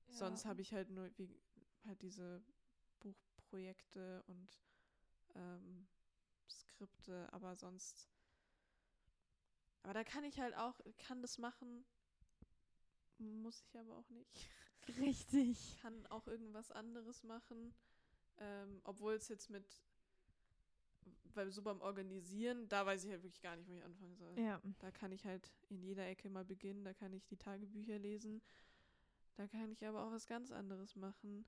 Sonst 0.09 0.45
habe 0.45 0.61
ich 0.61 0.73
halt 0.73 0.91
nur 0.91 1.09
wie, 1.17 1.29
halt 1.87 2.03
diese 2.03 2.43
Buchprojekte 3.01 4.25
und 4.27 4.61
ähm, 5.37 5.87
Skripte, 6.49 7.33
aber 7.33 7.55
sonst. 7.57 8.11
Aber 9.85 9.95
da 9.95 10.03
kann 10.03 10.25
ich 10.25 10.41
halt 10.41 10.57
auch, 10.57 10.81
kann 10.99 11.23
das 11.23 11.39
machen, 11.39 11.85
muss 13.19 13.63
ich 13.63 13.79
aber 13.79 13.97
auch 13.97 14.11
nicht. 14.11 14.51
Richtig. 14.99 15.79
kann 15.81 16.07
auch 16.09 16.27
irgendwas 16.27 16.73
anderes 16.73 17.23
machen. 17.23 17.73
Ähm, 18.39 18.81
Obwohl 18.85 19.15
es 19.15 19.29
jetzt 19.29 19.49
mit, 19.49 19.65
weil 21.35 21.51
so 21.51 21.63
beim 21.63 21.81
Organisieren, 21.81 22.69
da 22.69 22.87
weiß 22.87 23.05
ich 23.05 23.11
halt 23.11 23.23
wirklich 23.23 23.41
gar 23.43 23.57
nicht, 23.57 23.69
wo 23.69 23.75
ich 23.75 23.83
anfangen 23.83 24.17
soll. 24.17 24.39
Ja. 24.39 24.61
Da 24.79 24.91
kann 24.91 25.13
ich 25.13 25.25
halt 25.25 25.53
in 25.69 25.81
jeder 25.83 26.07
Ecke 26.07 26.29
mal 26.31 26.45
beginnen, 26.45 26.85
da 26.85 26.95
kann 26.95 27.13
ich 27.13 27.25
die 27.27 27.37
Tagebücher 27.37 27.99
lesen. 27.99 28.43
Da 29.37 29.49
kann 29.49 29.73
ich 29.73 29.85
aber 29.85 30.05
auch 30.05 30.13
was 30.13 30.27
ganz 30.27 30.51
anderes 30.53 30.95
machen. 30.97 31.45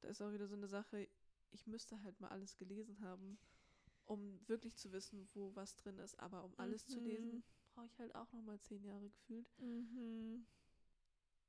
Da 0.00 0.08
ist 0.08 0.20
auch 0.20 0.32
wieder 0.32 0.48
so 0.48 0.56
eine 0.56 0.66
Sache, 0.68 1.08
ich 1.52 1.66
müsste 1.66 2.02
halt 2.02 2.18
mal 2.20 2.28
alles 2.28 2.56
gelesen 2.56 3.00
haben, 3.00 3.38
um 4.06 4.40
wirklich 4.48 4.76
zu 4.76 4.90
wissen, 4.92 5.28
wo 5.34 5.54
was 5.54 5.76
drin 5.76 5.98
ist. 5.98 6.18
Aber 6.18 6.44
um 6.44 6.52
alles 6.58 6.86
zu 6.86 6.98
lesen, 7.00 7.34
Mhm. 7.36 7.42
brauche 7.74 7.86
ich 7.86 7.98
halt 7.98 8.14
auch 8.14 8.32
nochmal 8.32 8.58
zehn 8.60 8.82
Jahre 8.84 9.08
gefühlt. 9.08 9.48
Mhm. 9.58 10.46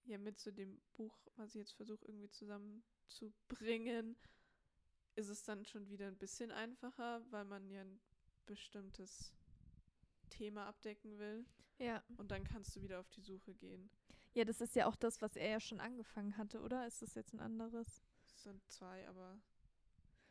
Ja, 0.06 0.18
mit 0.18 0.40
zu 0.40 0.52
dem 0.52 0.82
Buch, 0.94 1.16
was 1.36 1.50
ich 1.50 1.60
jetzt 1.60 1.74
versuche 1.74 2.06
irgendwie 2.06 2.30
zusammenzubringen, 2.30 4.16
ist 5.16 5.30
es 5.30 5.44
dann 5.44 5.66
schon 5.66 5.90
wieder 5.90 6.08
ein 6.08 6.18
bisschen 6.18 6.52
einfacher, 6.52 7.22
weil 7.32 7.46
man 7.46 7.70
ja 7.70 7.82
ein 7.82 8.00
bestimmtes 8.46 9.34
Thema 10.30 10.68
abdecken 10.68 11.18
will. 11.20 11.46
Ja. 11.78 12.04
Und 12.18 12.32
dann 12.32 12.44
kannst 12.44 12.76
du 12.76 12.82
wieder 12.82 13.00
auf 13.00 13.10
die 13.10 13.22
Suche 13.22 13.54
gehen. 13.56 13.90
Ja, 14.34 14.46
das 14.46 14.62
ist 14.62 14.76
ja 14.76 14.86
auch 14.88 14.96
das, 14.96 15.22
was 15.22 15.36
er 15.36 15.50
ja 15.50 15.60
schon 15.60 15.80
angefangen 15.80 16.38
hatte, 16.38 16.62
oder? 16.62 16.88
Ist 16.88 17.02
das 17.02 17.16
jetzt 17.16 17.34
ein 17.34 17.40
anderes? 17.42 18.02
Es 18.26 18.44
sind 18.44 18.62
zwei, 18.72 19.08
aber. 19.08 19.40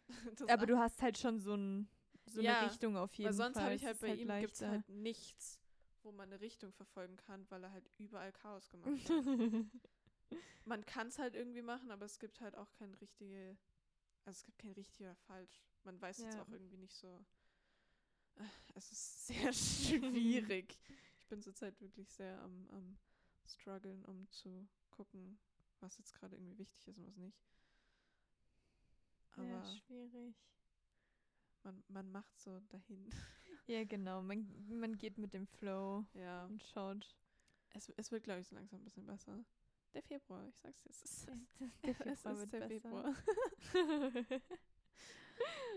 Aber 0.49 0.66
du 0.66 0.76
hast 0.78 1.01
halt 1.03 1.18
schon 1.18 1.39
so, 1.39 1.55
ein, 1.55 1.89
so 2.26 2.41
Ja, 2.41 2.59
eine 2.61 2.70
Richtung 2.70 2.97
auf 2.97 3.12
jeden 3.14 3.28
Weil 3.28 3.35
sonst 3.35 3.55
Fall. 3.55 3.64
habe 3.64 3.74
ich 3.74 3.83
Es 3.83 3.87
halt 3.89 4.01
bei 4.01 4.09
ihm 4.14 4.28
gibt's 4.41 4.61
leichter. 4.61 4.70
halt 4.70 4.89
nichts, 4.89 5.61
wo 6.03 6.11
man 6.11 6.33
eine 6.33 6.41
Richtung 6.41 6.72
verfolgen 6.72 7.16
kann, 7.16 7.49
weil 7.51 7.62
er 7.62 7.70
halt 7.70 7.89
überall 7.99 8.33
Chaos 8.33 8.68
gemacht 8.70 9.09
hat. 9.09 9.24
man 10.64 10.85
kann 10.85 11.09
es 11.09 11.18
halt 11.18 11.35
irgendwie 11.37 11.62
machen, 11.62 11.91
aber 11.93 12.07
es 12.07 12.18
gibt 12.18 12.41
halt 12.41 12.57
auch 12.57 12.72
kein 12.72 12.95
richtige, 12.95 13.57
also 14.25 14.39
es 14.39 14.45
gibt 14.45 14.59
kein 14.59 14.73
richtig 14.73 15.01
oder 15.01 15.16
falsch. 15.16 15.62
Man 15.85 16.01
weiß 16.01 16.18
jetzt 16.18 16.35
Ja. 16.35 16.43
auch 16.43 16.49
irgendwie 16.49 16.77
nicht 16.77 16.95
so. 16.95 17.25
Äh, 18.37 18.45
Es 18.75 18.91
ist 18.93 19.27
sehr 19.27 19.53
schwierig. 19.53 20.79
ich 21.18 21.27
bin 21.29 21.43
zurzeit 21.43 21.81
wirklich 21.81 22.09
sehr 22.11 22.41
am, 22.43 22.68
am 22.71 22.99
struggeln, 23.47 24.05
um 24.05 24.29
zu 24.31 24.68
gucken, 24.91 25.39
was 25.81 25.97
jetzt 25.99 26.12
gerade 26.14 26.37
irgendwie 26.37 26.59
wichtig 26.59 26.87
ist 26.89 26.99
und 26.99 27.07
was 27.07 27.16
nicht. 27.16 27.39
Aber 29.37 29.47
ja, 29.47 29.64
schwierig. 29.64 30.35
man, 31.62 31.83
man 31.89 32.11
macht 32.11 32.39
so 32.39 32.61
dahin. 32.68 33.09
Ja, 33.66 33.85
genau. 33.85 34.21
Man, 34.21 34.49
man 34.81 34.99
geht 34.99 35.16
mit 35.16 35.33
dem 35.33 35.47
Flow 35.47 36.05
ja. 36.14 36.47
und 36.47 36.61
schaut. 36.64 37.14
Es, 37.73 37.89
es 37.97 38.11
wird, 38.11 38.25
glaube 38.25 38.41
ich, 38.41 38.49
so 38.49 38.57
langsam 38.57 38.81
ein 38.81 38.85
bisschen 38.85 39.07
besser. 39.07 39.45
Der 39.95 40.03
Februar, 40.03 40.47
ich 40.47 40.57
sag's 40.59 40.82
dir, 40.82 40.91
es 40.91 41.03
ist, 41.03 41.26
Der 41.26 41.91
es 42.07 42.22
Februar 42.22 42.34
ist 42.34 42.41
wird 42.41 42.53
der. 42.53 42.68
Februar. 42.68 43.14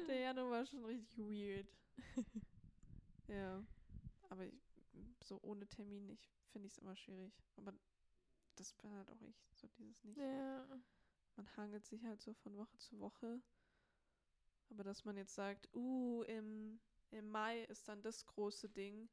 Der 0.07 0.19
Januar 0.19 0.51
war 0.51 0.65
schon 0.65 0.85
richtig 0.85 1.17
weird. 1.17 1.67
ja. 3.27 3.63
Aber 4.29 4.45
ich, 4.45 4.53
so 5.23 5.39
ohne 5.41 5.67
Termin, 5.67 6.09
ich 6.09 6.31
finde 6.51 6.67
ich 6.67 6.73
es 6.73 6.77
immer 6.79 6.95
schwierig. 6.95 7.33
Aber 7.55 7.73
das 8.55 8.73
bin 8.73 8.91
halt 8.93 9.09
auch 9.09 9.21
ich, 9.21 9.35
so 9.53 9.67
dieses 9.67 10.03
nicht. 10.03 10.17
ja. 10.17 10.67
Man 11.35 11.57
hangelt 11.57 11.85
sich 11.85 12.03
halt 12.03 12.21
so 12.21 12.33
von 12.33 12.55
Woche 12.57 12.77
zu 12.77 12.99
Woche. 12.99 13.41
Aber 14.69 14.83
dass 14.83 15.05
man 15.05 15.17
jetzt 15.17 15.33
sagt, 15.33 15.73
uh, 15.73 16.23
im, 16.23 16.79
im 17.09 17.29
Mai 17.29 17.63
ist 17.63 17.87
dann 17.87 18.01
das 18.03 18.25
große 18.25 18.69
Ding, 18.69 19.09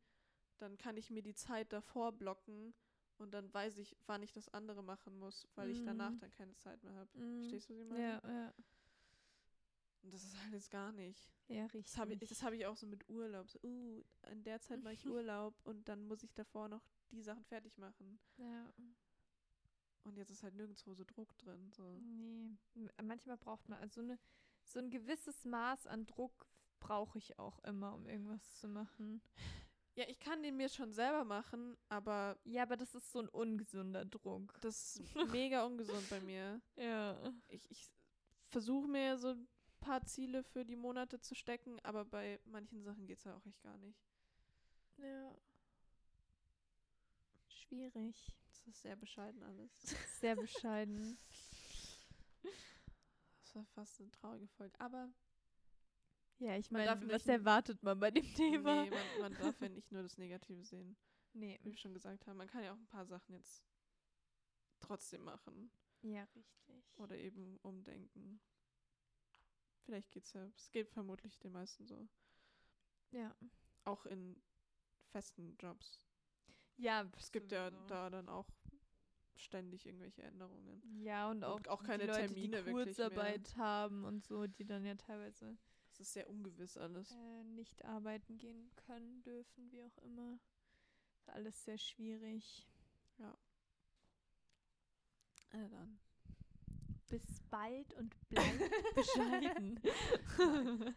dann 0.59 0.77
kann 0.77 0.97
ich 0.99 1.11
mir 1.11 1.23
die 1.23 1.35
Zeit 1.35 1.73
davor 1.73 2.13
blocken 2.13 2.75
und 3.21 3.33
dann 3.33 3.53
weiß 3.53 3.79
ich, 3.79 3.97
wann 4.07 4.23
ich 4.23 4.33
das 4.33 4.49
andere 4.49 4.83
machen 4.83 5.19
muss, 5.19 5.47
weil 5.55 5.71
ich 5.71 5.83
danach 5.85 6.11
Mhm. 6.11 6.19
dann 6.21 6.31
keine 6.33 6.55
Zeit 6.57 6.83
mehr 6.83 6.95
habe. 6.95 7.19
Mhm. 7.19 7.39
Verstehst 7.41 7.69
du, 7.69 7.75
was 7.75 7.81
ich 7.81 7.87
meine? 7.89 8.03
Ja, 8.03 8.21
ja. 8.29 8.55
Und 10.03 10.15
das 10.15 10.25
ist 10.25 10.37
halt 10.43 10.53
jetzt 10.55 10.71
gar 10.71 10.93
nicht. 10.93 11.31
Ja, 11.49 11.65
richtig. 11.67 11.85
Das 11.85 11.99
habe 11.99 12.15
ich, 12.15 12.19
das 12.21 12.43
hab 12.43 12.53
ich 12.55 12.65
auch 12.67 12.77
so 12.77 12.87
mit 12.87 13.07
Urlaub. 13.09 13.51
So, 13.51 13.59
uh, 13.63 14.03
in 14.31 14.43
der 14.45 14.61
Zeit 14.61 14.83
mache 14.83 14.95
ich 14.95 15.07
Urlaub 15.07 15.55
und 15.65 15.89
dann 15.89 16.07
muss 16.07 16.23
ich 16.23 16.33
davor 16.35 16.69
noch 16.69 16.83
die 17.11 17.23
Sachen 17.23 17.45
fertig 17.45 17.77
machen. 17.79 18.19
ja. 18.39 18.73
Und 20.05 20.17
jetzt 20.17 20.31
ist 20.31 20.43
halt 20.43 20.55
nirgendwo 20.55 20.95
so 20.95 21.05
Druck 21.05 21.37
drin. 21.37 21.71
So. 21.73 22.01
Nee. 22.01 22.57
Manchmal 23.03 23.37
braucht 23.37 23.69
man, 23.69 23.79
also 23.81 24.01
eine, 24.01 24.19
so 24.65 24.79
ein 24.79 24.89
gewisses 24.89 25.45
Maß 25.45 25.87
an 25.87 26.07
Druck 26.07 26.47
brauche 26.81 27.19
ich 27.19 27.39
auch 27.39 27.59
immer, 27.65 27.95
um 27.95 28.07
irgendwas 28.07 28.55
zu 28.55 28.67
machen. 28.67 29.21
Ja, 30.01 30.07
ich 30.09 30.19
kann 30.19 30.43
den 30.43 30.57
mir 30.57 30.71
schon 30.71 30.93
selber 30.95 31.25
machen, 31.25 31.77
aber 31.91 32.39
Ja, 32.45 32.63
aber 32.63 32.79
das 32.79 32.95
ist 32.95 33.13
so 33.13 33.19
ein 33.19 33.29
ungesunder 33.29 34.07
Druck. 34.07 34.59
das 34.63 34.97
ist 34.97 35.15
mega 35.31 35.63
ungesund 35.67 36.09
bei 36.09 36.21
mir. 36.21 36.63
Ja. 36.77 37.21
Ich, 37.49 37.71
ich 37.71 37.93
versuche 38.49 38.89
mir 38.89 39.19
so 39.19 39.33
ein 39.33 39.47
paar 39.79 40.03
Ziele 40.07 40.43
für 40.43 40.65
die 40.65 40.77
Monate 40.77 41.21
zu 41.21 41.35
stecken, 41.35 41.79
aber 41.81 42.07
bei 42.07 42.41
manchen 42.47 42.83
Sachen 42.83 43.07
geht 43.07 43.19
es 43.19 43.25
ja 43.25 43.37
auch 43.37 43.45
echt 43.45 43.61
gar 43.61 43.77
nicht. 43.77 43.99
Ja. 44.97 45.37
Schwierig. 47.49 48.33
Das 48.49 48.67
ist 48.69 48.81
sehr 48.81 48.97
bescheiden 48.97 49.43
alles. 49.43 49.71
Sehr 50.19 50.35
bescheiden. 50.37 51.19
Das 53.43 53.57
war 53.57 53.67
fast 53.75 54.01
eine 54.01 54.11
traurige 54.13 54.47
Folge. 54.47 54.79
Aber 54.79 55.13
Ja, 56.41 56.57
ich 56.57 56.71
meine, 56.71 57.09
was 57.11 57.27
erwartet 57.27 57.83
man 57.83 58.01
bei 58.01 58.11
dem 58.11 58.25
Thema? 58.35 58.83
nee, 58.85 58.91
man, 58.91 59.21
man 59.21 59.35
darf 59.55 59.61
ja 59.61 59.69
nicht 59.69 59.93
nur 59.93 60.03
das 60.03 60.17
Negative 60.19 60.65
sehen. 60.65 60.97
Nee. 61.35 61.59
Wie 61.63 61.71
wir 61.71 61.77
schon 61.77 61.95
gesagt 61.95 62.27
haben, 62.27 62.39
man 62.39 62.49
kann 62.49 62.65
ja 62.65 62.73
auch 62.73 62.79
ein 62.79 62.87
paar 62.87 63.07
Sachen 63.07 63.35
jetzt 63.35 63.63
trotzdem 64.81 65.23
machen. 65.23 65.71
Ja, 66.03 66.25
richtig. 66.35 66.83
Oder 66.97 67.17
eben 67.19 67.59
umdenken. 67.63 68.41
Vielleicht 69.85 70.11
geht's 70.11 70.33
ja, 70.33 70.47
es 70.57 70.71
geht 70.73 70.89
vermutlich 70.89 71.39
den 71.39 71.53
meisten 71.53 71.87
so. 71.87 72.09
Ja. 73.11 73.35
Auch 73.85 74.07
in 74.07 74.41
festen 75.11 75.57
Jobs. 75.59 76.01
Ja, 76.77 77.11
Es 77.19 77.31
gibt 77.33 77.53
ja 77.53 77.71
sowieso. 77.71 77.87
da 77.87 78.09
dann 78.11 78.29
auch 78.29 78.49
ständig 79.37 79.85
irgendwelche 79.87 80.23
Änderungen. 80.23 80.83
Ja, 81.03 81.31
und 81.31 81.45
auch, 81.45 81.57
Und 81.57 81.69
auch 81.69 81.83
keine 81.83 82.05
die 82.05 82.09
Leute, 82.09 82.21
Termine 82.27 82.63
die. 82.63 82.71
Kurzarbeit 82.71 83.57
haben 83.57 84.05
und 84.05 84.25
so, 84.25 84.47
die 84.47 84.65
dann 84.65 84.85
ja 84.85 84.95
teilweise 84.95 85.57
Es 86.01 86.07
ist 86.09 86.13
sehr 86.15 86.31
ungewiss 86.31 86.77
alles. 86.79 87.11
äh, 87.13 87.45
nicht 87.45 87.85
arbeiten 87.85 88.39
gehen 88.39 88.71
können, 88.87 89.23
dürfen, 89.23 89.71
wie 89.71 89.83
auch 89.85 89.99
immer. 89.99 90.39
Ist 91.19 91.29
alles 91.29 91.63
sehr 91.65 91.77
schwierig. 91.77 92.67
Äh, 95.53 95.69
dann. 95.69 95.99
Bis 97.09 97.41
bald 97.51 97.93
und 97.95 98.15
bleibt 98.29 98.71
bescheiden. 98.95 99.81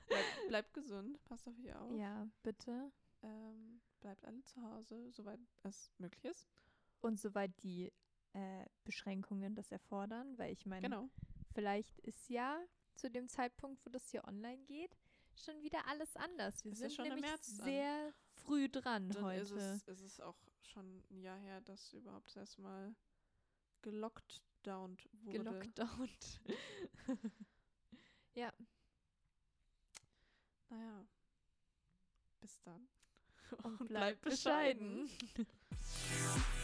Bleibt, 0.08 0.48
bleibt 0.48 0.74
gesund, 0.74 1.24
passt 1.26 1.48
auf 1.48 1.58
euch 1.58 1.74
auf. 1.76 1.92
ja, 1.98 2.28
bitte. 2.44 2.92
Ähm, 3.24 3.82
bleibt 4.00 4.24
alle 4.26 4.44
zu 4.44 4.62
Hause, 4.62 5.12
soweit 5.12 5.40
es 5.64 5.92
möglich 5.98 6.24
ist. 6.26 6.48
Und 7.02 7.20
soweit 7.20 7.52
die 7.64 7.92
äh, 8.34 8.66
Beschränkungen 8.84 9.56
das 9.56 9.72
erfordern, 9.72 10.38
weil 10.38 10.54
ich 10.54 10.66
meine, 10.66 10.82
Genau. 10.88 11.10
vielleicht 11.54 12.00
ist 12.02 12.30
ja 12.30 12.64
zu 12.96 13.10
dem 13.10 13.28
Zeitpunkt, 13.28 13.86
wo 13.86 13.90
das 13.90 14.10
hier 14.10 14.24
online 14.26 14.64
geht, 14.66 14.96
schon 15.36 15.62
wieder 15.62 15.88
alles 15.88 16.16
anders. 16.16 16.64
Wir 16.64 16.74
Es 16.74 16.80
sind 16.80 16.98
nämlich 17.00 17.32
sehr 17.42 18.14
früh 18.34 18.70
dran 18.70 19.10
Dann 19.10 19.24
heute. 19.24 19.42
ist 19.42 19.52
es, 19.52 19.88
ist 19.88 20.02
es 20.02 20.20
auch 20.20 20.38
schon 20.62 21.04
ein 21.12 21.22
Jahr 21.22 21.38
her, 21.38 21.62
dass 21.62 21.94
überhaupt 21.94 22.36
erstmal 22.36 22.96
gelockdownt 23.82 25.10
wurde. 25.24 25.40
Gelockdownt. 25.40 26.42
Naja. 30.70 31.06
Bis 32.40 32.60
dann. 32.64 32.88
Und 33.62 33.88
bleibt 33.88 34.22
bescheiden. 34.22 35.08
bescheiden. 35.08 35.48